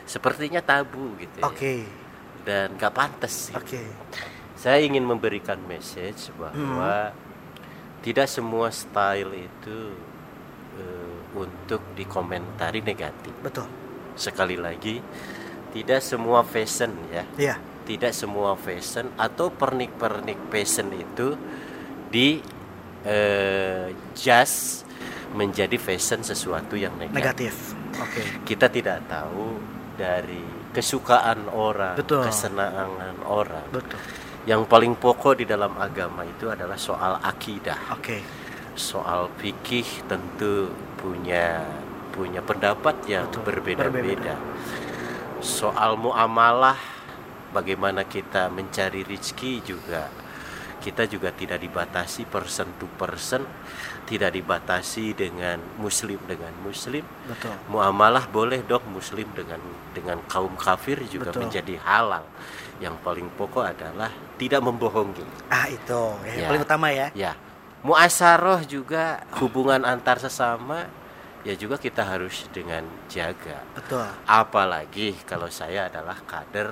sepertinya 0.05 0.59
tabu 0.61 1.15
gitu 1.17 1.35
ya. 1.37 1.43
Oke. 1.45 1.83
dan 2.41 2.73
gak 2.73 2.89
pantas 2.91 3.51
sih. 3.51 3.53
Oke. 3.53 3.83
saya 4.55 4.79
ingin 4.79 5.03
memberikan 5.03 5.57
message 5.61 6.29
bahwa 6.33 7.11
Hmm. 7.11 7.17
tidak 8.01 8.25
semua 8.25 8.69
style 8.69 9.35
itu 9.35 9.77
eh, 10.73 11.17
untuk 11.33 11.83
dikomentari 11.93 12.79
negatif 12.79 13.33
Betul. 13.41 13.67
sekali 14.13 14.55
lagi 14.55 15.03
tidak 15.71 15.99
semua 16.03 16.43
fashion 16.43 16.91
ya 17.09 17.23
Iya. 17.39 17.55
tidak 17.87 18.11
semua 18.13 18.53
fashion 18.55 19.09
atau 19.17 19.49
pernik-pernik 19.49 20.37
fashion 20.51 20.91
itu 20.93 21.35
di 22.11 22.39
eh, 23.01 23.89
just 24.13 24.85
menjadi 25.31 25.79
fashion 25.79 26.21
sesuatu 26.21 26.75
yang 26.75 26.91
negatif. 26.99 27.15
Negatif. 27.15 27.55
Oke. 28.03 28.21
Kita 28.43 28.67
tidak 28.67 29.07
tahu 29.07 29.57
dari 29.95 30.43
kesukaan 30.75 31.47
orang, 31.51 31.95
Betul. 31.95 32.27
kesenangan 32.27 33.15
orang. 33.25 33.63
Betul. 33.71 33.99
Yang 34.43 34.61
paling 34.67 34.93
pokok 34.99 35.39
di 35.39 35.45
dalam 35.47 35.71
agama 35.79 36.27
itu 36.27 36.51
adalah 36.51 36.75
soal 36.75 37.15
akidah, 37.23 37.77
Oke. 37.95 38.19
soal 38.75 39.31
fikih 39.39 39.85
tentu 40.09 40.71
punya 40.99 41.63
punya 42.11 42.43
pendapat 42.43 42.95
yang 43.07 43.31
berbeda-beda. 43.31 44.35
Soal 45.41 45.97
muamalah, 45.97 46.77
bagaimana 47.49 48.05
kita 48.05 48.47
mencari 48.53 49.01
rizki 49.01 49.59
juga 49.65 50.07
kita 50.81 51.05
juga 51.05 51.29
tidak 51.29 51.61
dibatasi 51.61 52.25
person 52.25 52.65
to 52.81 52.89
person, 52.97 53.45
tidak 54.09 54.33
dibatasi 54.33 55.13
dengan 55.13 55.61
muslim 55.77 56.17
dengan 56.25 56.49
muslim. 56.65 57.05
Betul. 57.29 57.53
Muamalah 57.69 58.25
boleh 58.25 58.65
dong 58.65 58.81
muslim 58.89 59.29
dengan 59.37 59.61
dengan 59.93 60.17
kaum 60.25 60.57
kafir 60.57 60.97
juga 61.05 61.29
Betul. 61.29 61.45
menjadi 61.45 61.77
halal. 61.85 62.25
Yang 62.81 62.97
paling 63.05 63.29
pokok 63.37 63.77
adalah 63.77 64.09
tidak 64.41 64.65
membohongi. 64.65 65.21
Ah 65.53 65.69
itu 65.69 66.17
ya, 66.25 66.33
yang 66.33 66.41
Ya. 66.41 66.47
paling 66.49 66.63
utama 66.65 66.87
ya. 66.89 67.07
Ya, 67.13 67.31
muasaroh 67.85 68.65
juga 68.65 69.21
hubungan 69.37 69.85
antar 69.85 70.17
sesama 70.17 70.89
ya 71.41 71.53
juga 71.57 71.75
kita 71.77 72.05
harus 72.05 72.45
dengan 72.53 72.85
jaga. 73.09 73.61
Betul. 73.73 74.05
Apalagi 74.25 75.17
kalau 75.25 75.49
saya 75.49 75.89
adalah 75.89 76.17
kader 76.25 76.69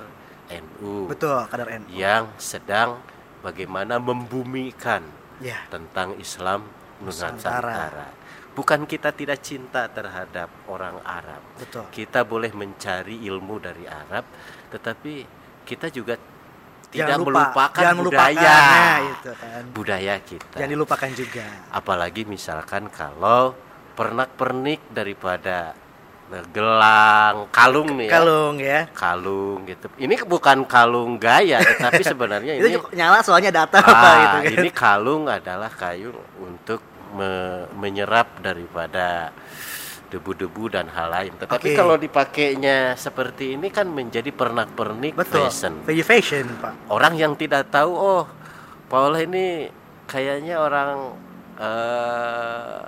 NU 0.50 1.06
Betul, 1.06 1.46
kadar 1.46 1.68
N. 1.70 1.86
yang 1.90 2.34
sedang 2.36 2.98
bagaimana 3.40 3.98
membumikan 4.02 5.02
Ya. 5.40 5.56
tentang 5.72 6.20
Islam 6.20 6.68
Nusantara. 7.00 8.12
Bukan 8.52 8.84
kita 8.84 9.08
tidak 9.14 9.40
cinta 9.40 9.88
terhadap 9.88 10.52
orang 10.68 11.00
Arab. 11.00 11.40
Betul. 11.56 11.86
Kita 11.88 12.26
boleh 12.28 12.52
mencari 12.52 13.24
ilmu 13.24 13.56
dari 13.56 13.88
Arab, 13.88 14.26
tetapi 14.68 15.24
kita 15.64 15.88
juga 15.88 16.18
Jangan 16.90 16.92
tidak 16.92 17.16
lupa, 17.22 17.30
melupakan 17.30 17.80
jangan 17.80 17.96
melupakan, 18.02 18.30
budaya 18.34 18.58
nah, 18.58 18.98
itu 19.06 19.30
kan. 19.38 19.62
budaya 19.70 20.14
kita. 20.18 20.56
Jangan 20.58 20.72
dilupakan 20.74 21.10
juga. 21.14 21.46
Apalagi 21.70 22.22
misalkan 22.26 22.82
kalau 22.90 23.54
pernak-pernik 24.00 24.80
daripada 24.88 25.76
gelang, 26.54 27.50
kalung 27.50 27.98
nih 27.98 28.06
ya. 28.06 28.12
Kalung 28.16 28.54
ya. 28.56 28.80
Kalung 28.94 29.58
gitu. 29.66 29.86
Ini 29.98 30.14
bukan 30.24 30.62
kalung 30.64 31.18
gaya, 31.20 31.60
tetapi 31.60 32.00
sebenarnya 32.16 32.56
Itu 32.56 32.64
ini 32.64 32.74
juga 32.78 32.88
nyala 32.96 33.18
soalnya 33.20 33.50
data 33.52 33.76
Ah, 33.76 33.90
apa 33.92 34.08
gitu 34.22 34.36
kan. 34.38 34.52
ini 34.56 34.68
kalung 34.72 35.24
adalah 35.28 35.68
kayu 35.68 36.14
untuk 36.38 36.80
me- 37.12 37.66
menyerap 37.76 38.40
daripada 38.40 39.34
debu-debu 40.06 40.70
dan 40.70 40.86
hal 40.88 41.10
lain. 41.10 41.34
Tetapi 41.36 41.68
Oke. 41.70 41.76
kalau 41.76 41.98
dipakainya 41.98 42.94
seperti 42.94 43.58
ini 43.58 43.68
kan 43.68 43.90
menjadi 43.90 44.30
pernak-pernik 44.30 45.18
Betul. 45.18 45.50
fashion. 45.50 45.82
Fashion. 45.84 46.06
fashion, 46.06 46.46
Pak. 46.62 46.72
Orang 46.88 47.18
yang 47.18 47.34
tidak 47.34 47.68
tahu, 47.68 47.90
oh, 47.90 48.24
Paula 48.86 49.18
ini 49.18 49.66
kayaknya 50.06 50.58
orang 50.58 51.14
eh, 51.58 52.78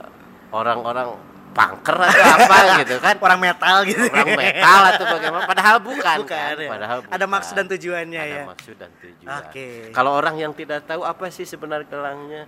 orang-orang 0.53 1.09
pangker 1.53 1.97
atau 1.99 2.25
apa 2.33 2.57
gitu 2.81 2.97
kan. 2.97 3.15
Orang 3.19 3.41
metal 3.41 3.77
gitu. 3.85 4.05
Orang 4.09 4.33
metal 4.33 4.81
atau 4.89 5.05
bagaimana 5.05 5.45
padahal 5.45 5.77
bukan, 5.89 6.17
Bukan, 6.25 6.29
kan? 6.29 6.55
ya. 6.57 6.69
padahal 6.71 6.99
Ada 7.05 7.13
bukan. 7.19 7.29
maksud 7.29 7.55
dan 7.55 7.67
tujuannya 7.69 8.21
Ada 8.21 8.33
ya. 8.33 8.43
maksud 8.49 8.75
dan 8.77 8.91
tujuan. 8.97 9.29
Oke. 9.43 9.67
Kalau 9.91 10.11
orang 10.13 10.35
yang 10.37 10.53
tidak 10.53 10.85
tahu 10.85 11.03
apa 11.03 11.29
sih 11.29 11.45
sebenarnya 11.45 11.89
gelangnya, 11.89 12.43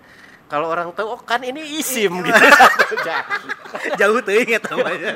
kalau 0.44 0.68
orang 0.68 0.88
tahu 0.92 1.08
oh 1.10 1.20
kan 1.20 1.40
ini 1.40 1.60
isim 1.76 2.12
Iya. 2.20 2.32
gitu. 2.32 2.44
Jauh 4.00 4.20
tuh 4.20 4.34
ingat 4.34 4.62
namanya. 4.68 5.12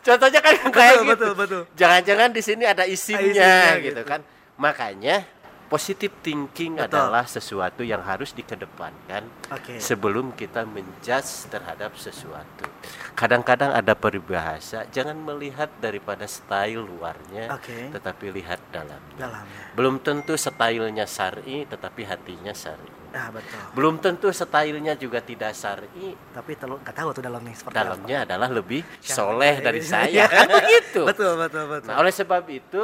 Contohnya 0.00 0.40
kan 0.40 0.54
kayak 0.68 0.94
Betul, 0.96 1.04
gitu. 1.04 1.08
betul, 1.08 1.32
betul. 1.36 1.62
Jangan-jangan 1.76 2.28
di 2.28 2.42
sini 2.42 2.64
ada 2.64 2.84
isimnya, 2.84 3.28
Isimnya, 3.28 3.84
gitu 3.84 3.84
gitu. 3.88 4.02
kan. 4.04 4.20
Makanya 4.58 5.22
positive 5.68 6.10
thinking 6.20 6.74
Betul. 6.74 6.88
adalah 6.88 7.24
sesuatu 7.24 7.84
yang 7.84 8.00
harus 8.00 8.32
dikedepankan 8.32 9.28
Oke. 9.52 9.76
sebelum 9.76 10.32
kita 10.32 10.64
menjudge 10.64 11.46
terhadap 11.46 11.92
sesuatu. 11.94 12.64
Kadang-kadang 13.12 13.70
ada 13.70 13.92
peribahasa, 13.92 14.88
jangan 14.88 15.14
melihat 15.14 15.68
daripada 15.78 16.24
style 16.24 16.80
luarnya, 16.80 17.52
Oke. 17.52 17.92
tetapi 17.92 18.32
lihat 18.32 18.64
dalamnya. 18.68 19.16
Dalamnya. 19.20 19.62
Belum 19.76 20.00
tentu 20.00 20.34
stylenya 20.34 21.04
syar'i, 21.04 21.68
tetapi 21.68 22.02
hatinya 22.02 22.50
syar'i. 22.50 22.88
Ah, 23.08 23.28
betul. 23.28 23.60
Belum 23.72 23.96
tentu 23.96 24.28
stylenya 24.28 24.92
juga 24.94 25.20
tidak 25.20 25.52
syar'i, 25.52 26.16
Tapi 26.32 26.50
nggak 26.56 26.92
tahu 26.92 27.08
tuh 27.12 27.22
dalamnya 27.24 27.52
seperti 27.52 27.76
dalamnya 27.76 28.16
adalah 28.24 28.48
lebih 28.48 28.80
apa. 28.84 29.04
soleh 29.04 29.54
dari 29.60 29.80
Iya. 29.84 29.88
saya. 29.88 30.24
Kan 30.28 30.48
begitu. 30.48 31.00
Betul, 31.04 31.32
betul, 31.36 31.64
betul. 31.66 31.88
Nah, 31.88 31.96
oleh 32.00 32.12
sebab 32.12 32.44
itu 32.48 32.82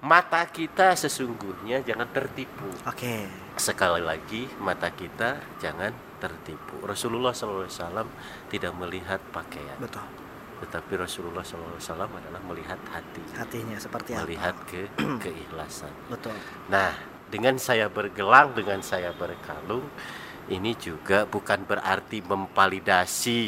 mata 0.00 0.48
kita 0.48 0.96
sesungguhnya 0.96 1.84
jangan 1.84 2.08
tertipu. 2.08 2.68
Oke. 2.88 3.28
Sekali 3.60 4.00
lagi 4.00 4.48
mata 4.56 4.88
kita 4.88 5.36
jangan 5.60 5.92
tertipu. 6.16 6.80
Rasulullah 6.84 7.32
SAW 7.32 8.08
tidak 8.48 8.72
melihat 8.76 9.20
pakaian, 9.32 9.76
Betul. 9.80 10.04
tetapi 10.64 10.92
Rasulullah 11.00 11.44
SAW 11.44 11.80
adalah 12.08 12.40
melihat 12.44 12.76
hati, 12.92 13.24
Hatinya 13.36 13.76
seperti 13.76 14.16
melihat 14.16 14.56
ke 14.68 14.88
keikhlasan. 15.24 15.92
apa? 15.92 16.12
Betul. 16.16 16.36
Nah, 16.68 16.92
dengan 17.28 17.56
saya 17.56 17.88
bergelang, 17.88 18.52
dengan 18.52 18.80
saya 18.84 19.12
berkalung, 19.16 19.84
ini 20.50 20.76
juga 20.76 21.24
bukan 21.28 21.64
berarti 21.64 22.20
memvalidasi 22.24 23.42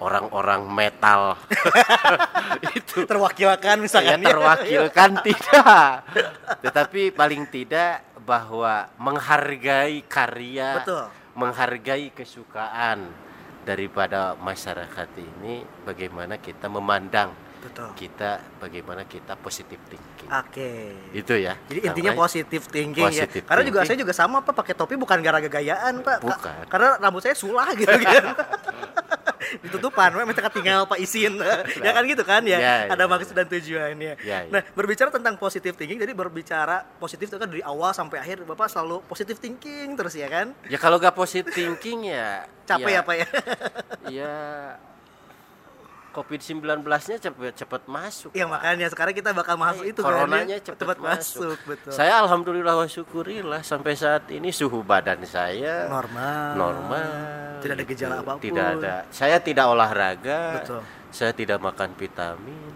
orang-orang 0.00 0.68
metal 0.68 1.36
itu 2.78 3.04
Terwakilkan 3.06 3.80
misalkan 3.80 4.20
saya 4.20 4.24
ya. 4.24 4.28
terwakilkan 4.28 5.10
tidak 5.26 5.88
tetapi 6.60 7.14
paling 7.14 7.48
tidak 7.48 8.04
bahwa 8.26 8.90
menghargai 8.98 10.02
karya 10.04 10.82
Betul. 10.82 11.04
menghargai 11.38 12.10
kesukaan 12.12 13.08
daripada 13.66 14.38
masyarakat 14.38 15.08
ini 15.18 15.62
bagaimana 15.82 16.38
kita 16.38 16.70
memandang 16.70 17.34
Betul. 17.66 17.88
kita 17.98 18.30
bagaimana 18.62 19.02
kita 19.04 19.34
positif 19.34 19.78
thinking 19.90 20.30
Oke. 20.30 20.94
itu 21.10 21.34
ya 21.34 21.58
Jadi 21.66 21.80
intinya 21.82 22.12
positif 22.14 22.70
thinking 22.70 23.10
ya. 23.10 23.26
Positive 23.26 23.44
Karena 23.44 23.62
juga 23.66 23.78
saya 23.82 23.98
juga 23.98 24.14
sama 24.14 24.38
Pak 24.40 24.54
pakai 24.54 24.74
topi 24.78 24.94
bukan 24.94 25.18
gara-gara 25.18 25.50
gayaan 25.50 26.00
Pak. 26.00 26.16
Ka- 26.22 26.26
Bukan. 26.26 26.64
Karena 26.70 26.88
rambut 27.02 27.22
saya 27.22 27.34
sulah 27.34 27.66
gitu 27.74 27.90
kan. 27.90 28.24
Ditutupan, 29.62 30.10
we, 30.18 30.26
minta 30.26 30.42
tinggal 30.50 30.90
Pak 30.90 30.98
Isin. 30.98 31.38
ya 31.86 31.90
kan 31.94 32.02
gitu 32.02 32.26
kan 32.26 32.42
ya. 32.42 32.58
Ya, 32.58 32.74
Ada 32.90 33.06
ya, 33.06 33.10
maksud 33.10 33.34
dan 33.34 33.46
tujuannya. 33.46 34.18
Ya, 34.18 34.38
ya. 34.42 34.50
Nah, 34.50 34.62
berbicara 34.74 35.06
tentang 35.14 35.38
positif 35.38 35.78
thinking, 35.78 36.02
jadi 36.02 36.10
berbicara 36.10 36.82
positif 36.98 37.30
itu 37.30 37.38
kan 37.38 37.46
dari 37.46 37.62
awal 37.62 37.94
sampai 37.94 38.18
akhir 38.18 38.42
Bapak 38.42 38.66
selalu 38.66 39.06
positif 39.06 39.38
thinking 39.38 39.94
terus 39.94 40.18
ya 40.18 40.26
kan? 40.26 40.50
ya 40.66 40.78
kalau 40.82 40.98
gak 40.98 41.14
positive 41.14 41.46
thinking 41.54 42.10
ya 42.10 42.42
Capek 42.66 42.90
ya, 42.90 43.00
Pak 43.06 43.14
ya. 43.14 43.28
ya 44.10 44.34
COVID-19-nya 46.16 47.16
cepet 47.20 47.52
cepet 47.52 47.82
masuk. 47.84 48.30
Iya 48.32 48.48
Pak. 48.48 48.52
makanya 48.56 48.86
sekarang 48.88 49.12
kita 49.12 49.30
bakal 49.36 49.60
masuk 49.60 49.84
itu 49.84 50.00
kan. 50.00 50.08
Coronanya 50.08 50.56
ya. 50.56 50.64
cepat 50.64 50.80
Cepat 50.80 50.98
masuk. 51.04 51.56
betul. 51.68 51.92
Saya 51.92 52.12
alhamdulillah 52.24 52.72
wa 52.72 52.88
syukurilah 52.88 53.60
sampai 53.60 53.92
saat 53.92 54.24
ini 54.32 54.48
suhu 54.48 54.80
badan 54.80 55.20
saya 55.28 55.92
normal. 55.92 56.56
normal. 56.56 57.10
Tidak 57.60 57.74
ada 57.76 57.84
gitu. 57.84 57.92
gejala 57.92 58.14
apa 58.24 58.32
pun. 58.40 58.42
Tidak 58.48 58.66
ada. 58.80 58.94
Saya 59.12 59.36
tidak 59.44 59.66
olahraga. 59.68 60.40
Betul. 60.64 60.80
Saya 61.12 61.32
tidak 61.36 61.58
makan 61.60 61.92
vitamin. 61.92 62.72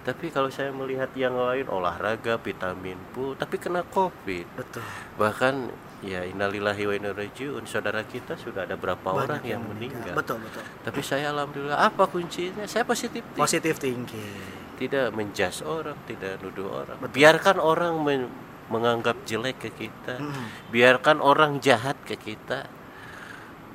Tapi 0.00 0.32
kalau 0.32 0.48
saya 0.48 0.72
melihat 0.72 1.12
yang 1.12 1.36
lain 1.36 1.68
olahraga, 1.68 2.40
vitamin 2.40 2.96
full, 3.12 3.36
tapi 3.36 3.60
kena 3.60 3.84
Covid. 3.84 4.48
Betul. 4.56 4.80
Bahkan 5.20 5.54
ya 6.00 6.24
innalillahi 6.24 6.82
wa 6.88 6.92
inna 6.96 7.10
ilaihi 7.12 7.28
raji'un, 7.28 7.64
saudara 7.68 8.00
kita 8.08 8.36
sudah 8.40 8.64
ada 8.64 8.76
berapa 8.76 9.04
orang 9.04 9.40
Banyak 9.40 9.52
yang 9.52 9.62
meninggal. 9.64 10.16
Betul, 10.16 10.40
betul. 10.40 10.64
Tapi 10.84 11.00
saya 11.04 11.28
alhamdulillah 11.32 11.76
apa 11.76 12.08
kuncinya? 12.08 12.64
Saya 12.64 12.84
positif 12.88 13.22
thinking. 13.22 13.44
Positif 13.44 13.74
thinking. 13.76 14.58
tidak 14.80 15.12
menjas 15.12 15.60
orang, 15.60 15.92
tidak 16.08 16.40
nuduh 16.40 16.72
orang. 16.72 16.96
Biarkan 17.12 17.60
orang 17.60 18.00
men- 18.00 18.32
menganggap 18.72 19.28
jelek 19.28 19.60
ke 19.60 19.70
kita. 19.76 20.16
Mm. 20.16 20.72
Biarkan 20.72 21.18
orang 21.20 21.60
jahat 21.60 22.00
ke 22.06 22.16
kita. 22.16 22.64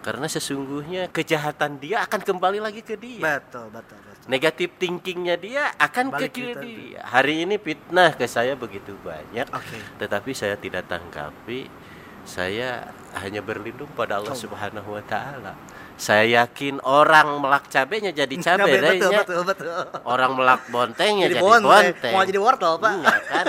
Karena 0.02 0.30
sesungguhnya 0.30 1.10
kejahatan 1.10 1.82
dia 1.82 2.06
akan 2.06 2.22
kembali 2.22 2.62
lagi 2.62 2.82
ke 2.82 2.98
dia. 2.98 3.22
Betul, 3.22 3.74
betul, 3.74 3.98
betul. 4.02 4.26
Negatif 4.30 4.70
thinkingnya 4.78 5.36
dia 5.38 5.74
akan 5.78 6.14
Balik 6.14 6.30
ke 6.30 6.42
kita 6.42 6.62
dia. 6.62 7.02
Hari 7.06 7.46
ini 7.46 7.58
fitnah 7.58 8.14
ke 8.14 8.26
saya 8.30 8.54
begitu 8.54 8.94
banyak, 9.02 9.50
Oke. 9.50 9.78
tetapi 10.02 10.32
saya 10.34 10.58
tidak 10.62 10.86
tanggapi. 10.90 11.85
Saya 12.26 12.90
hanya 13.16 13.40
berlindung 13.40 13.88
pada 13.94 14.18
Allah 14.20 14.34
Oh. 14.34 14.38
Subhanahu 14.38 14.98
wa 14.98 15.04
taala. 15.06 15.54
Saya 15.96 16.44
yakin 16.44 16.84
orang 16.84 17.40
melak 17.40 17.72
cabenya 17.72 18.12
jadi 18.12 18.36
cabai 18.36 18.68
betul, 18.68 18.92
betul, 18.92 19.12
betul, 19.16 19.42
betul. 19.48 19.72
Orang 20.04 20.36
melak 20.36 20.68
bontengnya 20.68 21.32
Jadi 21.32 21.40
jadi, 21.40 21.46
bonteng. 21.46 21.72
bonteng. 21.72 22.12
Mau 22.12 22.24
jadi 22.28 22.40
wortel, 22.44 22.74
Pak. 22.76 22.92
Iya 23.00 23.18
kan? 23.24 23.46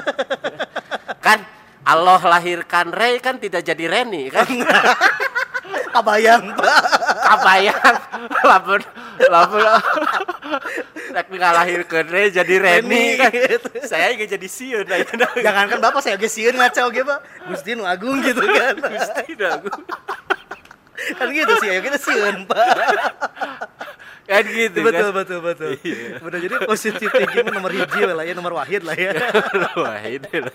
kan 1.19 1.39
Allah 1.87 2.19
lahirkan 2.19 2.91
Rey 2.91 3.23
kan 3.23 3.39
tidak 3.39 3.63
jadi 3.63 3.87
Reni 3.87 4.27
kan? 4.27 4.47
Kabayang, 5.95 6.53
Pak. 6.53 6.83
Kabayang 7.25 7.95
lapun 8.45 8.83
lapun 9.33 9.65
tapi 11.17 11.41
ngalahirkan 11.41 12.05
Rey 12.11 12.29
jadi 12.35 12.55
Reni 12.59 13.17
kan? 13.17 13.31
Reni. 13.33 13.87
Saya 13.87 14.13
nggak 14.13 14.29
jadi 14.35 14.49
Sion 14.51 14.85
itu 14.85 15.15
dah. 15.15 15.31
Jangankan 15.39 15.79
Bapak 15.81 16.03
saya 16.03 16.19
ge 16.21 16.29
sieun 16.29 16.59
ngaco 16.59 16.91
ge, 16.93 17.01
Pak. 17.07 17.21
Gusti 17.49 17.73
nu 17.73 17.89
agung 17.89 18.21
gitu 18.21 18.45
kan. 18.45 18.77
Tidak, 19.25 19.51
aku. 19.63 19.71
Kan 21.19 21.29
gitu 21.31 21.53
sih, 21.63 21.69
ayo 21.71 21.81
kita 21.85 21.99
sieun, 22.01 22.47
Pak. 22.49 22.67
kan 24.27 24.43
gitu 24.43 24.83
betul, 24.83 25.15
kan 25.15 25.23
betul, 25.23 25.39
betul. 25.39 25.71
Iya. 25.87 26.19
Betul, 26.19 26.39
jadi 26.43 26.55
positif 26.67 27.09
thinking 27.15 27.47
nomor 27.47 27.71
hiji 27.71 28.01
lah 28.03 28.25
ya, 28.27 28.35
nomor 28.35 28.59
wahid 28.59 28.83
lah 28.83 28.97
ya. 28.99 29.15
Wah, 29.79 30.03
ini 30.03 30.37
lah. 30.43 30.55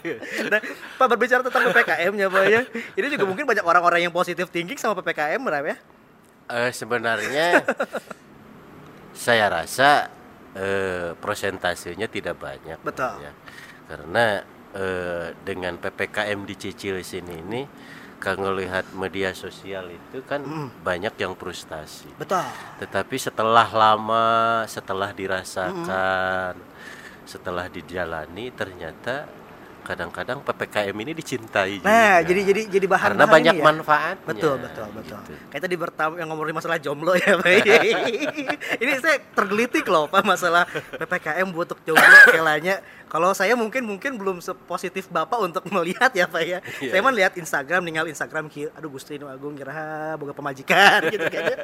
Nah, 0.51 0.59
Pak 0.99 1.07
berbicara 1.07 1.39
tentang 1.39 1.71
PPKM-nya, 1.71 2.27
Pak 2.27 2.43
ya. 2.51 2.61
Ini 2.99 3.07
juga 3.15 3.23
mungkin 3.23 3.47
banyak 3.47 3.63
orang-orang 3.63 4.03
yang 4.03 4.13
positif 4.13 4.51
thinking 4.51 4.75
sama 4.75 4.99
PPKM, 4.99 5.39
berapa 5.39 5.71
ya? 5.71 5.77
Eh, 6.51 6.71
sebenarnya 6.75 7.63
saya 9.15 9.47
rasa 9.47 10.11
eh, 10.55 11.15
prosentasenya 11.15 12.11
tidak 12.11 12.39
banyak 12.39 12.79
Betul. 12.83 13.23
ya. 13.23 13.31
karena 13.87 14.43
eh, 14.75 15.27
dengan 15.47 15.79
ppkm 15.79 16.39
dicicil 16.47 16.99
sini 17.03 17.39
ini 17.39 17.61
kalau 18.21 18.53
lihat 18.53 18.85
media 18.93 19.33
sosial 19.33 19.89
itu 19.89 20.21
kan 20.23 20.45
banyak 20.79 21.17
yang 21.17 21.33
frustasi 21.33 22.05
Betul. 22.15 22.45
tetapi 22.77 23.17
setelah 23.17 23.65
lama 23.65 24.29
setelah 24.69 25.09
dirasakan 25.09 26.53
setelah 27.25 27.65
dijalani 27.65 28.53
ternyata 28.53 29.25
kadang-kadang 29.81 30.45
PPKM 30.45 30.93
ini 30.93 31.11
dicintai 31.11 31.81
Nah, 31.81 32.21
juga. 32.21 32.29
jadi 32.29 32.41
jadi 32.53 32.61
jadi 32.69 32.85
bahan 32.85 33.07
karena 33.11 33.25
bahan 33.25 33.33
banyak 33.33 33.55
ya. 33.57 33.63
manfaatnya. 33.65 34.27
Betul, 34.29 34.55
betul, 34.61 34.87
betul. 34.93 35.19
gitu. 35.25 35.33
Kayak 35.49 35.61
tadi 35.65 35.75
bertamu 35.75 36.13
yang 36.21 36.29
ngomongin 36.29 36.53
masalah 36.53 36.77
jomblo 36.77 37.17
ya, 37.17 37.33
Pak. 37.33 37.49
ini 38.85 38.91
saya 39.01 39.17
tergelitik 39.33 39.81
loh, 39.89 40.05
Pak, 40.05 40.21
masalah 40.21 40.69
PPKM 40.69 41.49
buat 41.49 41.65
untuk 41.65 41.81
jomblo 41.81 42.17
kelanya. 42.29 42.77
Kalau 43.11 43.35
saya 43.35 43.59
mungkin 43.59 43.83
mungkin 43.83 44.15
belum 44.15 44.39
sepositif 44.39 45.11
Bapak 45.11 45.43
untuk 45.43 45.67
melihat 45.75 46.15
ya, 46.15 46.31
Pak 46.31 46.43
ya. 46.47 46.63
Iya. 46.79 46.95
Saya 46.95 47.01
mah 47.03 47.11
lihat 47.11 47.35
Instagram, 47.35 47.83
tinggal 47.83 48.07
Instagram 48.07 48.47
ki, 48.47 48.71
aduh 48.71 48.87
Gusti 48.87 49.19
Nu 49.19 49.27
Agung 49.27 49.59
kira 49.59 50.15
boga 50.15 50.31
pemajikan 50.31 51.03
gitu 51.13 51.27
kan 51.27 51.43
ya. 51.51 51.57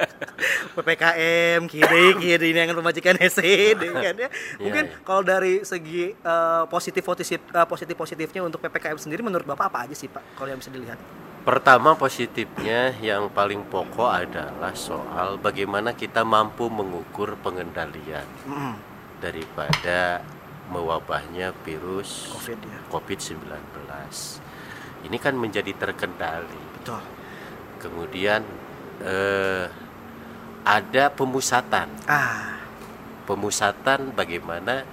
PPKM 0.75 1.61
kiri 1.71 2.05
kiri 2.23 2.47
ini 2.51 2.59
yang 2.67 2.75
pemajikan 2.75 3.15
hese 3.15 3.79
kan 3.79 4.15
ya. 4.19 4.29
Mungkin 4.59 4.83
iya. 4.91 4.99
kalau 5.07 5.23
dari 5.23 5.63
segi 5.63 6.11
eh, 6.11 6.63
positif 6.67 7.07
positif 7.07 7.39
eh, 7.39 7.63
positif 7.63 7.95
positifnya 7.95 8.43
untuk 8.43 8.59
PPKM 8.59 8.99
sendiri 8.99 9.23
menurut 9.23 9.47
Bapak 9.47 9.71
apa 9.71 9.87
aja 9.87 9.95
sih, 9.95 10.11
Pak? 10.11 10.35
Kalau 10.35 10.51
yang 10.51 10.59
bisa 10.59 10.67
dilihat. 10.67 10.99
Pertama 11.47 11.95
positifnya 11.95 12.91
yang 12.99 13.31
paling 13.31 13.63
pokok 13.71 14.11
adalah 14.11 14.75
soal 14.75 15.39
bagaimana 15.39 15.95
kita 15.95 16.27
mampu 16.27 16.67
mengukur 16.67 17.39
pengendalian 17.39 18.27
Mm, 18.43 18.75
daripada 19.23 20.19
mewabahnya 20.67 21.55
virus 21.63 22.27
Covid 22.31 22.59
ya. 22.59 22.79
COVID-19. 22.91 23.39
Ini 25.07 25.17
kan 25.17 25.33
menjadi 25.37 25.71
terkendali. 25.73 26.63
Betul. 26.81 27.01
Kemudian 27.79 28.41
eh, 28.99 29.65
ada 30.63 31.05
pemusatan. 31.13 31.87
Ah. 32.05 32.59
Pemusatan 33.23 34.11
bagaimana 34.11 34.83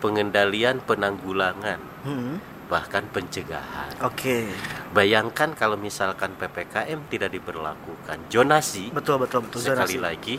pengendalian 0.00 0.80
penanggulangan 0.82 1.78
Hmm. 2.02 2.42
bahkan 2.66 3.04
pencegahan. 3.06 3.94
Oke. 4.02 4.48
Bayangkan 4.90 5.54
kalau 5.54 5.76
misalkan 5.78 6.34
PPKM 6.34 6.98
tidak 7.06 7.30
diberlakukan, 7.30 8.18
zonasi 8.26 8.90
Betul 8.90 9.22
betul 9.22 9.44
betul. 9.46 9.60
sekali 9.62 9.94
zonasi. 9.94 10.02
lagi, 10.02 10.34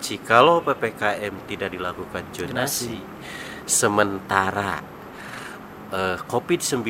jikalau 0.00 0.62
PPKM 0.62 1.34
tidak 1.44 1.74
dilakukan 1.74 2.24
zonasi, 2.32 3.02
sementara 3.64 4.80
eh, 5.90 6.16
COVID-19 6.24 6.84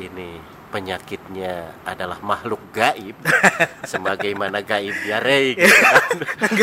ini 0.00 0.30
penyakitnya 0.72 1.84
adalah 1.84 2.16
makhluk 2.24 2.72
gaib, 2.72 3.12
sebagaimana 3.92 4.64
gaib 4.64 4.96
diare 5.04 5.52
gitu 5.52 5.68
kan. 5.68 6.16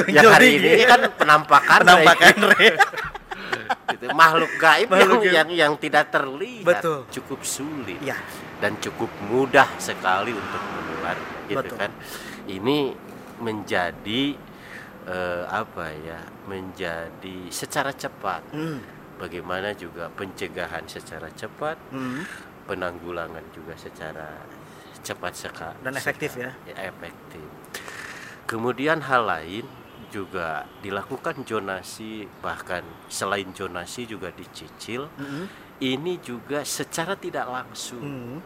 yang 0.09 0.33
hari 0.33 0.57
ini 0.57 0.81
kan 0.83 1.13
penampakan 1.13 1.79
penampakan 1.85 2.35
Rey. 2.57 2.69
Re. 2.69 2.69
Gitu. 3.89 4.05
makhluk 4.13 4.53
gaib 4.57 4.89
Makhluk 4.89 5.25
yang, 5.25 5.25
gaib. 5.25 5.33
yang 5.33 5.49
yang 5.49 5.73
tidak 5.77 6.13
terlihat 6.13 6.65
Betul. 6.65 6.99
cukup 7.09 7.41
sulit 7.41 7.97
Ya. 8.01 8.17
dan 8.62 8.77
cukup 8.77 9.09
mudah 9.25 9.65
sekali 9.77 10.29
untuk 10.33 10.62
menular 10.62 11.17
gitu 11.45 11.57
Betul. 11.57 11.77
kan 11.77 11.91
ini 12.45 12.93
menjadi 13.41 14.38
eh, 15.05 15.43
apa 15.45 15.85
ya 15.95 16.21
menjadi 16.45 17.49
secara 17.49 17.89
cepat 17.91 18.41
Hmm. 18.53 18.77
Bagaimana 19.19 19.75
juga 19.75 20.08
pencegahan 20.10 20.88
secara 20.88 21.27
cepat 21.32 21.75
Hmm. 21.91 22.23
penanggulangan 22.65 23.43
juga 23.51 23.75
secara 23.75 24.39
cepat 24.99 25.34
sekali 25.34 25.79
Dan 25.84 25.93
efektif 25.93 26.32
ya. 26.36 26.55
efektif 26.71 27.43
kemudian 28.45 29.03
hal 29.03 29.27
lain 29.27 29.65
juga 30.10 30.65
dilakukan 30.82 31.43
zonasi 31.43 32.25
bahkan 32.39 32.82
selain 33.05 33.51
zonasi 33.51 34.08
juga 34.08 34.32
dicicil 34.32 35.05
Hmm. 35.13 35.45
ini 35.79 36.17
juga 36.19 36.63
secara 36.63 37.13
tidak 37.13 37.45
langsung 37.45 38.01
Hmm. 38.01 38.39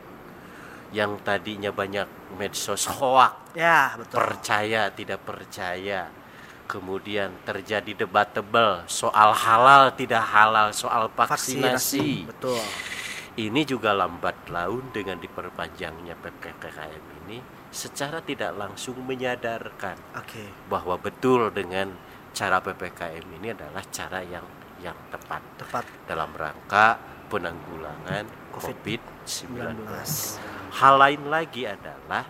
yang 0.92 1.18
tadinya 1.22 1.70
banyak 1.72 2.06
medsos 2.36 2.86
hoak 2.88 3.56
Ya 3.56 3.94
betul. 3.96 4.18
percaya 4.18 4.90
tidak 4.90 5.22
percaya 5.24 6.10
kemudian 6.74 7.30
terjadi 7.46 7.94
debatable 7.94 8.82
soal 8.90 9.30
halal 9.30 9.94
tidak 9.94 10.26
halal 10.26 10.74
soal 10.74 11.06
vaksinasi, 11.14 12.26
Betul. 12.26 12.58
ini 13.38 13.62
juga 13.62 13.94
lambat 13.94 14.50
laun 14.50 14.90
dengan 14.90 15.22
diperpanjangnya 15.22 16.18
ppkm 16.18 17.04
ini 17.26 17.38
secara 17.70 18.26
tidak 18.26 18.58
langsung 18.58 18.98
menyadarkan 19.06 20.18
Oke. 20.18 20.50
bahwa 20.66 20.98
betul 20.98 21.54
dengan 21.54 21.94
cara 22.34 22.58
ppkm 22.58 23.26
ini 23.38 23.54
adalah 23.54 23.86
cara 23.94 24.26
yang 24.26 24.46
yang 24.82 24.98
tepat 25.14 25.46
Tepat. 25.62 25.86
dalam 26.10 26.34
rangka 26.34 26.98
penanggulangan 27.30 28.26
Covid- 28.50 29.02
COVID-19. 29.22 30.42
19. 30.74 30.78
Hal 30.82 30.96
lain 30.98 31.22
lagi 31.30 31.64
adalah 31.70 32.26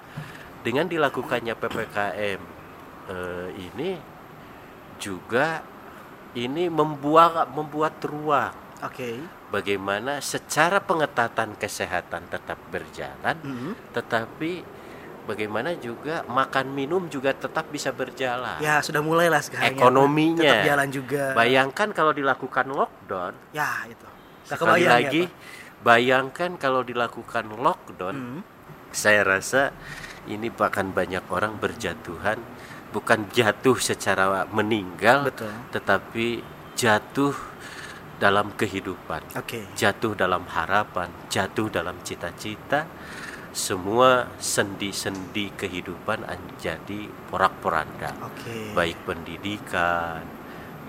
dengan 0.64 0.88
dilakukannya 0.88 1.56
PPKM 1.60 2.42
eh, 3.12 3.50
ini 3.58 4.13
juga 5.04 5.60
ini 6.34 6.72
membuat 6.72 7.52
membuat 7.52 8.00
ruang 8.02 8.56
Oke. 8.80 9.20
bagaimana 9.52 10.18
secara 10.18 10.80
pengetatan 10.80 11.54
kesehatan 11.54 12.26
tetap 12.26 12.58
berjalan, 12.68 13.36
Hmm. 13.38 13.72
tetapi 13.92 14.64
bagaimana 15.24 15.76
juga 15.78 16.24
makan 16.26 16.72
minum 16.72 17.06
juga 17.08 17.32
tetap 17.32 17.68
bisa 17.68 17.92
berjalan. 17.92 18.58
Ya 18.60 18.80
sudah 18.80 19.00
mulai 19.00 19.28
lah 19.28 19.40
sekarang. 19.40 19.72
ya. 19.72 19.78
Ekonominya. 19.78 20.42
Tetap 20.42 20.66
jalan 20.66 20.90
juga. 20.90 21.24
Bayangkan 21.34 21.88
kalau 21.92 22.12
dilakukan 22.12 22.66
lockdown, 22.66 23.34
Ya 23.52 23.84
itu. 23.86 24.08
Gak 24.44 24.60
sekali 24.60 24.84
kebayang 24.84 24.92
lagi 24.92 25.22
ya, 25.22 25.30
Pak. 25.30 25.84
bayangkan 25.84 26.52
kalau 26.58 26.82
dilakukan 26.82 27.46
lockdown, 27.54 28.16
Hmm. 28.16 28.42
saya 28.92 29.22
rasa 29.22 29.72
ini 30.26 30.48
bahkan 30.50 30.90
banyak 30.90 31.24
orang 31.30 31.56
berjatuhan 31.56 32.40
bukan 32.94 33.26
jatuh 33.34 33.78
secara 33.82 34.46
meninggal 34.54 35.34
Betul. 35.34 35.50
tetapi 35.74 36.46
jatuh 36.78 37.34
dalam 38.22 38.54
kehidupan 38.54 39.26
Oke. 39.34 39.66
jatuh 39.74 40.14
dalam 40.14 40.46
harapan 40.46 41.10
jatuh 41.28 41.68
dalam 41.74 41.98
cita-cita 42.06 42.86
semua 43.54 44.34
sendi-sendi 44.38 45.54
kehidupan 45.54 46.26
menjadi 46.26 47.10
porak-poranda 47.30 48.14
Oke. 48.22 48.78
baik 48.78 49.02
pendidikan 49.10 50.22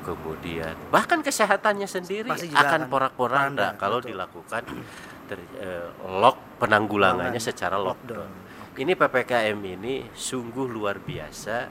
kemudian 0.05 0.77
bahkan 0.93 1.25
kesehatannya 1.25 1.88
sendiri 1.88 2.29
akan 2.29 2.53
akan 2.53 2.81
porak-poranda 2.93 3.73
poranda, 3.73 3.81
kalau 3.81 3.99
betul. 4.05 4.09
dilakukan 4.12 4.62
ter- 5.25 5.51
eh, 5.61 5.88
lock 6.05 6.61
penanggulangannya 6.61 7.40
secara 7.40 7.81
lockdown. 7.81 8.29
Lockdown. 8.29 8.43
Ini 8.75 8.93
PPKM 8.99 9.59
ini 9.79 9.95
sungguh 10.11 10.67
luar 10.67 10.99
biasa 10.99 11.71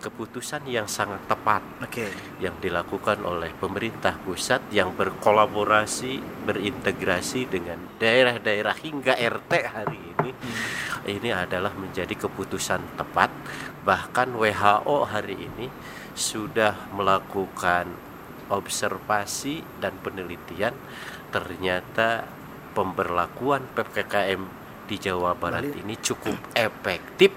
keputusan 0.00 0.64
yang 0.66 0.88
sangat 0.88 1.20
tepat. 1.28 1.60
Oke. 1.84 2.08
yang 2.40 2.56
dilakukan 2.58 3.20
oleh 3.20 3.52
pemerintah 3.52 4.16
pusat 4.24 4.64
yang 4.72 4.96
berkolaborasi 4.96 6.24
berintegrasi 6.48 7.44
dengan 7.46 7.76
daerah-daerah 8.00 8.74
hingga 8.80 9.14
RT 9.14 9.52
hari 9.68 10.00
ini. 10.00 10.30
Ini 11.04 11.30
adalah 11.36 11.76
menjadi 11.76 12.16
keputusan 12.16 12.96
tepat. 12.96 13.28
Bahkan 13.84 14.36
WHO 14.36 14.96
hari 15.04 15.36
ini 15.36 15.68
sudah 16.16 16.90
melakukan 16.96 17.88
observasi 18.50 19.62
dan 19.78 19.96
penelitian. 20.00 20.74
Ternyata 21.30 22.26
pemberlakuan 22.74 23.64
PPKM 23.72 24.59
di 24.90 24.98
Jawa 24.98 25.38
Barat 25.38 25.62
Bali. 25.62 25.78
ini 25.78 25.94
cukup 25.96 26.34
efektif 26.52 27.30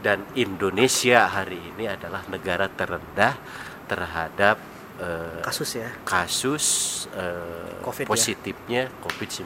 dan 0.00 0.24
Indonesia 0.34 1.28
hari 1.28 1.60
ini 1.60 1.84
adalah 1.84 2.24
negara 2.26 2.64
terendah 2.66 3.36
terhadap 3.84 4.56
eh, 4.96 5.44
Kasus 5.44 5.76
ya. 5.76 5.92
kasus 6.02 6.64
eh, 7.12 7.76
Covid 7.84 8.04
ya. 8.04 8.08
positifnya 8.08 8.82
COVID-19. 9.00 9.44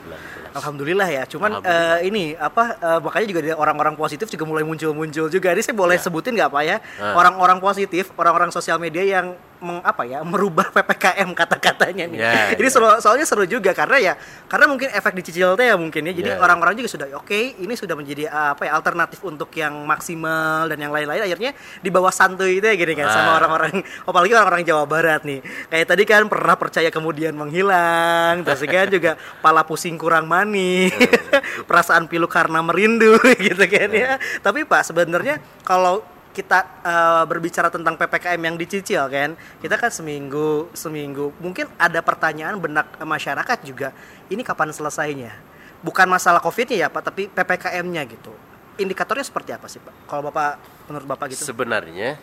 Alhamdulillah 0.54 1.08
ya. 1.08 1.22
Cuman 1.26 1.58
Alhamdulillah. 1.58 1.98
eh, 1.98 2.06
ini 2.06 2.24
apa 2.32 2.64
eh, 2.78 3.00
makanya 3.02 3.26
juga 3.26 3.40
orang-orang 3.56 3.94
positif 3.94 4.30
juga 4.30 4.46
mulai 4.46 4.62
muncul-muncul 4.62 5.26
juga. 5.26 5.50
Ini 5.50 5.62
saya 5.64 5.74
boleh 5.74 5.98
Ya. 5.98 6.02
sebutin 6.06 6.38
nggak 6.38 6.50
Pak 6.50 6.62
ya? 6.62 6.76
Orang-orang 7.10 7.58
positif, 7.58 8.14
orang-orang 8.14 8.54
sosial 8.54 8.78
media 8.78 9.02
yang 9.02 9.34
meng, 9.58 9.78
apa 9.82 10.02
ya 10.02 10.22
merubah 10.22 10.70
ppkm 10.70 11.30
kata-katanya 11.32 12.04
nih. 12.06 12.18
Ya, 12.18 12.54
ini 12.54 12.66
ya. 12.66 12.70
seru, 12.70 12.86
soalnya 12.98 13.24
seru 13.24 13.44
juga 13.44 13.70
karena 13.72 13.96
ya 13.98 14.12
karena 14.46 14.66
mungkin 14.66 14.88
efek 14.88 15.12
dicicil 15.14 15.54
teh 15.54 15.66
ya 15.66 15.74
mungkin 15.74 16.02
ya. 16.02 16.12
Jadi 16.12 16.30
Ya. 16.30 16.38
orang-orang 16.38 16.74
juga 16.74 16.88
sudah 16.88 17.06
oke 17.14 17.34
ini 17.56 17.74
sudah 17.74 17.94
menjadi 17.94 18.26
eh, 18.26 18.48
apa 18.52 18.64
ya 18.64 18.72
alternatif 18.72 19.18
untuk 19.22 19.50
yang 19.52 19.74
maksimal 19.82 20.66
dan 20.66 20.78
yang 20.78 20.90
lain-lain 20.90 21.22
akhirnya 21.22 21.52
di 21.78 21.88
bawah 21.88 22.10
santuy 22.10 22.58
itu 22.58 22.66
ya 22.66 22.74
gini 22.74 22.92
kan 22.94 23.08
sama 23.08 23.30
Ah. 23.30 23.36
orang-orang 23.38 23.72
apalagi 24.04 24.32
orang-orang 24.32 24.62
Jawa 24.62 24.84
Barat 24.84 25.22
nih. 25.22 25.40
Kayak 25.68 25.86
tadi 25.86 26.02
kan 26.04 26.22
pernah 26.26 26.54
percaya 26.54 26.88
kemudian 26.88 27.32
menghilang, 27.32 28.42
terus 28.42 28.62
kan 28.62 28.86
juga 28.94 29.10
pala 29.38 29.62
pusing 29.62 29.94
kurang 29.94 30.26
manis, 30.26 30.94
perasaan 31.68 32.06
pilu 32.06 32.26
karena 32.26 32.60
merindu 32.60 33.16
gitu 33.46 33.64
kan 33.64 33.90
ya. 33.90 34.10
Tapi 34.38 34.62
Pak 34.62 34.82
sebenarnya 34.86 35.36
kalau 35.62 36.00
kita 36.38 36.58
eh, 36.86 37.24
berbicara 37.26 37.66
tentang 37.66 37.98
PPKM 37.98 38.38
yang 38.38 38.54
dicicil 38.54 39.10
kan, 39.10 39.34
kita 39.58 39.74
kan 39.74 39.90
seminggu 39.90 40.70
seminggu 40.70 41.34
mungkin 41.42 41.66
ada 41.74 41.98
pertanyaan 41.98 42.54
benak 42.62 42.94
masyarakat 43.02 43.58
juga, 43.66 43.90
ini 44.30 44.46
kapan 44.46 44.70
selesainya? 44.70 45.48
bukan 45.82 46.06
masalah 46.10 46.42
COVID-nya 46.42 46.86
ya 46.86 46.88
Pak, 46.90 47.02
tapi 47.10 47.30
PPKM-nya 47.30 48.02
gitu. 48.10 48.34
Indikatornya 48.78 49.26
seperti 49.26 49.50
apa 49.54 49.66
sih 49.66 49.82
Pak? 49.82 50.06
Kalau 50.06 50.22
Bapak 50.30 50.58
menurut 50.90 51.06
Bapak 51.06 51.34
gitu? 51.34 51.42
Sebenarnya 51.42 52.18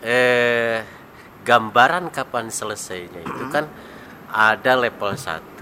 eh 0.00 0.82
gambaran 1.44 2.08
kapan 2.12 2.48
selesainya 2.52 3.20
itu 3.20 3.44
kan 3.52 3.68
ada 4.30 4.72
level 4.78 5.12
1, 5.14 5.58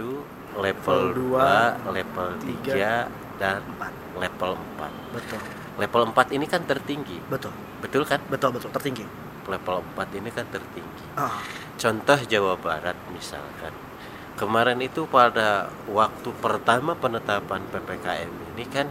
level 0.58 1.00
Level 1.14 1.36
2, 1.36 1.96
level 1.96 2.28
tiga, 2.44 3.08
3 3.08 3.40
dan 3.40 3.60
empat. 3.64 3.92
level 4.18 4.52
4. 4.80 5.14
Betul. 5.14 5.40
Level 5.78 6.02
4 6.10 6.36
ini 6.36 6.46
kan 6.50 6.62
tertinggi. 6.66 7.18
Betul. 7.30 7.54
Betul 7.78 8.02
kan? 8.04 8.20
Betul 8.26 8.54
betul 8.54 8.70
tertinggi. 8.70 9.06
Level 9.48 9.80
4 9.96 10.18
ini 10.18 10.28
kan 10.28 10.44
tertinggi. 10.46 11.04
Ah, 11.14 11.40
Contoh 11.74 12.18
Jawa 12.20 12.54
Barat 12.54 12.98
misalkan. 13.08 13.72
Kemarin 14.34 14.78
itu 14.78 15.02
pada 15.04 15.66
waktu 15.88 16.30
pertama 16.38 16.94
penetapan 16.94 17.58
PPKM 17.70 18.30
ini 18.54 18.64
kan 18.66 18.86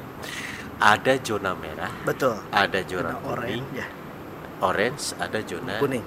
ada 0.77 1.15
zona 1.19 1.55
merah, 1.55 1.87
betul. 2.03 2.35
ada 2.49 2.83
zona 2.83 3.15
kuning, 3.15 3.63
orange, 3.63 3.69
ya. 3.73 3.87
orange, 4.59 5.03
ada 5.15 5.39
zona 5.41 5.73
Kuning. 5.79 6.05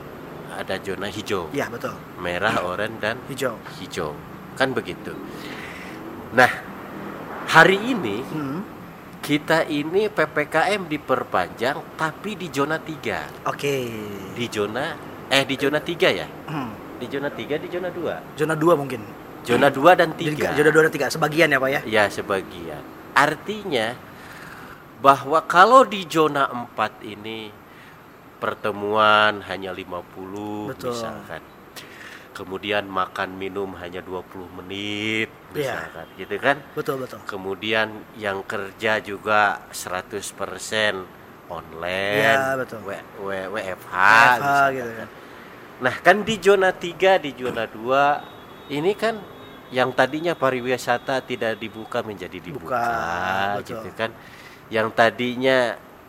ada 0.53 0.77
zona 0.79 1.07
hijau. 1.09 1.49
Ya, 1.51 1.73
betul. 1.73 1.97
Merah, 2.19 2.61
oranye 2.61 3.01
dan 3.01 3.17
Hijau. 3.27 3.57
hijau. 3.81 4.13
Kan 4.55 4.77
begitu. 4.77 5.17
Nah, 6.31 6.51
hari 7.49 7.81
ini 7.81 8.21
Hmm. 8.29 8.61
Kita 9.21 9.69
ini 9.69 10.09
PPKM 10.09 10.89
diperpanjang 10.89 11.77
tapi 11.95 12.35
di 12.35 12.49
zona 12.49 12.81
3. 12.81 13.47
Oke. 13.47 13.75
Di 14.35 14.47
zona 14.49 14.97
eh 15.29 15.45
di 15.45 15.55
zona 15.61 15.79
3 15.79 16.09
ya? 16.11 16.27
Hmm. 16.49 16.99
Di 16.99 17.07
zona 17.07 17.29
3 17.31 17.61
di 17.61 17.69
zona 17.69 17.89
2. 17.93 18.37
Zona 18.37 18.55
2 18.57 18.81
mungkin. 18.81 19.01
Zona 19.45 19.69
2 19.73 19.97
dan 19.97 20.13
Jadi 20.17 20.37
3. 20.37 20.57
Zona 20.57 20.71
2 20.73 20.85
dan 20.89 20.93
3 20.93 21.15
sebagian 21.15 21.49
ya, 21.49 21.59
Pak 21.61 21.71
ya? 21.71 21.81
Ya, 21.89 22.05
sebagian. 22.13 22.83
Artinya 23.17 23.97
bahwa 25.01 25.41
kalau 25.49 25.89
di 25.89 26.05
zona 26.05 26.49
4 26.53 27.01
ini 27.05 27.49
pertemuan 28.41 29.45
hanya 29.45 29.73
50 29.73 30.73
Betul. 30.73 30.93
misalkan. 30.93 31.43
Kemudian 32.41 32.89
makan 32.89 33.37
minum 33.37 33.77
hanya 33.77 34.01
20 34.01 34.49
menit 34.57 35.29
Iya. 35.53 35.77
misalkan, 35.77 36.07
gitu 36.17 36.35
kan? 36.41 36.57
Betul, 36.73 36.97
betul. 37.05 37.21
Kemudian 37.29 37.93
yang 38.17 38.41
kerja 38.49 38.97
juga 39.05 39.61
100% 39.69 41.05
online, 41.53 42.41
Iya, 42.41 42.57
betul. 42.57 42.81
W- 42.81 43.07
W- 43.21 43.49
WFH, 43.53 43.93
WFH 43.93 44.41
misalkan 44.41 44.73
gitu 44.73 44.89
kan. 44.89 44.97
kan. 45.05 45.09
Nah, 45.85 45.95
kan 46.01 46.17
di 46.25 46.35
zona 46.41 46.71
3, 46.73 47.21
di 47.21 47.31
zona 47.37 47.65
2 47.69 48.25
ini 48.73 48.93
kan 48.97 49.21
yang 49.69 49.93
tadinya 49.93 50.33
pariwisata 50.33 51.21
tidak 51.21 51.61
dibuka 51.61 52.01
menjadi 52.01 52.41
dibuka 52.41 52.73
Buka, 52.73 53.61
betul. 53.61 53.85
gitu 53.85 53.91
kan. 54.01 54.11
Yang 54.73 54.89
tadinya 54.97 55.59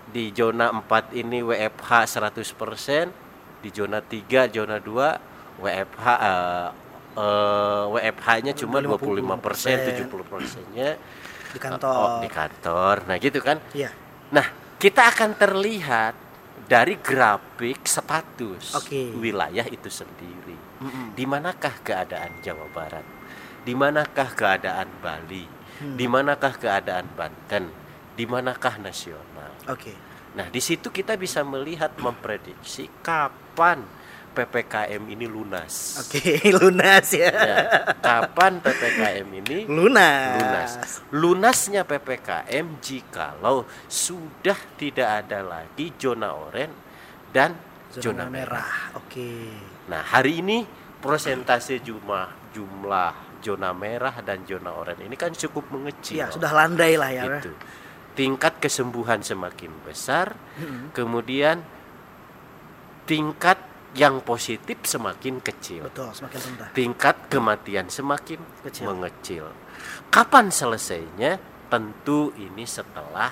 di 0.08 0.32
zona 0.32 0.72
4 0.72 1.12
ini 1.12 1.44
WFH 1.44 1.92
100%, 2.08 3.12
di 3.60 3.70
zona 3.70 4.00
3, 4.00 4.48
zona 4.48 4.80
2 4.80 5.31
WFH 5.62 6.06
eh, 6.10 6.68
eh, 7.16 7.84
WFH-nya 7.88 8.54
cuma 8.58 8.82
25%, 8.82 10.10
70%-nya 10.10 10.90
Di 11.52 11.58
oh, 11.58 11.62
kantor. 11.62 12.08
di 12.24 12.30
kantor. 12.32 12.96
Nah, 13.06 13.16
gitu 13.20 13.40
kan. 13.44 13.60
Iya. 13.76 13.92
Nah, 14.32 14.48
kita 14.80 15.12
akan 15.12 15.36
terlihat 15.36 16.16
dari 16.72 16.96
grafik 17.04 17.84
status 17.84 18.80
Oke. 18.80 19.12
wilayah 19.20 19.68
itu 19.68 19.92
sendiri. 19.92 20.56
Mm-mm. 20.80 21.12
Di 21.12 21.28
manakah 21.28 21.84
keadaan 21.84 22.40
Jawa 22.40 22.66
Barat? 22.72 23.04
Di 23.62 23.76
manakah 23.76 24.32
keadaan 24.32 24.88
Bali? 25.04 25.46
Hmm. 25.84 26.00
Di 26.00 26.06
manakah 26.08 26.56
keadaan 26.56 27.12
Banten? 27.12 27.68
Di 28.16 28.24
manakah 28.24 28.80
nasional? 28.80 29.52
Oke. 29.68 29.92
Nah, 30.32 30.48
di 30.48 30.64
situ 30.64 30.88
kita 30.96 31.20
bisa 31.20 31.44
melihat 31.44 31.92
memprediksi 32.00 32.88
kapan 33.04 33.84
PPKM 34.32 35.04
ini 35.12 35.28
lunas. 35.28 36.00
Oke, 36.08 36.40
lunas 36.60 37.08
ya. 37.12 37.30
Ya, 37.32 37.58
kapan 38.00 38.64
PPKM 38.64 39.28
ini 39.44 39.68
Lunas. 39.68 40.40
lunas. 40.40 40.72
Lunasnya 41.12 41.84
PPKM 41.84 42.80
jikalau 42.80 43.68
sudah 43.92 44.56
tidak 44.80 45.28
ada 45.28 45.44
lagi 45.44 45.92
zona 46.00 46.32
oranye 46.32 46.72
dan 47.36 47.56
zona, 47.92 48.32
merah. 48.32 48.96
Oke. 48.96 49.52
Nah, 49.92 50.00
hari 50.00 50.40
ini 50.40 50.64
prosentase 51.04 51.84
jumlah 51.84 52.56
jumlah 52.56 53.44
zona 53.44 53.76
merah 53.76 54.16
dan 54.24 54.48
zona 54.48 54.72
oranye 54.72 55.12
ini 55.12 55.20
kan 55.20 55.36
cukup 55.36 55.68
mengecil. 55.76 56.24
Iya, 56.24 56.32
sudah 56.32 56.52
landai 56.56 56.96
lah 56.96 57.12
ya. 57.12 57.24
Gitu. 57.40 57.52
Tingkat 58.12 58.60
kesembuhan 58.60 59.24
semakin 59.24 59.72
besar, 59.88 60.36
Mm-mm. 60.60 60.92
kemudian 60.92 61.64
tingkat 63.08 63.71
yang 63.92 64.24
positif 64.24 64.88
semakin 64.88 65.44
kecil 65.44 65.84
Betul, 65.92 66.16
semakin 66.16 66.40
rendah. 66.40 66.70
tingkat 66.72 67.16
kematian 67.28 67.92
semakin 67.92 68.40
Kecil. 68.64 68.86
mengecil. 68.88 69.46
Kapan 70.08 70.48
selesainya? 70.48 71.40
Tentu 71.72 72.36
ini 72.36 72.68
setelah 72.68 73.32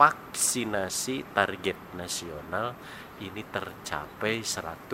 vaksinasi 0.00 1.36
target 1.36 1.76
nasional 1.92 2.72
ini 3.20 3.44
tercapai 3.46 4.40
100 4.42 4.88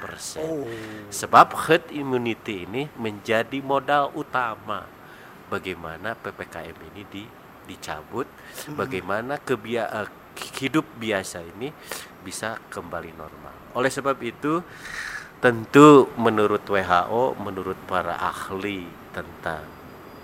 Persen. 0.00 0.42
Oh. 0.42 0.64
Sebab 1.12 1.52
herd 1.68 1.90
immunity 1.92 2.64
ini 2.64 2.88
menjadi 2.96 3.60
modal 3.60 4.14
utama 4.16 4.86
bagaimana 5.52 6.16
PPKM 6.16 6.76
ini 6.94 7.02
di, 7.10 7.24
dicabut, 7.68 8.24
bagaimana 8.72 9.36
kebia 9.40 9.90
eh, 9.92 10.08
hidup 10.38 10.86
biasa 10.96 11.42
ini 11.42 11.74
bisa 12.22 12.58
kembali 12.70 13.12
normal. 13.14 13.74
Oleh 13.74 13.90
sebab 13.90 14.16
itu, 14.22 14.62
tentu 15.38 16.10
menurut 16.18 16.62
WHO, 16.64 17.38
menurut 17.38 17.78
para 17.86 18.18
ahli 18.18 18.86
tentang 19.14 19.62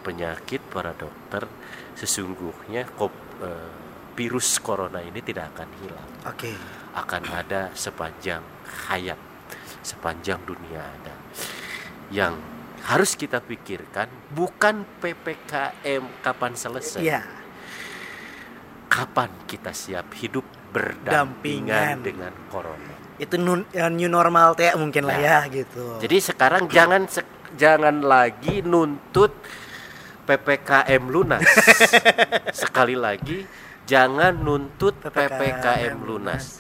penyakit, 0.03 0.61
para 0.69 0.93
dokter, 0.93 1.47
sesungguhnya 1.95 2.87
kop- 2.95 3.43
eh, 3.43 3.71
virus 4.15 4.63
corona 4.63 5.03
ini 5.03 5.19
tidak 5.19 5.51
akan 5.59 5.69
hilang 5.83 6.11
Oke. 6.31 6.55
akan 6.95 7.23
ada 7.35 7.75
sepanjang 7.75 8.43
hayat, 8.87 9.19
sepanjang 9.83 10.39
dunia 10.47 10.83
ada. 10.83 11.15
Yang 12.15 12.39
harus 12.85 13.17
kita 13.17 13.41
pikirkan 13.41 14.07
bukan 14.31 14.87
PPKM 15.01 16.23
kapan 16.23 16.53
selesai, 16.55 17.03
Iya. 17.03 17.23
Kapan 18.95 19.31
kita 19.51 19.75
siap 19.75 20.15
hidup 20.15 20.47
Dampingan. 20.47 20.71
berdampingan 20.71 21.97
dengan 21.99 22.33
corona. 22.47 22.95
Itu 23.19 23.39
nun, 23.39 23.67
ya, 23.71 23.91
new 23.91 24.07
normal 24.07 24.55
teh 24.55 24.71
mungkin 24.75 25.07
lah 25.07 25.19
ya 25.19 25.43
Nah, 25.43 25.45
gitu. 25.51 25.99
Jadi 25.99 26.17
sekarang 26.19 26.71
jangan 26.71 27.11
sek- 27.11 27.55
jangan 27.59 28.03
lagi 28.03 28.63
nuntut 28.63 29.35
PPKM 30.25 31.03
lunas. 31.11 31.43
Sekali 32.63 32.95
lagi 32.95 33.43
jangan 33.83 34.35
nuntut 34.35 34.99
PPKM 35.03 35.31
PPKM 35.31 35.97
lunas. 36.03 36.59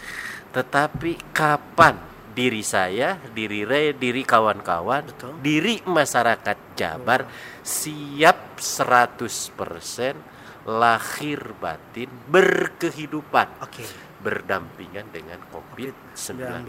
Tetapi 0.51 1.35
kapan 1.35 1.99
diri 2.35 2.63
saya, 2.63 3.19
diri 3.31 3.63
Re, 3.63 3.95
diri 3.95 4.23
kawan-kawan, 4.23 5.07
Betul. 5.07 5.33
diri 5.39 5.79
masyarakat 5.87 6.59
Jabar 6.75 7.27
siap 7.63 8.59
100% 8.59 10.34
lahir 10.65 11.53
batin 11.55 12.09
berkehidupan 12.27 13.49
Oke. 13.61 13.85
berdampingan 14.19 15.05
dengan 15.13 15.37
COVID-19 15.53 16.65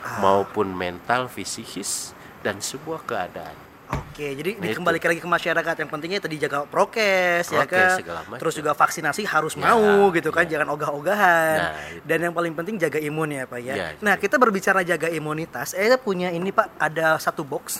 Ah. 0.00 0.18
maupun 0.18 0.72
mental, 0.72 1.28
fisikis 1.28 2.16
dan 2.40 2.58
sebuah 2.58 3.04
keadaan. 3.04 3.56
Oke, 3.86 4.34
jadi 4.34 4.58
Nah, 4.58 4.66
dikembalikan 4.66 5.14
lagi 5.14 5.22
ke 5.22 5.30
masyarakat 5.30 5.74
yang 5.78 5.86
pentingnya 5.86 6.18
tadi 6.18 6.42
jaga 6.42 6.66
prokes, 6.66 7.46
ya 7.46 7.62
Prokes, 7.62 7.70
kan. 7.70 7.96
segala 7.96 8.20
macam. 8.26 8.40
Terus 8.42 8.54
juga 8.56 8.72
vaksinasi 8.74 9.22
harus 9.22 9.54
Ya, 9.54 9.62
mau 9.62 10.10
gitu 10.10 10.34
kan, 10.34 10.42
ya. 10.42 10.58
jangan 10.58 10.74
ogah-ogahan. 10.74 11.56
Nah, 11.56 11.70
itu. 11.94 12.02
Dan 12.02 12.18
yang 12.18 12.34
paling 12.34 12.50
penting 12.50 12.82
jaga 12.82 12.98
imun 12.98 13.30
ya, 13.30 13.46
Pak 13.46 13.60
ya. 13.62 13.74
Ya, 13.76 13.86
nah, 14.00 14.18
kita 14.18 14.42
berbicara 14.42 14.82
jaga 14.82 15.06
imunitas, 15.06 15.70
eh 15.70 15.94
punya 15.94 16.34
ini 16.34 16.50
Pak, 16.50 16.82
ada 16.82 17.14
satu 17.16 17.46
box. 17.46 17.78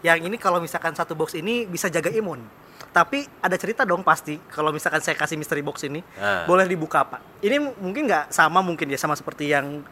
Yang 0.00 0.30
ini 0.30 0.36
kalau 0.38 0.62
misalkan 0.62 0.94
satu 0.94 1.18
box 1.18 1.34
ini 1.34 1.66
bisa 1.66 1.90
jaga 1.90 2.14
imun. 2.14 2.46
Tapi 2.90 3.22
ada 3.38 3.54
cerita 3.54 3.86
dong 3.86 4.02
pasti 4.02 4.34
kalau 4.50 4.74
misalkan 4.74 4.98
saya 4.98 5.14
kasih 5.14 5.38
mystery 5.38 5.62
box 5.62 5.86
ini. 5.86 6.02
Ah. 6.18 6.42
Boleh 6.42 6.66
dibuka, 6.66 7.06
Pak. 7.06 7.38
Ini 7.38 7.62
mungkin 7.78 8.10
nggak 8.10 8.34
sama 8.34 8.66
mungkin 8.66 8.90
ya 8.90 8.98
sama 8.98 9.14
seperti 9.14 9.54
yang 9.54 9.86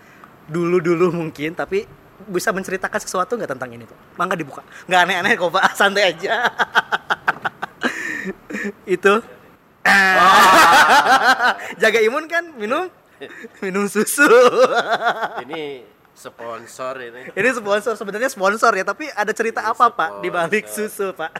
dulu-dulu 0.51 1.15
mungkin, 1.15 1.55
tapi 1.55 1.87
bisa 2.27 2.51
menceritakan 2.51 2.99
sesuatu 2.99 3.39
nggak 3.39 3.55
tentang 3.55 3.71
ini, 3.71 3.87
Pak? 3.87 4.19
Mangga 4.19 4.35
dibuka. 4.35 4.67
Nggak 4.91 5.01
aneh-aneh 5.07 5.33
kok, 5.39 5.51
Pak. 5.55 5.65
Santai 5.79 6.11
aja. 6.11 6.43
Itu. 8.99 9.23
Jaga 11.81 11.99
imun 12.03 12.27
kan 12.27 12.51
minum 12.59 12.91
minum 13.63 13.87
susu. 13.87 14.27
Ini 15.47 15.87
sponsor 16.19 16.99
ini. 16.99 17.31
Ini 17.31 17.49
sponsor 17.55 17.95
sebenarnya 17.95 18.27
sponsor 18.27 18.75
ya, 18.75 18.83
tapi 18.83 19.07
ada 19.15 19.31
cerita 19.31 19.63
Ini 19.63 19.71
apa 19.71 19.87
Pak 19.95 20.11
di 20.19 20.35
balik 20.35 20.67
sponsor. 20.67 20.91
susu 20.91 21.07
Pak? 21.15 21.31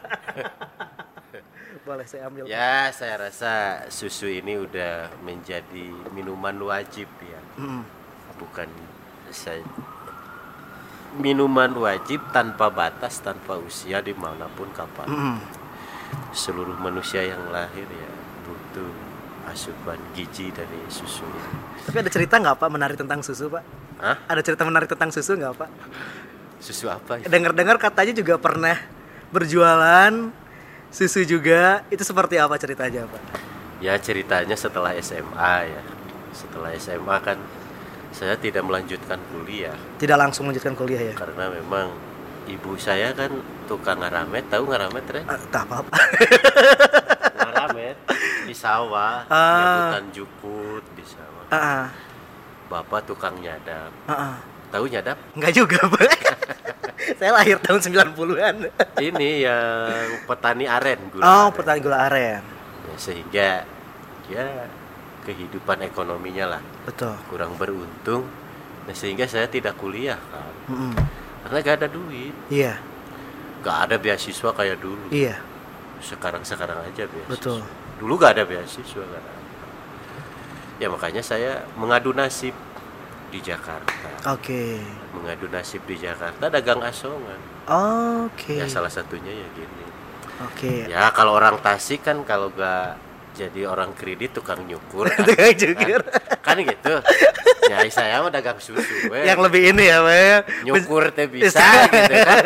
Boleh 1.89 2.05
saya 2.05 2.29
ambil. 2.29 2.45
Ya, 2.45 2.93
saya 2.93 3.17
rasa 3.17 3.53
susu 3.89 4.29
ini 4.29 4.61
udah 4.61 5.09
menjadi 5.25 5.89
minuman 6.13 6.55
wajib 6.61 7.09
ya. 7.25 7.41
Mm. 7.57 7.83
Bukan 8.37 8.69
saya 9.33 9.65
minuman 11.17 11.73
wajib 11.81 12.21
tanpa 12.37 12.69
batas, 12.69 13.25
tanpa 13.25 13.57
usia 13.57 14.05
di 14.05 14.13
mana 14.13 14.45
pun 14.53 14.69
kapan. 14.77 15.09
Mm. 15.09 15.37
Seluruh 16.37 16.77
manusia 16.77 17.25
yang 17.25 17.41
lahir 17.49 17.89
ya 17.89 18.11
butuh 18.45 18.93
asupan 19.49 19.97
gizi 20.13 20.53
dari 20.53 20.77
susu 20.93 21.25
ini. 21.25 21.53
Tapi 21.89 21.97
ada 22.05 22.11
cerita 22.13 22.37
nggak 22.37 22.61
Pak 22.61 22.69
menarik 22.69 22.97
tentang 23.01 23.25
susu 23.25 23.49
Pak? 23.49 23.65
Hah? 24.05 24.17
Ada 24.29 24.45
cerita 24.45 24.63
menarik 24.69 24.93
tentang 24.93 25.09
susu 25.09 25.41
nggak 25.41 25.57
Pak? 25.57 25.71
Susu 26.61 26.93
apa? 26.93 27.17
ya? 27.17 27.33
Dengar-dengar 27.33 27.81
katanya 27.81 28.13
juga 28.13 28.37
pernah 28.37 28.77
berjualan 29.33 30.13
susu 30.89 31.23
juga. 31.23 31.85
Itu 31.89 32.03
seperti 32.03 32.37
apa 32.37 32.57
ceritanya 32.57 33.05
Pak? 33.05 33.23
Ya 33.79 33.95
ceritanya 33.97 34.55
setelah 34.55 34.93
SMA 34.97 35.55
ya. 35.67 35.83
Setelah 36.31 36.71
SMA 36.75 37.17
kan 37.21 37.39
saya 38.09 38.35
tidak 38.35 38.65
melanjutkan 38.65 39.21
kuliah 39.29 39.77
Tidak 39.97 40.17
langsung 40.17 40.49
melanjutkan 40.49 40.73
kuliah 40.73 41.03
ya? 41.03 41.15
karena 41.15 41.53
memang 41.53 41.93
ibu 42.49 42.73
saya 42.75 43.13
kan 43.13 43.29
tukang 43.65 44.01
ngaramet, 44.01 44.49
tahu 44.49 44.65
ngaramet 44.65 45.05
Re? 45.07 45.21
Ah, 45.25 45.37
tak 45.53 45.69
apa-apa. 45.69 45.93
Ngaramet 47.39 47.97
di 48.45 48.55
sawah, 48.57 49.29
Ah. 49.29 49.93
nyabutan 49.93 50.05
jukut 50.11 50.85
di 50.97 51.05
sawah. 51.05 51.45
Ah, 51.49 51.57
ah, 51.57 51.87
Bapak 52.67 53.05
tukang 53.05 53.37
nyadap. 53.37 53.93
ah, 54.09 54.13
ah. 54.13 54.37
Tahu 54.69 54.85
nyadap? 54.87 55.17
Enggak 55.33 55.53
juga 55.55 55.79
Pak. 55.93 56.11
saya 57.17 57.31
lahir 57.33 57.57
tahun 57.59 57.81
90-an. 57.81 58.55
Ini 59.01 59.31
yang 59.43 60.07
petani 60.25 60.69
aren 60.69 61.01
gula. 61.09 61.23
Oh, 61.23 61.31
aren. 61.49 61.57
petani 61.57 61.81
gula 61.81 61.99
aren. 62.05 62.43
Ya, 62.85 62.95
sehingga 62.97 63.49
ya 64.29 64.47
kehidupan 65.25 65.81
ekonominya 65.83 66.57
lah 66.57 66.63
Betul. 66.85 67.17
kurang 67.27 67.57
beruntung. 67.57 68.29
Nah, 68.85 68.93
sehingga 68.93 69.25
saya 69.25 69.45
tidak 69.45 69.77
kuliah 69.77 70.17
kan. 70.29 70.53
Mm-mm. 70.69 70.93
Karena 71.45 71.57
gak 71.61 71.77
ada 71.79 71.89
duit. 71.89 72.33
Iya, 72.49 72.77
Gak 73.59 73.89
ada 73.89 73.97
beasiswa 73.97 74.51
kayak 74.51 74.79
dulu. 74.79 75.09
iya, 75.09 75.41
Sekarang-sekarang 75.99 76.79
aja 76.83 77.05
beasiswa. 77.05 77.29
betul. 77.29 77.61
Dulu 77.99 78.13
gak 78.17 78.37
ada 78.37 78.45
beasiswa 78.45 79.05
kan. 79.05 79.25
Ya 80.79 80.87
makanya 80.87 81.21
saya 81.21 81.67
mengadu 81.75 82.13
nasib 82.13 82.55
di 83.29 83.39
Jakarta. 83.39 84.09
Oke. 84.29 84.81
Mengadu 85.13 85.47
nasib 85.49 85.85
di 85.85 85.97
Jakarta 85.97 86.49
dagang 86.49 86.81
asongan. 86.81 87.39
Oke. 88.25 88.57
Ya 88.57 88.67
salah 88.67 88.89
satunya 88.89 89.31
ya 89.31 89.49
gini. 89.53 89.85
Oke. 90.41 90.73
Ya 90.87 91.11
kalau 91.11 91.35
orang 91.35 91.59
Tasik 91.59 92.03
kan 92.03 92.23
kalau 92.23 92.49
gak 92.51 92.97
jadi 93.35 93.67
orang 93.67 93.95
kredit 93.95 94.35
tukang 94.35 94.65
nyukur 94.65 95.07
kan, 95.13 95.23
Tukang 95.23 95.55
cukur. 95.55 96.01
kan 96.41 96.57
gitu. 96.59 96.95
Ya 97.69 97.85
saya 97.87 98.19
mah 98.19 98.31
dagang 98.31 98.57
susu 98.59 98.81
we. 99.09 99.23
Yang 99.23 99.39
lebih 99.45 99.63
ini 99.69 99.85
ya, 99.87 100.01
ya. 100.03 100.39
nyukur 100.65 101.13
teh 101.13 101.29
bisa 101.29 101.87
gitu 101.87 102.15
kan. 102.19 102.39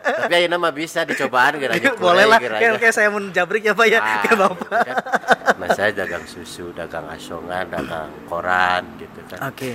Tapi 0.00 0.32
ayeuna 0.32 0.56
mah 0.56 0.70
bisa 0.70 1.02
dicobaan 1.02 1.58
gara 1.58 1.74
nyukur. 1.74 2.00
Boleh 2.06 2.24
lah, 2.24 2.38
kayak, 2.38 2.78
kayak 2.78 2.94
saya 2.94 3.10
mau 3.10 3.20
jabrik 3.26 3.62
ya 3.62 3.74
Pak 3.74 3.86
ya, 3.86 3.98
Ah, 3.98 4.22
kayak 4.22 4.38
Bapak. 4.38 4.80
kan. 4.80 4.96
Nah 5.58 5.68
saya 5.74 5.90
dagang 5.92 6.24
susu, 6.24 6.70
dagang 6.72 7.04
asongan, 7.10 7.66
dagang 7.68 8.08
koran 8.24 8.86
gitu 8.96 9.20
kan 9.28 9.50
Oke. 9.50 9.74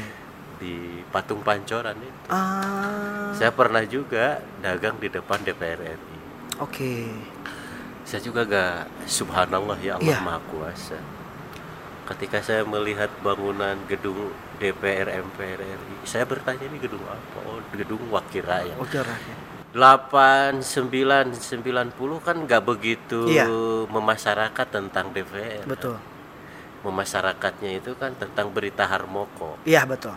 Di 0.55 0.75
Patung 1.07 1.39
Pancoran 1.39 1.97
itu. 1.97 2.27
Ah. 2.27 3.31
Saya 3.31 3.51
pernah 3.51 3.83
juga 3.83 4.39
dagang 4.59 4.95
di 4.95 5.07
depan 5.07 5.39
DPR 5.41 5.79
RI. 5.81 6.17
Oke. 6.59 7.11
Saya 8.01 8.21
juga 8.21 8.43
gak 8.43 9.05
subhanallah 9.05 9.75
ya 9.77 9.97
Allah 9.97 10.13
Iya. 10.13 10.21
Maha 10.21 10.39
Kuasa. 10.47 10.99
Ketika 12.05 12.37
saya 12.39 12.61
melihat 12.61 13.09
bangunan 13.19 13.75
gedung 13.85 14.29
DPR 14.55 15.09
MPR 15.09 15.59
RI, 15.59 15.95
saya 16.03 16.23
bertanya 16.23 16.63
ini 16.63 16.77
gedung 16.77 17.01
apa? 17.01 17.37
Oh, 17.43 17.57
gedung 17.71 18.05
wakil 18.07 18.45
rakyat. 18.45 18.77
Oke, 18.77 19.01
rakyat. 19.01 19.37
89 19.75 21.35
90 21.35 22.23
kan 22.23 22.35
nggak 22.39 22.63
begitu 22.63 23.27
Iya. 23.27 23.43
memasyarakat 23.89 24.67
tentang 24.69 25.11
DPR. 25.11 25.67
Betul. 25.67 25.99
Memasyarakatnya 26.85 27.81
itu 27.81 27.91
kan 27.97 28.13
tentang 28.13 28.53
berita 28.53 28.85
Harmoko. 28.85 29.57
Iya, 29.65 29.83
betul. 29.83 30.13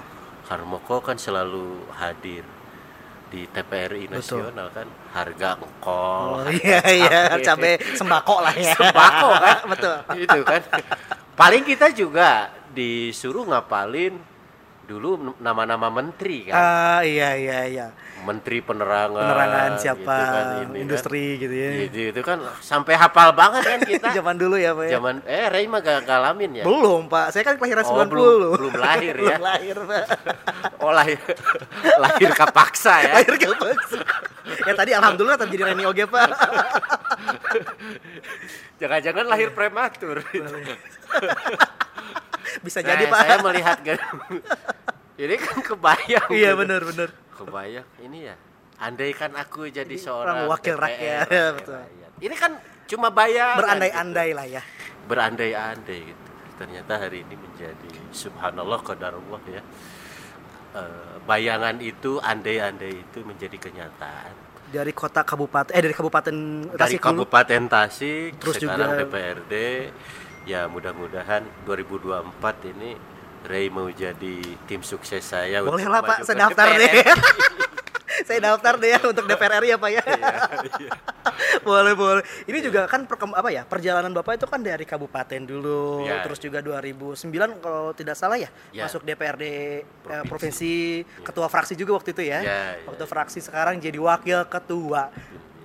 Harmoko 0.48 1.04
kan 1.04 1.20
selalu 1.20 1.84
hadir 1.92 2.44
di 3.28 3.44
TPRI 3.44 4.08
Betul. 4.08 4.16
nasional 4.16 4.68
kan 4.72 4.88
harga 5.12 5.60
engkol. 5.60 6.40
Oh 6.40 6.48
harga 6.48 6.56
iya 6.64 6.80
iya, 6.88 7.20
cabai. 7.44 7.76
cabai 7.76 7.96
sembako 7.96 8.36
lah 8.40 8.54
ya. 8.56 8.72
Sembako 8.72 9.28
kan? 9.36 9.58
betul. 9.76 9.96
itu 10.16 10.40
kan. 10.48 10.62
Paling 11.36 11.62
kita 11.68 11.92
juga 11.92 12.48
disuruh 12.72 13.44
ngapalin 13.44 14.16
dulu 14.88 15.36
nama-nama 15.36 15.92
menteri 15.92 16.48
kan. 16.48 16.56
Ah 16.56 17.00
iya 17.04 17.36
iya 17.36 17.58
iya. 17.68 17.86
Menteri 18.24 18.64
penerangan. 18.64 19.20
Penerangan 19.20 19.70
gitu 19.70 19.82
siapa, 19.84 20.16
kan, 20.16 20.44
ini 20.48 20.64
kan. 20.64 20.82
industri 20.82 21.24
gitu 21.36 21.54
ya. 21.54 21.70
Gitu, 21.86 21.98
itu 22.10 22.20
kan 22.24 22.40
sampai 22.58 22.96
hafal 22.96 23.30
banget 23.30 23.62
kan 23.62 23.80
kita. 23.84 24.08
Zaman 24.18 24.34
dulu 24.34 24.56
ya, 24.56 24.72
Pak 24.72 24.84
ya. 24.88 24.92
Zaman 24.96 25.20
eh 25.22 25.46
Ray 25.46 25.68
mah 25.68 25.78
gak 25.78 26.08
ngalamin 26.08 26.50
ya. 26.58 26.64
Belum, 26.64 27.06
Pak. 27.06 27.30
Saya 27.30 27.44
kan 27.44 27.60
kelahiran 27.60 27.84
Oh, 27.84 28.00
90. 28.00 28.10
belum- 28.10 28.52
belum 28.56 28.74
lahir 28.74 29.14
ya. 29.20 29.36
belum 29.36 29.44
lahir, 29.44 29.76
Pak. 29.76 30.04
Oh 30.82 30.90
lahir 30.94 31.18
lahir 31.98 32.30
kapaksa 32.32 32.94
ya. 33.04 33.20
lahir 33.20 33.34
ke 33.36 33.50
Ya 34.64 34.72
tadi 34.72 34.96
alhamdulillah 34.96 35.36
terjadi 35.36 35.62
Reni 35.70 35.84
oge, 35.84 36.08
Pak. 36.08 36.28
Jangan-jangan 38.80 39.24
lahir 39.28 39.52
prematur. 39.52 40.24
Bisa 42.60 42.78
Nah, 42.80 42.88
jadi, 42.88 43.04
Pak. 43.06 43.20
Saya 43.20 43.36
melihat 43.40 43.78
gedung. 43.82 44.18
Ini 45.18 45.34
kan 45.34 45.56
kebayang. 45.58 46.28
Iya, 46.30 46.50
gitu. 46.52 46.60
benar 46.62 46.80
benar. 46.82 47.08
Kebayang 47.34 47.88
ini 47.98 48.18
ya. 48.24 48.34
Andai 48.78 49.10
kan 49.10 49.34
aku 49.34 49.66
jadi 49.66 49.82
Jadi 49.84 49.98
seorang 49.98 50.46
orang 50.46 50.50
wakil 50.50 50.74
DPR, 50.74 50.86
rakyat, 50.86 51.26
wakil 51.26 51.46
betul. 51.54 51.74
rakyat. 51.74 52.10
Ini 52.18 52.34
kan 52.34 52.52
cuma 52.86 53.08
bayar. 53.10 53.54
Berandai-andai 53.58 54.30
lah 54.30 54.46
ya. 54.48 54.62
Berandai-andai 55.04 55.98
gitu. 56.04 56.24
Ternyata 56.54 56.92
hari 56.96 57.22
ini 57.22 57.34
menjadi 57.34 57.90
subhanallah 58.10 58.78
qadarullah 58.80 59.42
ya. 59.48 59.62
Eh, 60.70 61.14
bayangan 61.24 61.80
itu, 61.80 62.20
andai-andai 62.20 62.92
itu 63.00 63.18
menjadi 63.22 63.56
kenyataan. 63.56 64.34
Dari 64.68 64.92
kota 64.92 65.24
kabupaten 65.24 65.72
eh 65.72 65.80
dari 65.80 65.96
kabupaten 65.96 66.34
Dari 66.68 66.78
Tasik 66.78 67.00
dulu. 67.00 67.24
Kabupaten 67.24 67.62
Tasik, 67.66 68.30
Terus 68.36 68.54
sekarang 68.60 68.90
juga- 68.94 69.02
DPRD, 69.02 69.54
ya 70.48 70.64
mudah-mudahan 70.64 71.44
2024 71.68 72.72
ini 72.72 72.96
Ray 73.44 73.68
mau 73.68 73.86
jadi 73.86 74.34
tim 74.66 74.80
sukses 74.82 75.22
saya. 75.22 75.62
Boleh 75.62 75.86
lah, 75.86 76.02
Pak. 76.02 76.26
Saya 76.26 76.48
daftar 76.48 76.74
DPR. 76.74 76.80
deh. 76.80 77.06
saya 78.28 78.38
daftar 78.42 78.74
deh 78.76 78.90
ya 78.90 79.00
untuk 79.06 79.24
DPR 79.30 79.62
RI 79.62 79.70
ya, 79.70 79.78
Pak 79.78 79.90
ya. 79.94 80.02
Iya, 80.02 80.34
boleh, 81.62 81.94
boleh. 81.94 82.22
Ini 82.50 82.58
juga 82.60 82.90
kan 82.90 83.06
perkem, 83.06 83.30
apa 83.30 83.46
ya? 83.54 83.62
Perjalanan 83.62 84.10
Bapak 84.10 84.42
itu 84.42 84.46
kan 84.50 84.58
dari 84.58 84.82
kabupaten 84.82 85.38
dulu, 85.46 86.02
Iya. 86.02 86.26
terus 86.26 86.42
juga 86.42 86.58
2009 86.58 87.62
kalau 87.62 87.94
tidak 87.94 88.18
salah 88.18 88.34
ya, 88.36 88.50
Iya. 88.74 88.90
masuk 88.90 89.06
DPRD 89.06 89.44
eh, 89.46 89.82
Provinsi. 90.02 90.26
provinsi, 90.26 90.74
ketua 91.22 91.46
fraksi 91.46 91.78
juga 91.78 91.94
waktu 91.94 92.10
itu 92.10 92.22
ya. 92.26 92.42
Iya, 92.42 92.60
iya. 92.74 92.86
Waktu 92.90 93.04
fraksi 93.06 93.38
sekarang 93.38 93.78
jadi 93.78 93.96
wakil 94.02 94.42
ketua. 94.50 95.14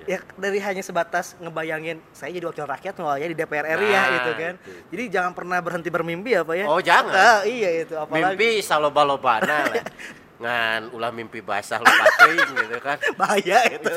Ya 0.04 0.20
dari 0.36 0.60
hanya 0.60 0.84
sebatas 0.84 1.36
ngebayangin 1.38 2.01
saya 2.12 2.32
jadi 2.32 2.45
wakil 2.45 2.66
rakyat 2.66 2.93
ya 2.95 3.28
di 3.28 3.36
DPR 3.36 3.66
RI 3.76 3.88
ya 3.88 3.95
Nah, 3.95 4.08
gitu 4.12 4.32
kan. 4.36 4.54
itu. 4.60 4.72
Jadi 4.91 5.04
jangan 5.10 5.32
pernah 5.32 5.58
berhenti 5.60 5.88
bermimpi 5.88 6.34
ya 6.34 6.41
Pak 6.43 6.56
ya. 6.56 6.66
Oh, 6.68 6.80
jangan. 6.80 7.14
Ah, 7.14 7.41
iya 7.43 7.84
itu 7.84 7.95
apalagi 7.95 8.36
Mimpi 8.36 8.49
saloba-lobana 8.60 9.58
lah. 9.72 9.86
Ngan 10.43 10.91
ulah 10.91 11.08
mimpi 11.08 11.39
basah 11.39 11.80
teuing 11.80 12.51
gitu 12.51 12.78
kan. 12.84 12.99
bahaya 13.22 13.64
itu. 13.64 13.95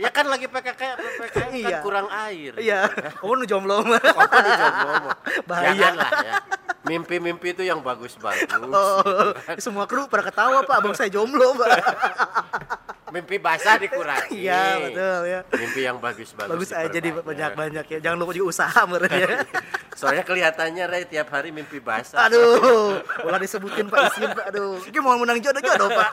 Ya 0.00 0.08
kan 0.08 0.24
lagi 0.24 0.48
PKK 0.48 0.82
PKK 0.96 1.36
kan 1.36 1.48
Iya. 1.52 1.78
kurang 1.84 2.08
air. 2.08 2.56
Iya, 2.56 2.88
kamu 3.20 3.32
nu 3.36 3.44
jomblo 3.44 3.84
mah. 3.84 4.00
Oh, 4.00 4.24
ini 4.24 4.50
jomblo 4.56 4.92
mah. 5.04 5.16
Bahaya. 5.50 5.68
Janganlah 5.76 6.10
ya. 6.24 6.34
Mimpi-mimpi 6.90 7.54
itu 7.54 7.62
yang 7.62 7.78
bagus-bagus. 7.78 8.50
Oh, 8.50 9.30
semua 9.62 9.86
kru 9.86 10.10
pada 10.10 10.26
ketawa 10.26 10.66
Pak, 10.66 10.74
abang 10.82 10.94
saya 10.98 11.06
jomblo 11.06 11.54
Pak. 11.54 11.70
Mimpi 13.10 13.42
basah 13.42 13.74
dikurangi. 13.78 14.46
Iya 14.46 14.78
betul 14.86 15.18
ya. 15.26 15.40
Mimpi 15.54 15.80
yang 15.82 15.98
bagus-bagus. 15.98 16.50
Bagus 16.50 16.70
aja 16.70 16.98
di 16.98 17.10
banyak-banyak 17.10 17.84
ya. 17.90 17.98
Jangan 17.98 18.16
lupa 18.22 18.32
juga 18.34 18.46
usaha 18.54 18.80
meren 18.86 19.10
ya. 19.10 19.28
Soalnya 19.98 20.22
kelihatannya 20.22 20.84
Ray 20.86 21.04
tiap 21.06 21.30
hari 21.34 21.50
mimpi 21.50 21.82
basah. 21.82 22.30
Aduh, 22.30 23.02
ulah 23.26 23.38
disebutin 23.42 23.90
Pak 23.90 24.14
Isin 24.14 24.30
Pak. 24.30 24.54
Aduh, 24.54 24.78
ini 24.86 24.98
mau 25.02 25.18
menang 25.18 25.42
jodoh-jodoh 25.42 25.90
Pak. 25.90 26.10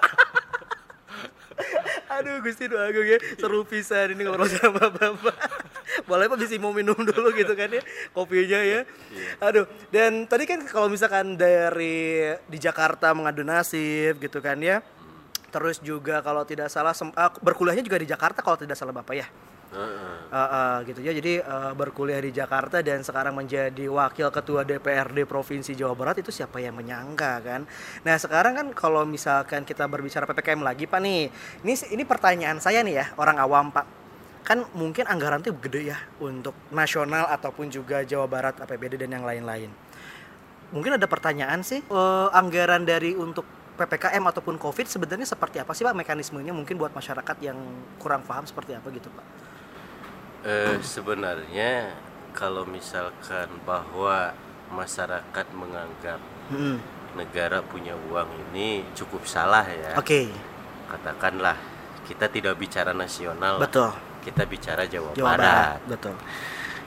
Aduh, 2.17 2.39
Gusti 2.41 2.69
doa 2.69 2.89
agung 2.89 3.05
ya. 3.05 3.17
Seru 3.37 3.61
pisan 3.67 4.13
ini 4.13 4.25
ngobrol 4.25 4.47
sama 4.49 4.89
Bapak. 4.89 5.35
Boleh 6.05 6.25
Pak 6.29 6.37
bisa 6.39 6.55
mau 6.61 6.71
minum 6.71 6.95
dulu 6.95 7.29
gitu 7.35 7.53
kan 7.53 7.69
ya. 7.69 7.81
Kopinya 8.13 8.59
ya. 8.61 8.85
Aduh, 9.41 9.65
dan 9.89 10.25
tadi 10.29 10.45
kan 10.45 10.63
kalau 10.65 10.87
misalkan 10.87 11.35
dari 11.35 12.31
di 12.47 12.57
Jakarta 12.57 13.11
mengadu 13.13 13.41
nasib 13.41 14.17
gitu 14.21 14.39
kan 14.39 14.57
ya. 14.61 14.81
Terus 15.47 15.79
juga 15.79 16.19
kalau 16.21 16.43
tidak 16.43 16.67
salah 16.69 16.93
ah, 17.15 17.31
berkuliahnya 17.39 17.81
juga 17.81 17.97
di 17.97 18.07
Jakarta 18.07 18.43
kalau 18.43 18.59
tidak 18.59 18.77
salah 18.77 18.93
Bapak 18.93 19.15
ya. 19.15 19.27
Uh, 19.67 20.39
uh, 20.39 20.75
gitu 20.87 21.03
ya. 21.03 21.11
Jadi 21.11 21.43
uh, 21.43 21.75
berkuliah 21.75 22.23
di 22.23 22.31
Jakarta 22.31 22.79
dan 22.79 23.03
sekarang 23.03 23.35
menjadi 23.35 23.91
wakil 23.91 24.31
ketua 24.31 24.63
DPRD 24.63 25.27
Provinsi 25.27 25.75
Jawa 25.75 25.91
Barat 25.91 26.23
itu 26.23 26.31
siapa 26.31 26.63
yang 26.63 26.75
menyangka 26.79 27.43
kan? 27.43 27.61
Nah 28.07 28.15
sekarang 28.15 28.55
kan 28.55 28.67
kalau 28.71 29.03
misalkan 29.03 29.67
kita 29.67 29.83
berbicara 29.87 30.23
ppkm 30.23 30.63
lagi 30.63 30.87
pak 30.87 31.03
nih, 31.03 31.27
ini 31.67 31.73
ini 31.91 32.03
pertanyaan 32.07 32.63
saya 32.63 32.79
nih 32.79 32.95
ya 32.95 33.05
orang 33.19 33.37
awam 33.43 33.67
pak. 33.75 33.83
Kan 34.47 34.63
mungkin 34.71 35.03
anggaran 35.03 35.43
tuh 35.43 35.51
gede 35.59 35.91
ya 35.91 35.99
untuk 36.23 36.55
nasional 36.71 37.27
ataupun 37.27 37.67
juga 37.67 38.07
Jawa 38.07 38.27
Barat 38.31 38.55
APBD 38.63 38.95
dan 38.95 39.11
yang 39.11 39.27
lain-lain. 39.27 39.67
Mungkin 40.71 40.95
ada 40.95 41.07
pertanyaan 41.07 41.63
sih 41.63 41.83
eh, 41.83 42.27
anggaran 42.31 42.87
dari 42.87 43.15
untuk 43.15 43.43
ppkm 43.77 44.23
ataupun 44.33 44.57
covid 44.57 44.89
sebenarnya 44.89 45.29
seperti 45.29 45.61
apa 45.61 45.71
sih 45.71 45.85
pak 45.85 45.93
mekanismenya 45.93 46.49
mungkin 46.49 46.81
buat 46.81 46.91
masyarakat 46.91 47.37
yang 47.45 47.55
kurang 48.01 48.25
paham 48.25 48.43
seperti 48.43 48.73
apa 48.73 48.89
gitu 48.89 49.07
pak? 49.13 49.36
Eh, 50.45 50.77
sebenarnya 50.79 51.91
kalau 52.31 52.63
misalkan 52.63 53.49
bahwa 53.65 54.31
masyarakat 54.69 55.47
menganggap 55.55 56.19
Hmm. 56.47 56.77
negara 57.17 57.59
punya 57.59 57.97
uang 58.07 58.29
ini 58.47 58.85
cukup 58.93 59.25
salah 59.25 59.65
ya. 59.65 59.97
Oke, 59.97 60.29
Katakanlah 60.87 61.57
kita 62.07 62.31
tidak 62.31 62.55
bicara 62.55 62.95
nasional, 62.95 63.59
betul. 63.59 63.91
kita 64.23 64.47
bicara 64.47 64.87
Jawa, 64.87 65.11
Jawa 65.11 65.35
Barat, 65.35 65.43
Barat. 65.43 65.79
betul. 65.83 66.15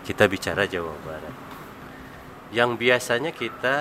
Kita 0.01 0.25
bicara 0.25 0.65
Jawa 0.65 0.95
Barat. 1.05 1.37
Yang 2.51 2.71
biasanya 2.81 3.31
kita 3.31 3.77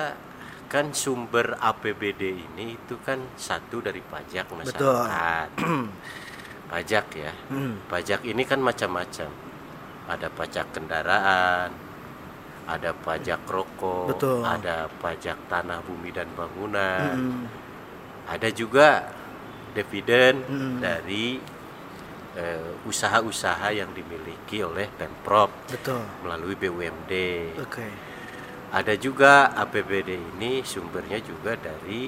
kan 0.68 0.92
sumber 0.92 1.56
APBD 1.56 2.36
ini 2.36 2.76
itu 2.76 3.00
kan 3.00 3.18
satu 3.34 3.80
dari 3.80 4.04
pajak 4.04 4.46
masyarakat. 4.52 5.48
pajak 6.70 7.06
ya. 7.16 7.32
Hmm. 7.48 7.80
Pajak 7.88 8.20
ini 8.22 8.44
kan 8.44 8.60
macam-macam. 8.60 9.30
Ada 10.10 10.26
pajak 10.26 10.74
kendaraan, 10.74 11.70
ada 12.66 12.90
pajak 12.90 13.46
rokok, 13.46 14.10
Betul. 14.10 14.42
ada 14.42 14.90
pajak 14.98 15.38
tanah, 15.46 15.78
bumi 15.86 16.10
dan 16.10 16.26
bangunan. 16.34 17.14
Hmm. 17.14 17.46
Ada 18.26 18.50
juga 18.50 19.06
dividen 19.70 20.42
Hmm. 20.46 20.78
dari 20.82 21.38
eh, 22.30 22.78
usaha-usaha 22.86 23.74
yang 23.74 23.90
dimiliki 23.90 24.62
oleh 24.62 24.86
Pemprov 24.86 25.50
Betul. 25.66 25.98
melalui 26.22 26.54
BUMD. 26.54 27.12
Oke. 27.58 27.82
Ada 28.70 28.94
juga 28.94 29.50
APBD 29.50 30.14
ini 30.38 30.62
sumbernya 30.62 31.18
juga 31.18 31.58
dari 31.58 32.06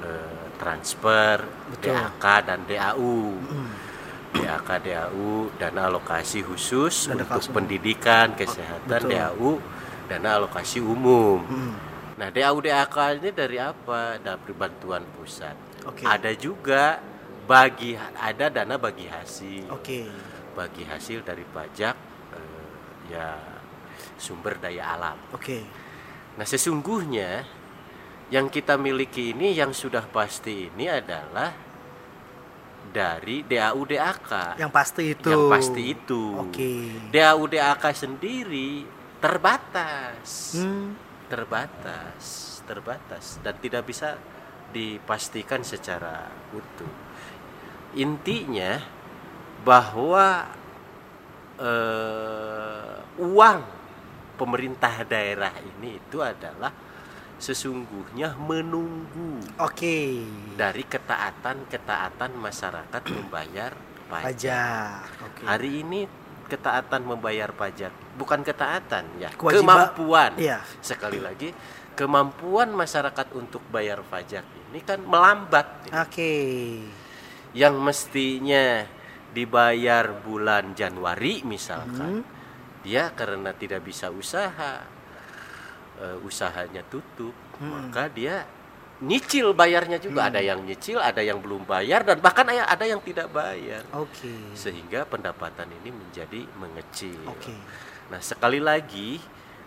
eh, 0.00 0.46
transfer 0.54 1.42
Betul. 1.74 1.92
DAK 1.92 2.24
dan 2.46 2.60
DAU. 2.62 3.42
Hmm. 3.42 3.89
DAK 4.30 4.68
DAU 4.86 5.50
dana 5.58 5.90
alokasi 5.90 6.46
khusus 6.46 7.10
Dana 7.10 7.26
untuk 7.26 7.28
alokasi. 7.42 7.50
pendidikan, 7.50 8.26
kesehatan 8.38 9.00
betul. 9.02 9.10
DAU 9.10 9.50
dana 10.06 10.28
alokasi 10.38 10.78
umum. 10.78 11.42
Hmm. 11.42 11.74
Nah, 12.14 12.28
DAU 12.28 12.60
DAK 12.62 12.96
ini 13.18 13.30
dari 13.32 13.58
apa? 13.58 14.20
Dari 14.20 14.52
bantuan 14.54 15.02
pusat. 15.16 15.56
Oke. 15.88 16.04
Ada 16.04 16.30
juga 16.36 17.00
bagi 17.48 17.96
ada 17.98 18.46
dana 18.52 18.76
bagi 18.78 19.08
hasil. 19.10 19.72
Oke. 19.72 20.06
Bagi 20.54 20.84
hasil 20.84 21.24
dari 21.24 21.42
pajak 21.42 21.96
eh, 22.36 22.70
ya 23.10 23.34
sumber 24.20 24.60
daya 24.60 24.94
alam. 24.94 25.18
Oke. 25.32 25.64
Nah, 26.36 26.46
sesungguhnya 26.46 27.42
yang 28.30 28.46
kita 28.46 28.78
miliki 28.78 29.34
ini 29.34 29.56
yang 29.56 29.74
sudah 29.74 30.06
pasti 30.06 30.70
ini 30.70 30.86
adalah 30.86 31.69
dari 32.90 33.46
DAU 33.46 33.86
DAK. 33.86 34.58
Yang 34.58 34.72
pasti 34.74 35.02
itu. 35.14 35.30
Yang 35.30 35.46
pasti 35.46 35.82
itu. 35.86 36.22
Oke. 36.36 36.70
DAU 37.10 37.42
DAK 37.46 37.84
sendiri 37.94 38.84
terbatas. 39.22 40.58
Hmm. 40.58 40.98
Terbatas, 41.30 42.58
terbatas 42.66 43.38
dan 43.46 43.54
tidak 43.62 43.86
bisa 43.86 44.18
dipastikan 44.74 45.62
secara 45.62 46.26
utuh. 46.50 46.90
Intinya 47.94 48.82
bahwa 49.62 50.46
eh, 51.58 52.96
uang 53.22 53.60
pemerintah 54.34 55.04
daerah 55.04 55.52
ini 55.60 56.00
itu 56.00 56.18
adalah 56.18 56.72
sesungguhnya 57.40 58.36
menunggu 58.36 59.40
Oke. 59.56 60.22
dari 60.54 60.84
ketaatan-ketaatan 60.84 62.36
masyarakat 62.36 63.02
membayar 63.10 63.72
pajak. 64.06 64.24
Pajak. 64.28 65.04
Oke. 65.24 65.42
Hari 65.48 65.70
ini 65.80 66.00
ketaatan 66.46 67.02
membayar 67.06 67.48
pajak 67.50 67.90
bukan 68.14 68.44
ketaatan 68.44 69.06
ya, 69.16 69.32
Kewajiban- 69.32 69.88
kemampuan. 69.96 70.32
Iya. 70.36 70.60
Sekali 70.84 71.16
lagi, 71.16 71.48
kemampuan 71.96 72.76
masyarakat 72.76 73.32
untuk 73.32 73.64
bayar 73.72 74.04
pajak 74.04 74.44
ini 74.68 74.84
kan 74.84 75.00
melambat. 75.00 75.88
Oke. 75.96 76.34
Yang 77.56 77.74
mestinya 77.80 78.84
dibayar 79.30 80.10
bulan 80.20 80.74
Januari 80.74 81.40
misalkan, 81.46 82.20
Hmm. 82.20 82.82
dia 82.82 83.14
karena 83.14 83.54
tidak 83.54 83.86
bisa 83.86 84.10
usaha, 84.10 84.82
eh, 86.00 86.18
usahanya 86.26 86.82
tutup, 86.88 87.32
Hmm. 87.60 87.88
maka 87.92 88.08
dia 88.08 88.48
nyicil 89.00 89.52
bayarnya 89.56 89.96
juga. 90.00 90.28
Ada 90.28 90.40
yang 90.40 90.60
nyicil, 90.64 91.00
ada 91.00 91.20
yang 91.24 91.40
belum 91.40 91.64
bayar, 91.64 92.04
dan 92.04 92.20
bahkan 92.20 92.44
ada 92.48 92.84
yang 92.84 93.00
tidak 93.00 93.32
bayar. 93.32 93.84
Oke. 93.96 94.52
Sehingga 94.52 95.08
pendapatan 95.08 95.68
ini 95.80 95.92
menjadi 95.92 96.44
mengecil. 96.60 97.20
Oke. 97.28 97.52
Nah, 98.12 98.20
sekali 98.20 98.60
lagi 98.60 99.20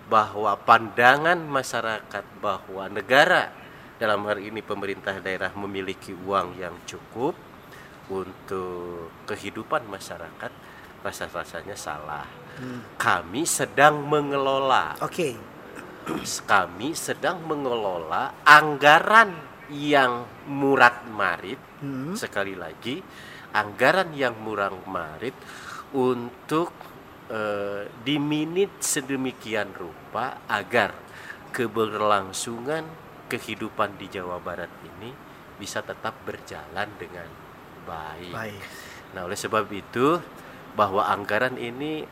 bahwa 0.09 0.53
pandangan 0.61 1.39
masyarakat 1.39 2.25
bahwa 2.43 2.85
negara 2.91 3.49
dalam 3.97 4.25
hal 4.27 4.37
ini 4.37 4.59
pemerintah 4.59 5.15
daerah 5.17 5.49
memiliki 5.55 6.11
uang 6.11 6.59
yang 6.59 6.75
cukup 6.83 7.33
untuk 8.11 9.09
kehidupan 9.25 9.87
masyarakat 9.87 10.51
rasa-rasanya 11.01 11.73
salah. 11.73 12.27
Hmm. 12.59 12.85
Kami 13.01 13.47
sedang 13.49 14.03
mengelola 14.05 14.93
Oke. 15.01 15.33
kami 16.51 16.95
sedang 16.95 17.43
mengelola 17.43 18.43
anggaran 18.43 19.35
yang 19.71 20.27
murad 20.47 21.07
marit 21.07 21.73
Hmm. 21.83 22.15
sekali 22.15 22.55
lagi 22.55 23.03
anggaran 23.51 24.15
yang 24.15 24.39
murah 24.39 24.71
marit 24.87 25.35
untuk 25.91 26.71
eh, 27.27 27.91
diminit 28.07 28.79
sedemikian 28.79 29.75
rupa 29.75 30.47
agar 30.47 30.95
keberlangsungan 31.51 32.87
kehidupan 33.27 33.99
di 33.99 34.07
Jawa 34.07 34.39
Barat 34.39 34.71
ini 34.95 35.11
bisa 35.59 35.83
tetap 35.83 36.23
berjalan 36.23 36.87
dengan 36.95 37.27
baik. 37.83 38.31
Baik. 38.31 38.63
Nah, 39.13 39.27
oleh 39.27 39.37
sebab 39.37 39.69
itu 39.69 40.17
bahwa 40.73 41.05
anggaran 41.05 41.59
ini 41.59 42.07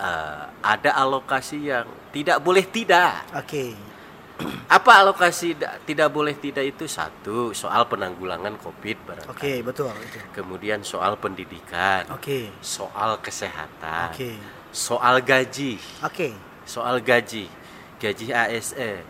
eh, 0.00 0.42
ada 0.64 0.90
alokasi 0.96 1.68
yang 1.68 1.84
tidak 2.10 2.40
boleh 2.40 2.64
tidak. 2.64 3.28
Oke. 3.36 3.76
Apa 4.72 5.04
alokasi 5.04 5.52
da- 5.52 5.76
tidak 5.84 6.08
boleh 6.08 6.32
tidak 6.34 6.64
itu 6.64 6.88
satu 6.88 7.52
soal 7.52 7.84
penanggulangan 7.84 8.56
Covid 8.56 8.96
barangkali. 9.04 9.36
Oke, 9.36 9.52
betul 9.60 9.92
itu. 10.00 10.16
Kemudian 10.32 10.80
soal 10.80 11.20
pendidikan, 11.20 12.08
Oke. 12.08 12.48
soal 12.64 13.20
kesehatan, 13.20 14.16
Oke. 14.16 14.40
soal 14.72 15.20
gaji, 15.20 15.76
Oke. 16.00 16.32
soal 16.64 17.04
gaji, 17.04 17.52
gaji 18.00 18.26
ASN. 18.32 19.04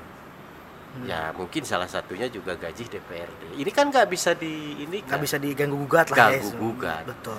Hmm. 0.91 1.07
Ya 1.07 1.31
mungkin 1.31 1.63
salah 1.63 1.87
satunya 1.87 2.27
juga 2.27 2.59
gaji 2.59 2.83
DPRD. 2.91 3.55
Ini 3.55 3.71
kan 3.71 3.95
nggak 3.95 4.11
bisa 4.11 4.35
di 4.35 4.75
ini 4.83 5.07
Nggak 5.07 5.23
bisa 5.23 5.39
diganggu 5.39 5.79
gugat 5.87 6.11
lah 6.11 6.35
ya. 6.35 6.43
Ganggu 6.43 6.51
gugat. 6.59 7.05
Betul. 7.07 7.39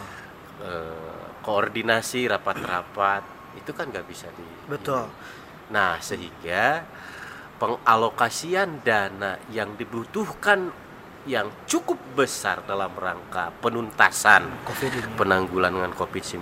eh, 0.64 1.20
koordinasi 1.43 2.32
rapat-rapat 2.32 3.40
itu 3.56 3.72
kan 3.72 3.89
nggak 3.89 4.08
bisa 4.08 4.28
di 4.32 4.45
Betul. 4.68 5.08
ini. 5.08 5.72
Nah 5.72 5.99
sehingga 5.99 6.84
pengalokasian 7.58 8.82
dana 8.82 9.38
yang 9.54 9.78
dibutuhkan 9.78 10.74
yang 11.30 11.54
cukup 11.70 12.02
besar 12.18 12.66
dalam 12.66 12.89
rangka 12.97 13.54
penuntasan 13.62 14.66
Covid 14.66 14.89
ini. 14.89 15.14
penanggulangan 15.14 15.93
COVID-19 15.93 16.41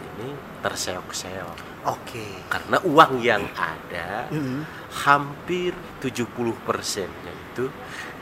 ini 0.00 0.32
terseok-seok 0.64 1.84
Oke. 1.84 2.48
karena 2.48 2.80
uang 2.88 3.20
yang 3.20 3.44
ada 3.52 4.24
Hmm. 4.32 4.64
hampir 5.04 5.76
70 6.00 6.56
persennya 6.64 7.36
itu 7.52 7.68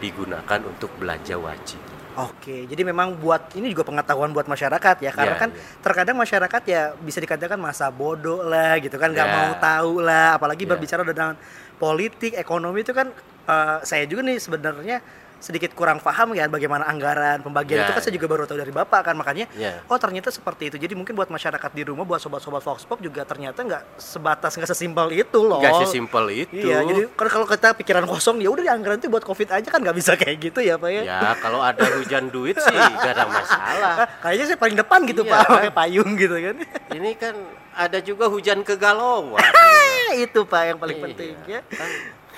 digunakan 0.02 0.60
untuk 0.66 0.90
belanja 0.98 1.38
wajib. 1.38 1.78
Oke, 2.12 2.68
jadi 2.68 2.84
memang 2.84 3.16
buat 3.16 3.56
ini 3.56 3.72
juga 3.72 3.88
pengetahuan 3.88 4.36
buat 4.36 4.44
masyarakat 4.44 5.00
ya, 5.00 5.16
karena 5.16 5.32
Iya, 5.32 5.40
kan 5.40 5.48
iya. 5.48 5.80
terkadang 5.80 6.16
masyarakat 6.20 6.62
ya 6.68 6.82
bisa 7.00 7.24
dikatakan 7.24 7.56
masa 7.56 7.88
bodoh 7.88 8.44
lah 8.44 8.76
gitu 8.84 9.00
kan, 9.00 9.08
nggak 9.16 9.24
Iya. 9.24 9.36
mau 9.38 9.50
tahu 9.56 10.04
lah, 10.04 10.36
apalagi 10.36 10.68
Iya. 10.68 10.76
berbicara 10.76 11.08
dengan 11.08 11.40
politik, 11.80 12.36
ekonomi 12.36 12.84
itu 12.84 12.92
kan 12.92 13.08
eh, 13.42 13.78
saya 13.82 14.04
juga 14.06 14.22
nih 14.22 14.38
sebenarnya 14.38 15.02
sedikit 15.42 15.74
kurang 15.74 15.98
paham 15.98 16.32
ya 16.32 16.46
bagaimana 16.46 16.86
anggaran 16.86 17.42
pembagian 17.42 17.82
Ya, 17.82 17.84
itu 17.84 17.92
kan 17.92 18.00
saya 18.00 18.08
ya. 18.08 18.16
juga 18.16 18.26
baru 18.28 18.46
tahu 18.46 18.56
dari 18.56 18.70
bapak 18.70 19.00
kan 19.02 19.14
makanya 19.14 19.50
Ya. 19.52 19.82
oh 19.82 19.98
ternyata 19.98 20.30
seperti 20.30 20.70
itu 20.70 20.76
jadi 20.78 20.94
mungkin 20.94 21.12
buat 21.12 21.26
masyarakat 21.26 21.70
di 21.72 21.82
rumah 21.82 22.02
buat 22.02 22.16
sobat-sobat 22.16 22.62
Fox 22.62 22.84
Pop 22.84 22.98
juga 22.98 23.22
ternyata 23.22 23.58
nggak 23.58 23.98
sebatas 23.98 24.54
nggak 24.54 24.70
sesimpel 24.70 25.10
itu 25.10 25.38
loh 25.40 25.58
Nggak 25.58 25.82
sesimpel 25.82 26.24
itu. 26.38 26.62
iya 26.62 26.78
jadi 26.80 27.10
kalau 27.12 27.42
kita 27.44 27.74
pikiran 27.74 28.06
kosong 28.06 28.38
ya 28.38 28.48
udah 28.48 28.62
anggaran 28.64 28.96
itu 28.96 29.10
buat 29.10 29.20
covid 29.20 29.50
aja 29.50 29.66
kan 29.66 29.82
nggak 29.82 29.96
bisa 29.96 30.14
kayak 30.14 30.38
gitu 30.40 30.62
ya 30.62 30.78
pak 30.78 30.90
ya, 30.90 31.02
Ya 31.02 31.20
kalau 31.36 31.58
ada 31.58 31.82
hujan 31.92 32.30
duit 32.30 32.54
sih 32.54 32.70
gak 33.02 33.12
ada 33.12 33.26
masalah. 33.26 33.94
kayaknya 34.22 34.44
saya 34.46 34.58
paling 34.58 34.76
depan 34.76 35.00
gitu 35.04 35.22
Iya. 35.22 35.32
pak 35.34 35.42
pakai 35.48 35.72
payung 35.72 36.10
gitu 36.14 36.36
kan 36.36 36.56
Ini 36.92 37.10
kan 37.14 37.34
ada 37.74 37.98
juga 37.98 38.28
hujan 38.28 38.62
kegalauan. 38.62 39.42
itu 40.14 40.40
pak 40.44 40.62
yang 40.64 40.78
paling 40.78 40.94
Iya, 40.94 41.04
penting 41.04 41.32
ya 41.46 41.60
kan. 41.66 41.90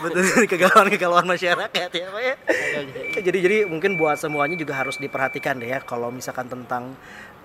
Betul 0.02 0.24
kegalauan-kegalauan 0.50 1.26
masyarakat 1.26 1.90
ya 1.90 2.06
Pak 2.10 2.22
ya. 2.22 2.34
jadi 3.22 3.38
jadi 3.38 3.56
mungkin 3.70 3.94
buat 3.94 4.18
semuanya 4.18 4.58
juga 4.58 4.74
harus 4.74 4.98
diperhatikan 4.98 5.60
deh 5.62 5.70
ya 5.70 5.78
kalau 5.82 6.10
misalkan 6.10 6.50
tentang 6.50 6.98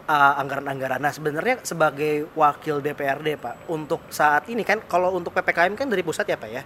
uh, 0.10 0.34
anggaran-anggaran. 0.42 0.98
Nah 0.98 1.14
sebenarnya 1.14 1.62
sebagai 1.62 2.30
wakil 2.34 2.82
DPRD 2.82 3.38
Pak 3.38 3.70
untuk 3.70 4.02
saat 4.10 4.50
ini 4.50 4.66
kan 4.66 4.82
kalau 4.90 5.14
untuk 5.14 5.34
ppkm 5.36 5.78
kan 5.78 5.88
dari 5.90 6.02
pusat 6.02 6.26
ya 6.26 6.38
Pak 6.38 6.50
ya. 6.50 6.64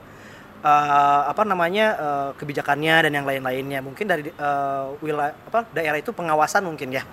Uh, 0.64 1.28
apa 1.28 1.44
namanya 1.44 1.86
uh, 2.00 2.30
kebijakannya 2.40 3.04
dan 3.04 3.12
yang 3.12 3.28
lain-lainnya 3.28 3.84
mungkin 3.84 4.08
dari 4.08 4.32
uh, 4.32 4.96
wilayah 5.04 5.36
apa 5.36 5.68
daerah 5.76 6.00
itu 6.00 6.16
pengawasan 6.16 6.64
mungkin 6.64 6.96
ya 6.96 7.04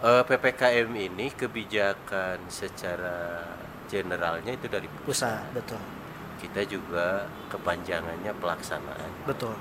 Eh, 0.00 0.24
PPKM 0.24 0.88
ini 0.96 1.28
kebijakan 1.28 2.48
secara 2.48 3.44
generalnya 3.84 4.56
itu 4.56 4.64
dari 4.64 4.88
pusat. 4.88 5.04
pusat 5.04 5.44
betul 5.52 5.80
Kita 6.40 6.60
juga 6.64 7.28
kepanjangannya 7.52 8.32
pelaksanaan. 8.40 9.10
betul 9.28 9.54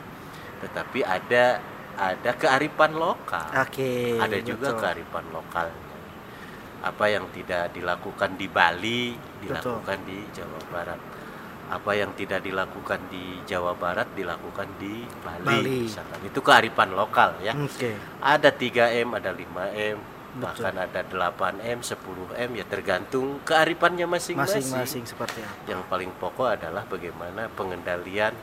Tetapi 0.64 1.00
ada 1.04 1.60
ada 2.00 2.32
kearifan 2.32 2.96
lokal. 2.96 3.52
oke 3.52 3.92
ada 4.24 4.38
juga 4.40 4.72
betul. 4.72 4.80
kearifan 4.80 5.26
lokalnya. 5.36 5.88
Apa 6.80 7.06
yang 7.12 7.28
tidak 7.36 7.76
dilakukan 7.76 8.40
di 8.40 8.48
Bali 8.48 9.12
dilakukan 9.44 10.00
di 10.08 10.24
Jawa 10.32 10.60
Barat. 10.72 11.00
Apa 11.70 11.92
yang 11.94 12.18
tidak 12.18 12.42
dilakukan 12.42 13.12
di 13.14 13.44
Jawa 13.46 13.76
Barat 13.78 14.10
dilakukan 14.16 14.80
di 14.80 15.04
Bali. 15.22 15.46
Bali. 15.46 15.80
Misalkan. 15.86 16.20
Itu 16.24 16.40
kearifan 16.40 16.96
lokal 16.96 17.44
ya. 17.44 17.54
oke 17.54 17.92
Ada 18.24 18.50
3M, 18.56 19.08
ada 19.14 19.30
5M, 19.36 19.98
Betul. 20.00 20.19
Bahkan 20.38 20.78
ada 20.78 21.02
8M, 21.02 21.82
10M 21.82 22.50
ya 22.54 22.66
tergantung 22.70 23.42
kearifannya 23.42 24.06
masing-masing. 24.06 24.62
masing-masing 24.62 25.04
seperti 25.10 25.42
apa 25.42 25.66
Yang 25.66 25.82
paling 25.90 26.12
pokok 26.22 26.50
adalah 26.54 26.86
bagaimana 26.86 27.50
pengendalian 27.50 28.38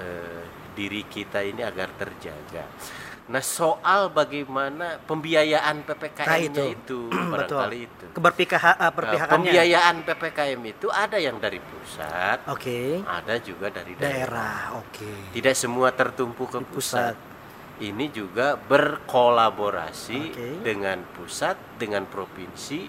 eh, 0.00 0.42
diri 0.72 1.04
kita 1.04 1.44
ini 1.44 1.60
agar 1.60 1.92
terjaga. 1.92 2.64
Nah, 3.30 3.38
soal 3.38 4.10
bagaimana 4.10 4.98
pembiayaan 5.06 5.86
Nah, 5.86 5.86
PPKM-nya 5.86 6.66
itu. 6.66 6.74
itu, 6.74 7.00
betul 7.30 7.62
barangkali 7.62 7.78
itu. 7.86 8.04
keberpihakan 8.10 8.74
Nah, 8.74 8.90
perpihakannya 8.90 9.30
pembiayaan 9.30 9.96
PPKM 10.02 10.60
itu 10.66 10.86
ada 10.90 11.14
yang 11.14 11.38
dari 11.38 11.62
pusat, 11.62 12.42
oke 12.50 13.06
ada 13.06 13.34
juga 13.38 13.70
dari 13.70 13.94
daerah. 13.94 14.10
daerah 14.10 14.58
oke 14.82 15.30
Tidak 15.30 15.54
semua 15.54 15.94
tertumpu 15.94 16.50
ke 16.50 16.58
pusat. 16.64 17.14
pusat. 17.14 17.29
Ini 17.80 18.12
juga 18.12 18.60
berkolaborasi 18.60 20.20
Oke. 20.36 20.48
dengan 20.60 21.00
pusat, 21.16 21.56
dengan 21.80 22.04
provinsi, 22.04 22.84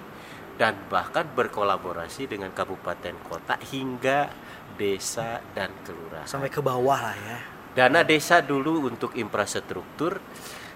dan 0.60 0.76
bahkan 0.92 1.26
berkolaborasi 1.32 2.28
dengan 2.28 2.52
kabupaten 2.52 3.16
kota 3.26 3.56
hingga 3.72 4.30
desa 4.76 5.40
dan 5.56 5.72
kelurahan. 5.88 6.28
sampai 6.28 6.52
ke 6.52 6.62
bawah 6.62 7.00
lah 7.00 7.16
ya 7.18 7.40
Dana 7.72 8.04
desa 8.04 8.44
dulu 8.44 8.84
untuk 8.92 9.16
infrastruktur, 9.16 10.20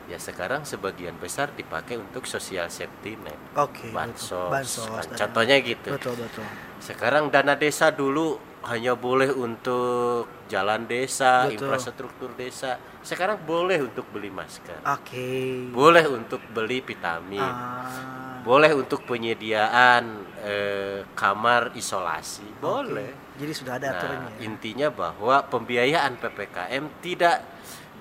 ya 0.08 0.16
sekarang 0.16 0.64
sebagian 0.64 1.20
besar 1.20 1.52
dipakai 1.52 2.00
untuk 2.00 2.24
sosial 2.24 2.72
safety 2.72 3.20
net, 3.20 3.36
oke 3.60 3.92
bansos. 3.92 4.32
betul. 4.32 4.48
bansos 4.48 5.06
kan. 5.12 5.18
Contohnya 5.28 5.60
gitu. 5.60 5.92
betul 5.92 6.16
betul 6.16 6.48
Sekarang 6.80 7.28
dana 7.28 7.60
desa 7.60 7.92
dulu 7.92 8.40
hanya 8.64 8.96
boleh 8.96 9.30
untuk 9.36 10.48
jalan 10.48 10.88
desa, 10.88 11.46
Betul. 11.46 11.68
infrastruktur 11.68 12.32
desa. 12.34 12.80
Sekarang 13.06 13.38
boleh 13.40 13.80
untuk 13.80 14.10
beli 14.10 14.28
masker, 14.28 14.82
oke 14.82 15.30
boleh 15.70 16.06
untuk 16.10 16.42
beli 16.50 16.82
vitamin, 16.82 17.38
Ah, 17.38 18.42
boleh 18.42 18.74
untuk 18.74 19.06
penyediaan 19.06 20.04
eh, 20.42 21.06
kamar 21.14 21.70
isolasi, 21.74 22.46
boleh. 22.58 23.14
jadi 23.36 23.54
sudah 23.54 23.74
ada 23.76 23.88
Nah, 23.88 23.96
aturannya 23.96 24.32
ya? 24.32 24.42
intinya 24.44 24.88
bahwa 24.90 25.38
pembiayaan 25.44 26.18
PPKM 26.18 26.86
tidak 27.00 27.46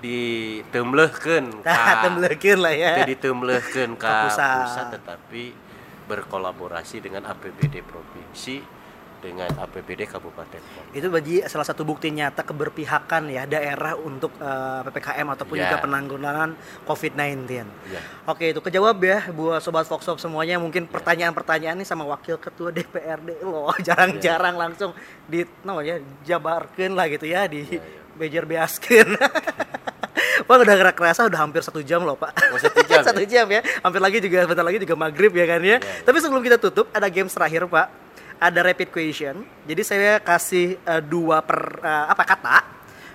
ditemlehkeun 0.01 1.45
Nah, 1.61 1.93
temblekeun 2.03 2.59
lah 2.59 2.73
ya 2.73 2.93
tidak 2.95 3.09
ditemlehkeun 3.15 3.91
Ke 3.93 4.01
ka 4.01 4.17
pusat. 4.25 4.57
pusat. 4.59 4.85
tetapi 4.91 5.43
berkolaborasi 6.05 6.97
dengan 6.99 7.25
APBD 7.25 7.81
provinsi 7.81 8.61
dengan 9.17 9.49
APBD 9.57 10.05
kabupaten 10.05 10.61
itu 10.91 11.07
bagi 11.07 11.41
salah 11.43 11.63
satu 11.63 11.81
bukti 11.81 12.09
nyata 12.09 12.41
keberpihakan 12.41 13.27
ya 13.27 13.43
daerah 13.43 13.95
untuk 13.95 14.35
eh, 14.35 14.79
ppkm 14.83 15.27
ataupun 15.31 15.55
Ya. 15.55 15.63
juga 15.65 15.77
penanggulangan 15.81 16.49
covid-19 16.83 17.47
Ya. 17.85 18.01
Oke 18.25 18.49
itu 18.49 18.59
kejawab 18.59 18.97
ya 18.99 19.27
buat 19.29 19.59
sobat 19.59 19.85
Foxhop 19.85 20.17
semuanya 20.17 20.55
mungkin 20.55 20.85
pertanyaan-pertanyaan 20.85 21.77
nih 21.77 21.87
sama 21.87 22.03
wakil 22.03 22.35
ketua 22.35 22.69
DPRD 22.69 23.41
loh 23.41 23.73
jarang-jarang 23.87 24.55
langsung 24.55 24.91
di 25.23 25.43
no 25.61 25.79
ya 25.79 25.97
jabarkan 26.23 26.93
lah 26.93 27.05
gitu 27.07 27.25
ya 27.25 27.45
di 27.45 27.65
Ya, 27.65 27.81
ya. 27.81 28.01
bejer 28.13 28.43
beaskeun. 28.43 29.09
Pak 30.45 30.55
udah 30.57 30.75
gerak 30.75 30.93
kerasa 30.93 31.25
udah 31.25 31.39
hampir 31.41 31.59
satu 31.59 31.79
jam 31.79 32.03
loh 32.03 32.13
pak. 32.13 32.29
Oh, 32.51 32.59
satu 32.59 32.83
jam 32.83 32.99
ya? 33.01 33.03
satu 33.03 33.23
jam 33.25 33.45
ya. 33.47 33.61
Hampir 33.81 33.97
lagi 33.97 34.17
juga 34.19 34.45
bentar 34.45 34.61
lagi 34.61 34.77
juga 34.77 34.93
maghrib 34.93 35.31
ya 35.31 35.45
kan 35.47 35.59
ya. 35.59 35.67
Ya, 35.67 35.77
ya. 35.79 36.03
Tapi 36.03 36.17
sebelum 36.19 36.39
kita 36.39 36.57
tutup 36.59 36.85
ada 36.91 37.07
games 37.07 37.31
terakhir 37.31 37.65
pak. 37.65 37.87
Ada 38.35 38.59
rapid 38.61 38.89
question. 38.91 39.47
Jadi 39.63 39.81
saya 39.81 40.19
kasih 40.19 40.75
eh, 40.77 41.01
dua 41.01 41.39
per 41.41 41.79
eh, 41.79 42.05
apa 42.09 42.23
kata. 42.23 42.57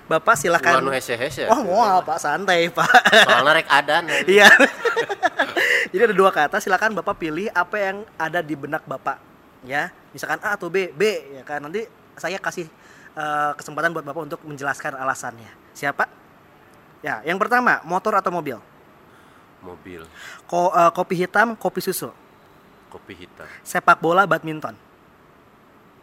Bapak 0.09 0.35
silakan. 0.35 0.83
Anu 0.83 0.91
hese-hese. 0.91 1.47
Oh 1.47 1.63
mau 1.63 2.03
pak 2.03 2.19
santai 2.19 2.67
pak. 2.67 2.89
Soalnya 3.23 3.63
rek 3.63 3.67
adan. 3.69 4.03
Iya. 4.27 4.49
Jadi 5.91 6.01
ada 6.07 6.15
dua 6.15 6.31
kata, 6.31 6.59
silakan 6.59 6.95
Bapak 6.95 7.19
pilih 7.19 7.47
apa 7.51 7.75
yang 7.79 7.97
ada 8.15 8.39
di 8.39 8.55
benak 8.55 8.83
Bapak. 8.83 9.19
Ya, 9.61 9.91
misalkan 10.11 10.39
A 10.41 10.55
atau 10.55 10.67
B, 10.67 10.89
B 10.91 11.03
ya 11.35 11.43
kan. 11.43 11.63
Nanti 11.63 11.83
saya 12.15 12.35
kasih 12.39 12.67
eh, 13.15 13.51
kesempatan 13.55 13.91
buat 13.91 14.03
Bapak 14.03 14.21
untuk 14.27 14.39
menjelaskan 14.43 14.95
alasannya. 14.95 15.47
Siapa? 15.71 16.07
Ya, 17.01 17.23
yang 17.23 17.39
pertama, 17.39 17.79
motor 17.83 18.13
atau 18.13 18.29
mobil? 18.29 18.59
Mobil, 19.61 20.01
Ko- 20.43 20.73
eh, 20.73 20.91
kopi 20.91 21.15
hitam, 21.17 21.53
kopi 21.55 21.79
susu. 21.79 22.09
kopi 22.91 23.15
hitam, 23.15 23.47
Sepak 23.63 24.03
bola, 24.03 24.27
badminton. 24.27 24.75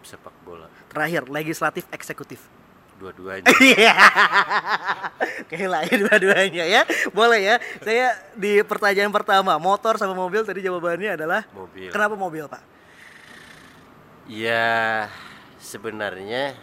Sepak 0.02 0.34
bola, 0.44 0.66
Terakhir, 0.88 1.26
legislatif, 1.28 1.84
eksekutif. 1.90 2.40
dua-duanya. 2.98 3.46
Oke 5.46 5.70
lah 5.70 5.86
ya 5.86 5.94
dua-duanya 6.02 6.64
ya. 6.66 6.82
Boleh 7.14 7.40
ya. 7.40 7.56
Saya 7.78 8.10
di 8.34 8.58
pertanyaan 8.66 9.14
pertama, 9.14 9.54
motor 9.54 9.94
sama 9.94 10.18
mobil 10.18 10.42
tadi 10.42 10.66
jawabannya 10.66 11.14
adalah 11.14 11.46
Mobil. 11.54 11.94
Kenapa 11.94 12.18
mobil, 12.18 12.50
Pak? 12.50 12.62
Ya 14.26 15.06
sebenarnya 15.62 16.58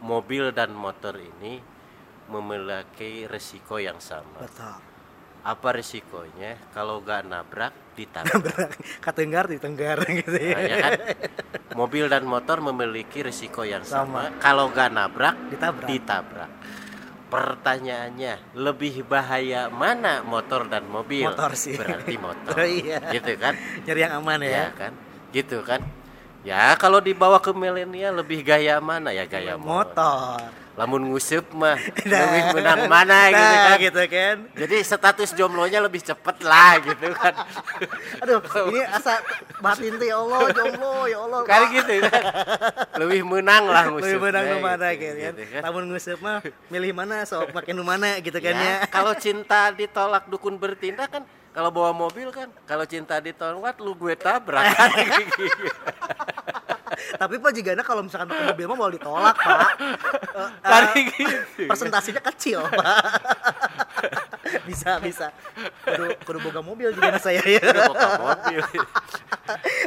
mobil 0.00 0.50
dan 0.50 0.72
motor 0.72 1.20
ini 1.20 1.60
memiliki 2.26 3.28
resiko 3.28 3.76
yang 3.78 4.00
sama. 4.00 4.40
Betul. 4.42 4.95
Apa 5.46 5.78
resikonya? 5.78 6.58
Kalau 6.74 6.98
gak 7.06 7.22
nabrak 7.22 7.94
ditabrak. 7.94 8.74
Katenggar 8.98 9.46
di 9.46 9.62
tenggar 9.62 10.02
gitu 10.02 10.34
ya. 10.34 10.58
Nah, 10.58 10.62
ya 10.66 10.76
kan? 10.82 10.92
Mobil 11.78 12.10
dan 12.10 12.26
motor 12.26 12.58
memiliki 12.58 13.22
risiko 13.22 13.62
yang 13.62 13.86
Sama. 13.86 14.26
sama. 14.26 14.42
Kalau 14.42 14.66
gak 14.74 14.90
nabrak, 14.90 15.38
Ditabrak. 15.54 15.86
ditabrak. 15.86 16.50
Pertanyaannya, 17.30 18.58
lebih 18.58 19.06
bahaya 19.06 19.70
mana 19.70 20.26
motor 20.26 20.66
dan 20.66 20.82
mobil? 20.90 21.30
Motor 21.30 21.54
sih. 21.54 21.78
Berarti 21.78 22.14
motor. 22.18 22.54
Oh, 22.58 22.66
iya. 22.82 22.98
Gitu 23.14 23.38
kan? 23.38 23.54
Nyari 23.86 24.00
yang 24.02 24.14
aman 24.18 24.40
ya. 24.42 24.50
Ya 24.50 24.68
kan? 24.74 24.92
Gitu 25.30 25.62
kan? 25.62 25.78
Ya 26.46 26.74
kalau 26.78 27.02
dibawa 27.02 27.42
ke 27.42 27.50
milenial 27.50 28.22
lebih 28.22 28.46
gaya 28.46 28.78
mana 28.78 29.10
ya 29.10 29.26
gaya 29.26 29.58
motor. 29.58 29.94
Motor. 29.94 30.65
Lamun 30.76 31.08
ngusup 31.08 31.56
mah 31.56 31.80
Nah. 32.06 32.20
lebih 32.22 32.42
menang 32.54 32.80
mana 32.84 33.18
gitu 33.28 33.40
Nah, 33.40 33.56
kan? 33.66 33.76
gitu 33.80 34.02
kan. 34.06 34.36
Jadi 34.54 34.76
status 34.80 35.30
jomblonya 35.32 35.80
lebih 35.80 36.00
cepet 36.00 36.36
lah 36.40 36.76
gitu 36.78 37.08
kan. 37.12 37.34
Aduh, 38.22 38.38
ini 38.68 38.84
asa 38.84 39.24
batin 39.58 39.96
teh 39.96 40.06
ya 40.06 40.20
Allah, 40.20 40.52
jomblo 40.52 41.08
ya 41.08 41.18
Allah. 41.18 41.40
kan 41.42 41.60
gitu 41.72 41.92
kan 42.04 42.22
lebih 43.00 43.24
menang 43.24 43.64
lah 43.66 43.88
Lebih 43.88 43.92
ngusupnya 43.96 44.20
menang 44.22 44.44
nu 44.46 44.56
mana 44.60 44.86
gitu, 44.92 45.00
gitu 45.00 45.16
kan. 45.16 45.32
gitu 45.32 45.42
kan. 45.48 45.60
Namun 45.64 45.82
nguseup 45.88 46.18
mah 46.20 46.36
milih 46.68 46.92
mana 46.92 47.16
sok 47.24 47.50
makin 47.50 47.76
mana 47.80 48.08
gitu 48.20 48.36
kan 48.36 48.54
ya. 48.54 48.64
Ya, 48.66 48.76
kalau 48.86 49.16
cinta 49.16 49.72
ditolak 49.72 50.28
dukun 50.28 50.60
bertindak 50.60 51.08
kan 51.08 51.24
kalau 51.50 51.72
bawa 51.72 51.88
mobil 51.90 52.28
kan 52.28 52.52
kalau 52.68 52.84
cinta 52.84 53.16
ditolak 53.16 53.80
lu 53.80 53.96
gue 53.96 54.12
tabrak 54.12 54.76
kan 54.76 54.92
Tapi 56.96 57.34
Pak 57.36 57.52
jigana 57.52 57.82
kalau 57.82 58.02
misalkan 58.02 58.28
pakai 58.28 58.50
mobil 58.50 58.66
mah 58.66 58.76
mau 58.76 58.90
ditolak, 58.90 59.36
Pak. 59.36 59.70
Kan 60.70 60.82
eh, 60.92 61.04
gitu. 61.12 61.64
Persentasinya 61.66 62.22
kecil, 62.24 62.64
Pak. 62.64 62.96
bisa 64.68 65.02
bisa 65.02 65.26
kudu 65.82 66.06
kudu 66.22 66.38
boga 66.38 66.60
mobil 66.62 66.94
juga 66.94 67.18
saya 67.18 67.42
ya 67.42 67.58
boga 67.86 68.08
mobil. 68.14 68.62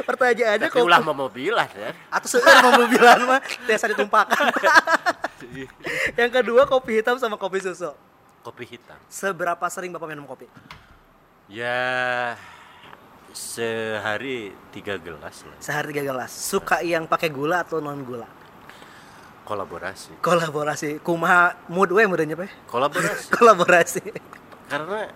pertanyaannya 0.04 0.68
Tapi 0.68 0.84
ulah 0.84 1.00
mau 1.00 1.16
mobilan 1.16 1.64
ya. 1.72 1.96
atau 2.12 2.28
seueur 2.28 2.60
mau 2.60 2.72
mobilan 2.76 3.18
mah 3.24 3.40
biasa 3.64 3.88
ditumpahkan 3.92 4.52
yang 6.20 6.30
kedua 6.32 6.68
kopi 6.68 7.00
hitam 7.00 7.16
sama 7.16 7.40
kopi 7.40 7.60
susu 7.64 7.92
Kopi 8.40 8.64
hitam. 8.68 8.96
seberapa 9.08 9.64
sering 9.68 9.92
bapak 9.92 10.08
minum 10.12 10.24
kopi 10.28 10.48
Ya 11.48 12.36
sehari 13.32 14.50
tiga 14.70 14.98
gelas 14.98 15.42
lah. 15.46 15.56
sehari 15.58 15.94
tiga 15.94 16.10
gelas 16.10 16.30
suka 16.32 16.82
yang 16.82 17.06
pakai 17.06 17.30
gula 17.30 17.62
atau 17.62 17.78
non 17.78 18.02
gula 18.02 18.26
Kolaborasi. 19.44 20.22
kolaborasi 20.22 21.02
kumaha 21.02 21.58
mood 21.66 21.90
we 21.90 22.06
mudanya 22.06 22.38
pe 22.38 22.46
Kolaborasi. 22.70 23.30
kolaborasi 23.36 24.02
Karena 24.70 25.10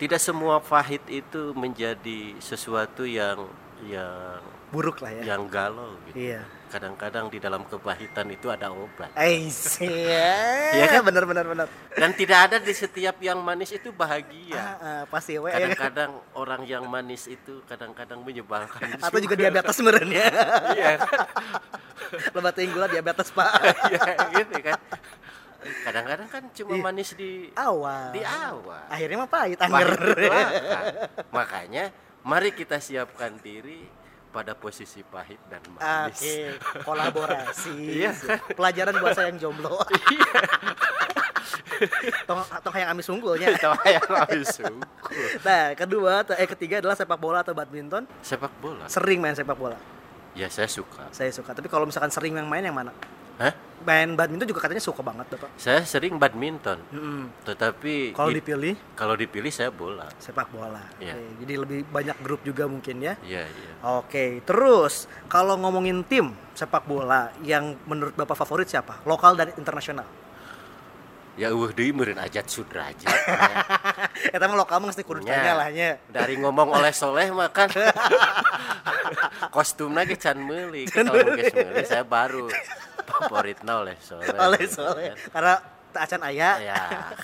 tidak 0.00 0.16
semua 0.16 0.56
pahit 0.58 1.04
itu 1.06 1.52
menjadi 1.52 2.32
sesuatu 2.40 3.04
yang 3.04 3.44
yang 3.84 4.40
buruk 4.72 5.04
lah 5.04 5.12
ya 5.12 5.36
yang 5.36 5.44
galau 5.46 6.00
gitu. 6.08 6.16
iya 6.18 6.40
Kadang-kadang 6.72 7.28
di 7.28 7.36
dalam 7.36 7.68
kepahitan 7.68 8.32
itu 8.32 8.48
ada 8.48 8.72
obat. 8.72 9.12
Ais, 9.12 9.76
Iya 9.76 10.72
ya 10.72 10.86
kan? 10.88 11.04
benar 11.04 11.28
benar 11.28 11.44
benar. 11.44 11.68
Dan 11.92 12.16
tidak 12.16 12.48
ada 12.48 12.56
di 12.56 12.72
setiap 12.72 13.20
yang 13.20 13.44
manis 13.44 13.76
itu 13.76 13.92
Ah, 13.92 13.96
bahagia. 14.00 14.56
ah, 14.80 15.04
pasti 15.04 15.36
we. 15.36 15.52
Kadang-kadang 15.52 16.16
orang 16.32 16.64
yang 16.64 16.88
manis 16.88 17.28
itu 17.28 17.60
kadang-kadang 17.68 18.24
menyebalkan. 18.24 18.88
Atau 18.96 19.20
juga 19.20 19.36
diabetes 19.36 19.76
sebenarnya. 19.76 20.24
Iya 20.72 20.96
kan? 20.96 21.08
Lebat 22.32 22.56
gula 22.72 22.86
diabetes 22.88 23.28
pak. 23.30 23.52
Iya 23.92 24.00
gitu 24.32 24.56
kan. 24.64 24.80
Kadang-kadang 25.84 26.28
kan 26.32 26.42
cuma 26.56 26.72
Iya. 26.72 26.82
manis 26.82 27.10
di 27.12 27.52
Awal. 27.52 28.16
di 28.16 28.22
awal. 28.24 28.82
Akhirnya 28.88 29.16
mah 29.20 29.28
pahit 29.28 29.60
anger. 29.60 29.92
Makanya 31.36 31.92
mari 32.24 32.56
kita 32.56 32.80
siapkan 32.80 33.36
diri 33.36 33.84
pada 34.32 34.56
posisi 34.56 35.04
pahit 35.04 35.38
dan 35.52 35.60
manis. 35.76 36.16
Oke, 36.18 36.36
kolaborasi. 36.82 37.76
Iya. 38.02 38.16
Pelajaran 38.56 38.96
buat 38.98 39.12
saya 39.12 39.28
yang 39.28 39.38
jomblo. 39.38 39.76
Iya. 40.12 40.32
tong 42.30 42.40
tong 42.62 42.74
yang 42.78 42.94
amis 42.94 43.06
unggulnya. 43.10 43.52
Itu 43.52 43.68
yang 43.84 44.06
habis 44.08 44.48
syukur. 44.54 44.86
Nah, 45.42 45.74
kedua 45.74 46.24
atau 46.24 46.34
eh 46.38 46.48
ketiga 46.48 46.78
adalah 46.78 46.96
sepak 46.96 47.18
bola 47.18 47.42
atau 47.42 47.52
badminton. 47.52 48.06
Sepak 48.22 48.52
bola. 48.62 48.86
Sering 48.86 49.18
main 49.18 49.34
sepak 49.34 49.58
bola. 49.58 49.76
Ya 50.32 50.48
saya 50.48 50.70
suka. 50.70 51.10
Saya 51.12 51.28
suka. 51.34 51.52
Tapi 51.52 51.68
kalau 51.68 51.84
misalkan 51.84 52.08
sering 52.08 52.38
yang 52.38 52.48
main 52.48 52.64
yang 52.64 52.76
mana? 52.76 52.94
Hah? 53.38 53.54
Main 53.82 54.14
badminton 54.14 54.46
juga 54.46 54.62
katanya 54.62 54.78
suka 54.78 55.02
banget, 55.02 55.26
Bapak. 55.26 55.50
Saya 55.58 55.82
sering 55.82 56.14
badminton. 56.14 56.78
Mm-mm. 56.88 57.26
Tetapi 57.42 58.14
Kalau 58.14 58.30
di- 58.30 58.38
dipilih 58.38 58.74
kalau 58.94 59.14
dipilih 59.18 59.50
saya 59.50 59.74
bola. 59.74 60.06
sepak 60.16 60.46
bola. 60.48 60.78
Iya. 60.96 61.18
Oke, 61.18 61.42
Jadi 61.42 61.52
lebih 61.58 61.78
banyak 61.90 62.16
grup 62.22 62.40
juga 62.42 62.64
mungkin 62.64 63.02
ya. 63.02 63.18
Iya, 63.20 63.42
iya. 63.42 63.72
Oke, 63.98 64.38
terus 64.42 65.10
kalau 65.26 65.58
ngomongin 65.58 66.06
tim 66.06 66.30
sepak 66.54 66.86
bola 66.86 67.34
yang 67.42 67.74
menurut 67.82 68.14
Bapak 68.14 68.38
favorit 68.38 68.70
siapa? 68.70 69.02
Lokal 69.02 69.34
dan 69.34 69.50
internasional. 69.56 70.06
Ya 71.32 71.48
eueuh 71.48 71.72
deui 71.72 71.96
meureun 71.96 72.20
ajat 72.20 72.44
sudrajat. 72.44 73.08
Eta 74.36 74.44
mah 74.44 74.56
lokal 74.60 74.84
mah 74.84 74.92
mesti 74.92 75.00
kudu 75.00 75.24
Nya. 75.24 75.32
tanya 75.32 75.52
lah 75.56 75.68
nya. 75.72 75.96
Dari 76.12 76.36
ngomong 76.36 76.76
oleh 76.76 76.92
soleh 76.92 77.32
mah 77.32 77.48
kan 77.48 77.72
kostumnya 79.56 80.04
ge 80.04 80.20
can 80.20 80.36
meuli. 80.36 80.84
Kalau 80.84 81.16
geus 81.32 81.56
meuli 81.56 81.84
saya 81.88 82.04
baru 82.04 82.52
favoritna 83.08 83.80
oleh 83.80 83.96
soleh. 84.04 84.28
Oleh 84.28 84.62
soalnya 84.68 85.16
karena 85.32 85.54
acan 85.92 86.20
aya. 86.20 86.50
Ya, 86.60 86.80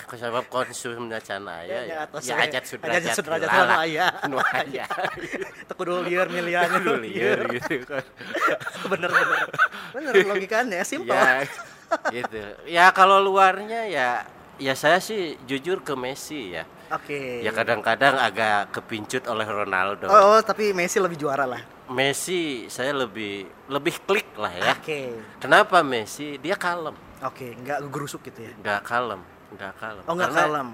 sebab 0.09 0.45
konsumnya 0.49 1.21
can 1.21 1.45
aya 1.45 1.85
ya. 1.85 1.95
atos 2.09 2.25
Ya 2.25 2.37
we. 2.37 2.49
ajat 2.49 2.63
sudrajat. 2.65 3.01
Ajat 3.05 3.13
sudrajat 3.13 3.49
heula 3.53 3.61
mah 3.61 3.69
lah. 3.69 3.79
aya. 3.85 4.07
Nu 4.25 4.37
aya. 4.41 4.85
Teu 5.69 5.75
kudu 5.77 6.01
lieur 6.01 6.33
miliarnya 6.33 6.81
lieur 6.97 7.45
gitu 7.61 7.85
kan. 7.85 8.01
bener 8.89 9.09
bener. 9.13 9.39
Bener 9.93 10.13
logikanya 10.25 10.81
simpel. 10.81 11.13
ya 11.13 11.45
gitu 12.09 12.41
ya 12.65 12.89
kalau 12.89 13.19
luarnya 13.19 13.85
ya 13.85 14.09
ya 14.57 14.73
saya 14.73 14.99
sih 14.99 15.39
jujur 15.43 15.79
ke 15.79 15.93
Messi 15.93 16.51
ya 16.51 16.63
Oke. 16.89 17.39
ya 17.39 17.49
kadang-kadang 17.49 18.17
agak 18.17 18.73
kepincut 18.73 19.23
oleh 19.25 19.45
Ronaldo 19.45 20.09
Oh, 20.09 20.35
oh, 20.35 20.41
tapi 20.41 20.73
Messi 20.73 20.97
lebih 20.97 21.15
juara 21.15 21.45
lah. 21.45 21.61
Messi 21.87 22.65
saya 22.67 22.93
lebih 22.93 23.45
lebih 23.65 23.95
klik 24.03 24.29
lah 24.35 24.49
ya 24.51 24.73
Oke. 24.73 25.13
kenapa 25.37 25.79
Messi 25.79 26.37
dia 26.37 26.53
kalem 26.53 26.93
Oke, 27.19 27.53
nggak 27.53 27.87
gerusuk 27.87 28.25
gitu 28.25 28.41
ya. 28.41 28.53
nggak 28.57 28.81
kalem 28.83 29.21
nggak 29.53 29.73
kalem 29.77 30.03
Oh, 30.05 30.13
nggak 30.13 30.31
kalem. 30.33 30.67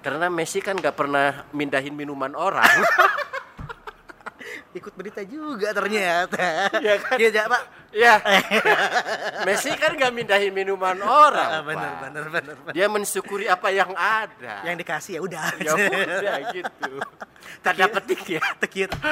karena 0.00 0.26
Messi 0.28 0.58
kan 0.58 0.74
nggak 0.74 0.94
pernah 0.94 1.44
mindahin 1.52 1.92
minuman 1.92 2.32
orang 2.32 2.64
Ikut 4.70 4.92
berita 4.92 5.24
juga 5.24 5.72
ternyata. 5.72 6.68
Iya 6.76 6.94
kan? 6.98 7.16
Iya, 7.16 7.42
Pak. 7.46 7.62
ya 7.88 8.20
Messi 9.48 9.72
kan 9.72 9.90
nggak 9.90 10.12
mindahin 10.12 10.52
minuman 10.52 11.00
orang 11.00 11.48
Ah, 11.50 11.62
bener, 11.62 11.88
Pak. 11.88 12.00
bener, 12.04 12.24
bener, 12.28 12.54
bener. 12.60 12.72
dia 12.76 12.84
mensyukuri 12.86 13.48
apa 13.48 13.72
yang 13.72 13.96
ada 13.96 14.60
Yang 14.60 14.76
dikasih 14.84 15.12
ya 15.16 15.20
udah. 15.24 15.46
ya 15.56 15.72
udah 15.72 16.36
gitu 16.52 16.92
tanda 17.64 17.86
petik 17.90 18.20
ya 18.28 18.42
Tekit. 18.58 18.92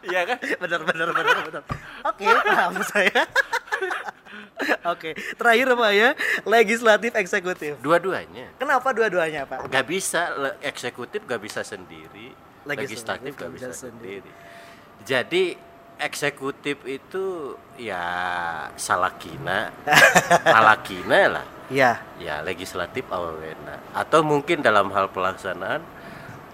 Iya 0.00 0.20
kan 0.24 0.38
bener 0.38 0.80
bener 0.84 1.08
bener 1.10 1.36
bener. 1.42 1.62
Oke, 2.06 2.22
paham 2.24 2.78
saya. 2.86 3.22
Oke, 4.84 5.10
terakhir 5.34 5.68
Pak 5.70 5.90
ya, 5.92 6.08
legislatif 6.44 7.12
eksekutif. 7.12 7.72
dua-duanya 7.78 8.46
Kenapa 8.56 8.90
dua-duanya, 8.90 9.42
Pak? 9.44 9.66
nggak 9.66 9.84
bisa 9.84 10.30
eksekutif 10.60 11.18
nggak 11.20 11.40
bisa 11.40 11.60
sendiri 11.62 12.30
Legislatif 12.68 13.32
nggak 13.34 13.52
bisa 13.56 13.70
sendiri 13.72 14.30
jadi 15.08 15.56
eksekutif 15.98 16.78
itu 16.86 17.56
ya 17.80 18.04
salakina 18.78 19.72
alakina 20.58 21.20
lah 21.40 21.46
Iya. 21.68 22.00
ya 22.16 22.40
legislatif 22.40 23.04
awawena 23.12 23.76
atau 23.92 24.24
mungkin 24.24 24.64
dalam 24.64 24.88
hal 24.88 25.12
pelaksanaan 25.12 25.84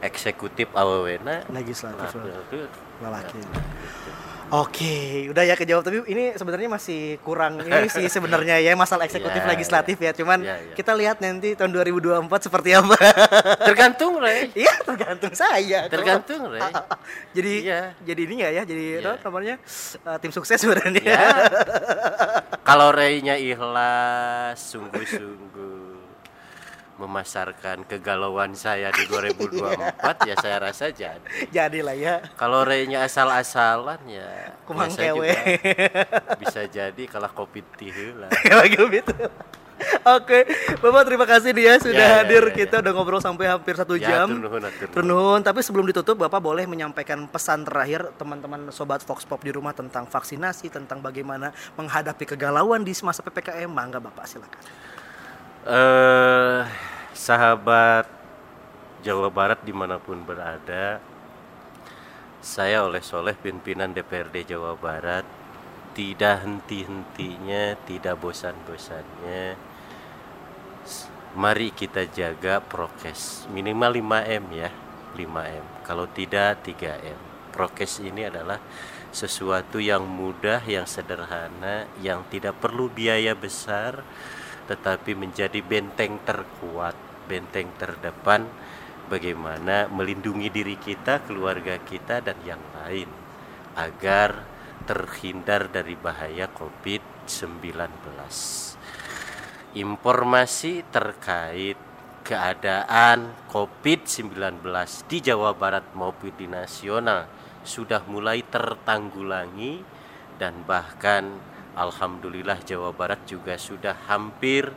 eksekutif 0.03 0.67
awawena 0.75 1.47
Legislatif. 1.55 2.19
Nah, 2.19 2.43
gitu. 2.51 2.67
Oke, 4.47 4.95
udah 5.27 5.43
ya 5.43 5.55
kejawab 5.55 5.83
tapi 5.83 6.05
ini 6.05 6.33
sebenarnya 6.33 6.69
masih 6.69 7.01
kurang 7.19 7.59
ini 7.59 7.89
sih 7.95 8.07
sebenarnya 8.07 8.59
ya 8.59 8.73
masalah 8.75 9.03
eksekutif 9.03 9.39
Ya, 9.39 9.49
legislatif 9.49 9.97
ya. 9.97 10.13
Cuman 10.13 10.39
Ya, 10.41 10.55
ya. 10.55 10.75
kita 10.75 10.93
lihat 10.93 11.19
nanti 11.19 11.53
tahun 11.53 11.73
2024 11.73 12.29
seperti 12.43 12.71
apa. 12.73 12.95
tergantung 13.59 14.17
Rey 14.17 14.53
Iya, 14.63 14.75
tergantung 14.81 15.33
saya. 15.33 15.89
tergantung 15.89 16.49
Rey 16.49 16.61
jadi 17.33 17.53
Iya. 17.63 17.81
jadi 18.01 18.21
ini 18.23 18.35
nggak 18.37 18.53
ya? 18.53 18.63
Jadi 18.65 18.85
Iya. 18.97 19.11
apa 19.17 19.27
namanya? 19.33 19.57
eh, 19.99 20.17
tim 20.19 20.31
sukses 20.31 20.57
sebenarnya. 20.57 21.03
ya 21.03 21.23
kalau 22.69 22.91
Rey-nya 22.91 23.35
ikhlas 23.35 24.61
sungguh-sungguh 24.71 25.74
memasarkan 26.95 27.83
kegalauan 27.85 28.55
saya 28.55 28.95
di 28.95 29.05
2024 29.11 30.29
ya 30.31 30.35
saya 30.39 30.57
rasa 30.63 30.95
jadi 30.95 31.19
Jadilah 31.51 31.97
ya. 31.99 32.15
kalau 32.39 32.63
Rey-nya 32.63 33.03
asal-asalan 33.05 33.99
ya 34.07 34.55
Kumang 34.65 34.91
ya 34.95 35.11
kewe. 35.13 35.31
bisa 36.43 36.65
jadi 36.71 37.03
kalah 37.11 37.35
kopi 37.35 37.61
lah 38.15 38.31
Lagi 38.31 38.79
gitu. 38.79 39.15
Oke, 40.07 40.47
Bapak 40.79 41.03
terima 41.03 41.27
kasih 41.27 41.51
dia 41.51 41.75
sudah 41.83 41.99
Ya, 41.99 42.07
ya, 42.07 42.17
hadir. 42.23 42.45
ya, 42.47 42.51
ya. 42.55 42.57
Kita 42.63 42.77
udah 42.79 42.93
ngobrol 42.95 43.19
sampai 43.19 43.51
hampir 43.51 43.75
satu 43.75 43.99
Ya, 43.99 44.23
jam. 44.23 44.39
Turnuhun. 44.95 45.43
Tapi 45.43 45.61
sebelum 45.67 45.85
ditutup, 45.91 46.15
Bapak 46.15 46.39
boleh 46.39 46.63
menyampaikan 46.65 47.27
pesan 47.27 47.67
terakhir 47.67 48.15
teman-teman 48.15 48.71
sobat 48.71 49.03
Fox 49.03 49.27
Pop 49.27 49.43
di 49.43 49.51
rumah 49.51 49.75
tentang 49.75 50.07
vaksinasi, 50.07 50.71
tentang 50.71 51.03
bagaimana 51.03 51.51
menghadapi 51.75 52.23
kegalauan 52.23 52.87
di 52.87 52.95
masa 53.03 53.27
ppkm. 53.27 53.67
Mangga 53.67 53.99
Bapak 53.99 54.25
silakan. 54.31 54.63
Eh 55.65 56.63
sahabat 57.17 58.05
Jawa 59.01 59.33
Barat 59.33 59.65
di 59.65 59.73
mana 59.73 59.97
pun 59.97 60.21
berada 60.21 61.01
saya 62.45 62.85
oleh 62.85 63.01
Soleh 63.01 63.33
pimpinan 63.33 63.97
DPRD 63.97 64.53
Jawa 64.53 64.77
Barat. 64.77 65.25
Tidak 65.97 66.45
henti-hentinya 66.45 67.79
tidak 67.89 68.21
bosan-bosannya. 68.21 69.57
Mari 71.39 71.73
kita 71.73 72.05
jaga 72.13 72.61
prokes. 72.61 73.49
Minimal 73.49 74.05
5M 74.05 74.45
ya 74.53 74.69
5M 75.17 75.65
kalau 75.87 76.05
tidak 76.11 76.61
3M 76.67 77.17
prokes 77.55 78.03
ini 78.03 78.27
adalah 78.29 78.59
sesuatu 79.15 79.79
yang 79.79 80.05
mudah 80.05 80.61
yang 80.67 80.85
sederhana 80.91 81.87
yang 82.03 82.27
tidak 82.27 82.59
perlu 82.59 82.91
biaya 82.91 83.33
besar 83.39 84.03
tetapi 84.65 85.13
menjadi 85.13 85.61
benteng 85.61 86.21
terkuat, 86.25 86.97
benteng 87.29 87.73
terdepan 87.77 88.49
bagaimana 89.09 89.87
melindungi 89.93 90.49
diri 90.49 90.77
kita, 90.81 91.25
keluarga 91.29 91.77
kita 91.81 92.25
dan 92.25 92.41
yang 92.45 92.63
lain 92.73 93.09
agar 93.77 94.47
terhindar 94.85 95.69
dari 95.73 95.97
bahaya 95.97 96.49
COVID-19. 96.53 97.89
Informasi 99.75 100.87
terkait 100.89 101.77
keadaan 102.25 103.37
COVID-19 103.53 104.65
di 105.11 105.19
Jawa 105.21 105.53
Barat 105.53 105.85
maupun 105.93 106.33
di 106.33 106.49
nasional 106.49 107.29
sudah 107.65 108.05
mulai 108.09 108.45
tertanggulangi 108.45 109.85
dan 110.41 110.65
bahkan 110.69 111.37
alhamdulillah 111.75 112.63
Jawa 112.63 112.95
Barat 112.95 113.27
juga 113.27 113.59
sudah 113.59 114.07
hampir 114.07 114.71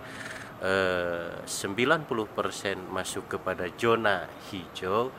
eh, 0.61 1.41
90% 1.45 2.89
masuk 2.89 3.37
kepada 3.37 3.69
zona 3.77 4.25
hijau. 4.49 5.13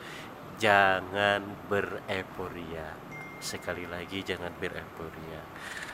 Jangan 0.59 1.71
bereporia. 1.71 2.91
Sekali 3.39 3.87
lagi 3.87 4.19
jangan 4.27 4.51
bereporia. 4.59 5.39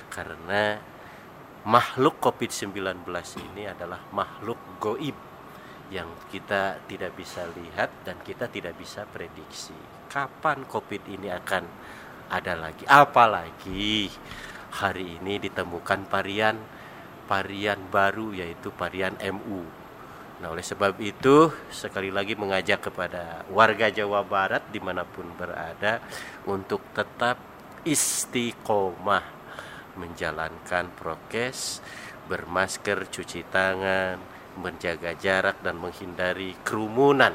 Karena 0.09 0.81
makhluk 1.69 2.17
COVID-19 2.17 3.05
ini 3.53 3.69
adalah 3.69 4.01
makhluk 4.09 4.57
goib 4.81 5.17
yang 5.93 6.09
kita 6.33 6.81
tidak 6.89 7.13
bisa 7.13 7.45
lihat 7.53 8.01
dan 8.01 8.17
kita 8.25 8.49
tidak 8.49 8.73
bisa 8.73 9.05
prediksi 9.05 9.77
kapan 10.09 10.65
COVID 10.65 11.03
ini 11.13 11.29
akan 11.29 11.63
ada 12.31 12.57
lagi. 12.57 12.87
Apalagi 12.89 14.09
hari 14.75 15.19
ini 15.23 15.39
ditemukan 15.39 16.11
varian 16.11 16.59
varian 17.25 17.79
baru 17.89 18.35
yaitu 18.35 18.69
varian 18.75 19.15
MU. 19.31 19.63
Nah 20.43 20.51
oleh 20.51 20.61
sebab 20.61 20.99
itu 20.99 21.49
sekali 21.71 22.11
lagi 22.11 22.35
mengajak 22.35 22.91
kepada 22.91 23.47
warga 23.49 23.87
Jawa 23.87 24.21
Barat 24.27 24.67
di 24.69 24.83
mana 24.83 25.07
pun 25.07 25.31
berada 25.33 26.03
untuk 26.43 26.83
tetap 26.91 27.39
istiqomah 27.87 29.35
menjalankan 29.95 30.91
prokes, 30.91 31.79
bermasker, 32.27 33.07
cuci 33.07 33.47
tangan, 33.47 34.19
menjaga 34.59 35.15
jarak 35.15 35.63
dan 35.63 35.79
menghindari 35.79 36.55
kerumunan. 36.67 37.31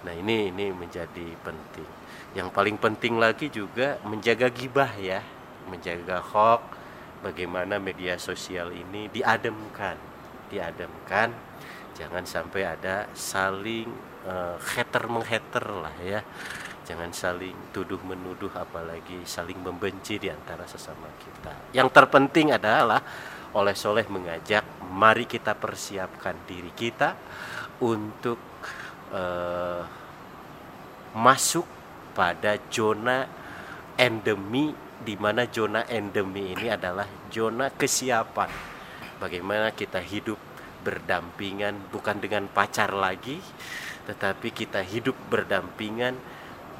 Nah, 0.00 0.14
ini 0.16 0.48
ini 0.52 0.72
menjadi 0.72 1.36
penting. 1.40 1.88
Yang 2.36 2.48
paling 2.52 2.76
penting 2.76 3.16
lagi 3.16 3.48
juga 3.50 3.98
menjaga 4.06 4.48
gibah 4.48 4.92
ya, 4.96 5.20
menjaga 5.70 6.18
hoax, 6.18 6.62
bagaimana 7.22 7.78
media 7.78 8.18
sosial 8.18 8.74
ini 8.74 9.06
diademkan, 9.08 9.96
diademkan. 10.50 11.30
Jangan 11.94 12.24
sampai 12.24 12.62
ada 12.64 13.06
saling 13.12 13.88
uh, 14.26 14.56
hater 14.58 15.04
menghater 15.06 15.66
lah 15.68 15.94
ya. 16.02 16.20
Jangan 16.90 17.14
saling 17.14 17.54
tuduh 17.70 18.02
menuduh 18.02 18.50
apalagi 18.56 19.22
saling 19.22 19.62
membenci 19.62 20.18
di 20.18 20.26
antara 20.26 20.66
sesama 20.66 21.06
kita. 21.22 21.70
Yang 21.70 21.88
terpenting 21.94 22.50
adalah 22.50 22.98
oleh 23.54 23.74
Soleh 23.78 24.06
mengajak 24.10 24.66
mari 24.90 25.26
kita 25.26 25.54
persiapkan 25.54 26.34
diri 26.50 26.74
kita 26.74 27.14
untuk 27.82 28.38
uh, 29.14 29.82
masuk 31.14 31.66
pada 32.14 32.58
zona 32.70 33.26
endemi 33.98 34.89
di 35.00 35.16
mana 35.16 35.48
zona 35.48 35.88
endemi 35.88 36.52
ini 36.52 36.68
adalah 36.68 37.08
zona 37.32 37.72
kesiapan 37.72 38.50
bagaimana 39.16 39.72
kita 39.72 40.00
hidup 40.00 40.36
berdampingan 40.80 41.92
bukan 41.92 42.20
dengan 42.20 42.48
pacar 42.48 42.92
lagi 42.92 43.40
tetapi 44.08 44.52
kita 44.52 44.80
hidup 44.84 45.16
berdampingan 45.28 46.16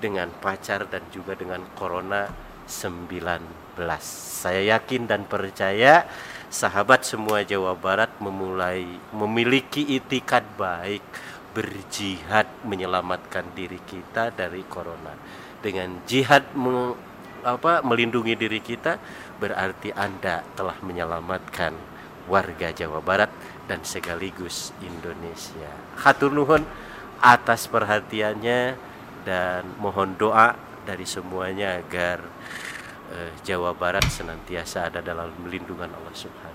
dengan 0.00 0.32
pacar 0.40 0.88
dan 0.88 1.04
juga 1.12 1.36
dengan 1.36 1.64
corona 1.76 2.28
19 2.64 3.80
saya 4.00 4.76
yakin 4.76 5.08
dan 5.08 5.28
percaya 5.28 6.08
sahabat 6.50 7.06
semua 7.06 7.46
Jawa 7.46 7.78
Barat 7.78 8.10
memulai 8.18 8.84
memiliki 9.12 9.96
itikat 9.96 10.44
baik 10.58 11.04
berjihad 11.50 12.46
menyelamatkan 12.62 13.54
diri 13.54 13.78
kita 13.82 14.30
dari 14.30 14.62
corona. 14.66 15.14
Dengan 15.60 16.02
jihad 16.06 16.54
apa 17.44 17.80
melindungi 17.84 18.36
diri 18.36 18.60
kita 18.60 19.00
berarti 19.40 19.92
Anda 19.94 20.44
telah 20.54 20.76
menyelamatkan 20.84 21.72
warga 22.30 22.70
Jawa 22.70 23.02
Barat 23.02 23.30
dan 23.66 23.82
sekaligus 23.86 24.74
Indonesia. 24.82 25.70
Hatur 26.02 26.30
nuhun 26.34 26.62
atas 27.20 27.68
perhatiannya 27.68 28.74
dan 29.22 29.62
mohon 29.76 30.16
doa 30.16 30.56
dari 30.88 31.04
semuanya 31.04 31.78
agar 31.78 32.24
eh, 33.12 33.32
Jawa 33.44 33.76
Barat 33.76 34.06
senantiasa 34.08 34.88
ada 34.88 35.04
dalam 35.04 35.30
melindungan 35.44 35.92
Allah 35.92 36.16
Subhanahu 36.16 36.49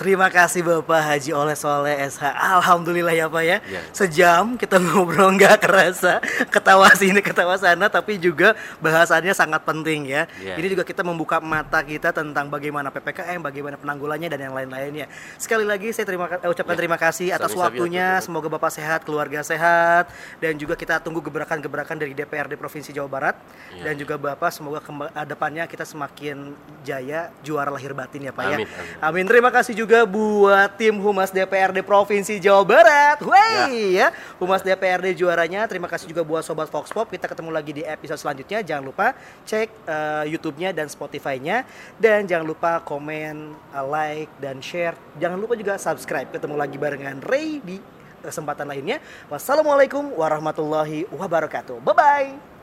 Terima 0.00 0.32
kasih 0.32 0.64
Bapak 0.64 1.12
Haji 1.12 1.36
Oleh 1.36 1.52
Soleh 1.52 1.92
SH. 2.08 2.24
Alhamdulillah 2.32 3.12
ya 3.12 3.28
Pak 3.28 3.44
ya. 3.44 3.60
ya. 3.68 3.84
Sejam 3.92 4.56
kita 4.56 4.80
ngobrol 4.84 5.28
nggak 5.36 5.60
kerasa, 5.60 6.24
ketawa 6.48 6.88
sini 6.96 7.20
ketawa 7.20 7.60
sana, 7.60 7.84
tapi 7.92 8.16
juga 8.16 8.56
bahasannya 8.80 9.36
sangat 9.36 9.60
penting 9.60 10.08
ya. 10.08 10.24
ya. 10.40 10.56
Ini 10.56 10.72
juga 10.72 10.88
kita 10.88 11.04
membuka 11.04 11.36
mata 11.44 11.84
kita 11.84 12.16
tentang 12.16 12.48
bagaimana 12.48 12.88
ppkm, 12.88 13.44
bagaimana 13.44 13.76
penanggulannya 13.76 14.32
dan 14.32 14.40
yang 14.40 14.56
lain-lainnya. 14.56 15.04
Sekali 15.36 15.68
lagi 15.68 15.92
saya 15.92 16.08
terima 16.08 16.32
eh, 16.32 16.48
ucapkan 16.48 16.72
ya. 16.72 16.80
terima 16.80 16.96
kasih 16.96 17.36
atas 17.36 17.52
Sami 17.52 17.60
waktunya. 17.60 18.24
Semoga 18.24 18.48
Bapak 18.48 18.72
sehat, 18.72 19.04
keluarga 19.04 19.44
sehat, 19.44 20.08
dan 20.40 20.56
juga 20.56 20.80
kita 20.80 20.96
tunggu 21.04 21.20
gebrakan-gebrakan 21.20 22.00
dari 22.00 22.16
DPRD 22.16 22.56
Provinsi 22.56 22.96
Jawa 22.96 23.04
Barat 23.12 23.36
ya. 23.76 23.92
dan 23.92 24.00
juga 24.00 24.16
Bapak 24.16 24.48
semoga 24.48 24.80
ke 24.80 24.88
depannya 25.28 25.68
kita 25.68 25.84
semakin 25.84 26.56
jaya 26.88 27.28
juara 27.44 27.68
lahir 27.68 27.92
batin 27.92 28.24
ya 28.24 28.32
Pak 28.32 28.44
ya. 28.48 28.56
amin, 28.56 28.64
ya. 28.64 28.72
Amin. 28.80 28.96
amin. 29.04 29.24
Terima 29.28 29.52
kasih 29.52 29.76
juga 29.76 29.89
juga 29.90 30.06
buat 30.06 30.70
tim 30.78 30.94
Humas 31.02 31.34
DPRD 31.34 31.82
Provinsi 31.82 32.38
Jawa 32.38 32.62
Barat. 32.62 33.18
Wey 33.26 33.98
ya. 33.98 34.14
ya. 34.14 34.38
Humas 34.38 34.62
DPRD 34.62 35.18
juaranya. 35.18 35.66
Terima 35.66 35.90
kasih 35.90 36.06
juga 36.06 36.22
buat 36.22 36.46
Sobat 36.46 36.70
Fox 36.70 36.94
Pop. 36.94 37.10
Kita 37.10 37.26
ketemu 37.26 37.50
lagi 37.50 37.74
di 37.74 37.82
episode 37.82 38.22
selanjutnya. 38.22 38.62
Jangan 38.62 38.86
lupa 38.86 39.18
cek 39.42 39.66
uh, 39.90 40.22
YouTube-nya 40.30 40.70
dan 40.70 40.86
Spotify-nya. 40.86 41.66
Dan 41.98 42.22
jangan 42.30 42.46
lupa 42.46 42.78
komen, 42.86 43.50
uh, 43.74 43.82
like, 43.90 44.30
dan 44.38 44.62
share. 44.62 44.94
Jangan 45.18 45.42
lupa 45.42 45.58
juga 45.58 45.74
subscribe. 45.74 46.30
Ketemu 46.30 46.54
lagi 46.54 46.78
barengan 46.78 47.18
Ray 47.26 47.58
di 47.58 47.82
kesempatan 48.22 48.70
lainnya. 48.70 49.02
Wassalamualaikum 49.26 50.14
warahmatullahi 50.14 51.10
wabarakatuh. 51.10 51.82
Bye-bye. 51.82 52.59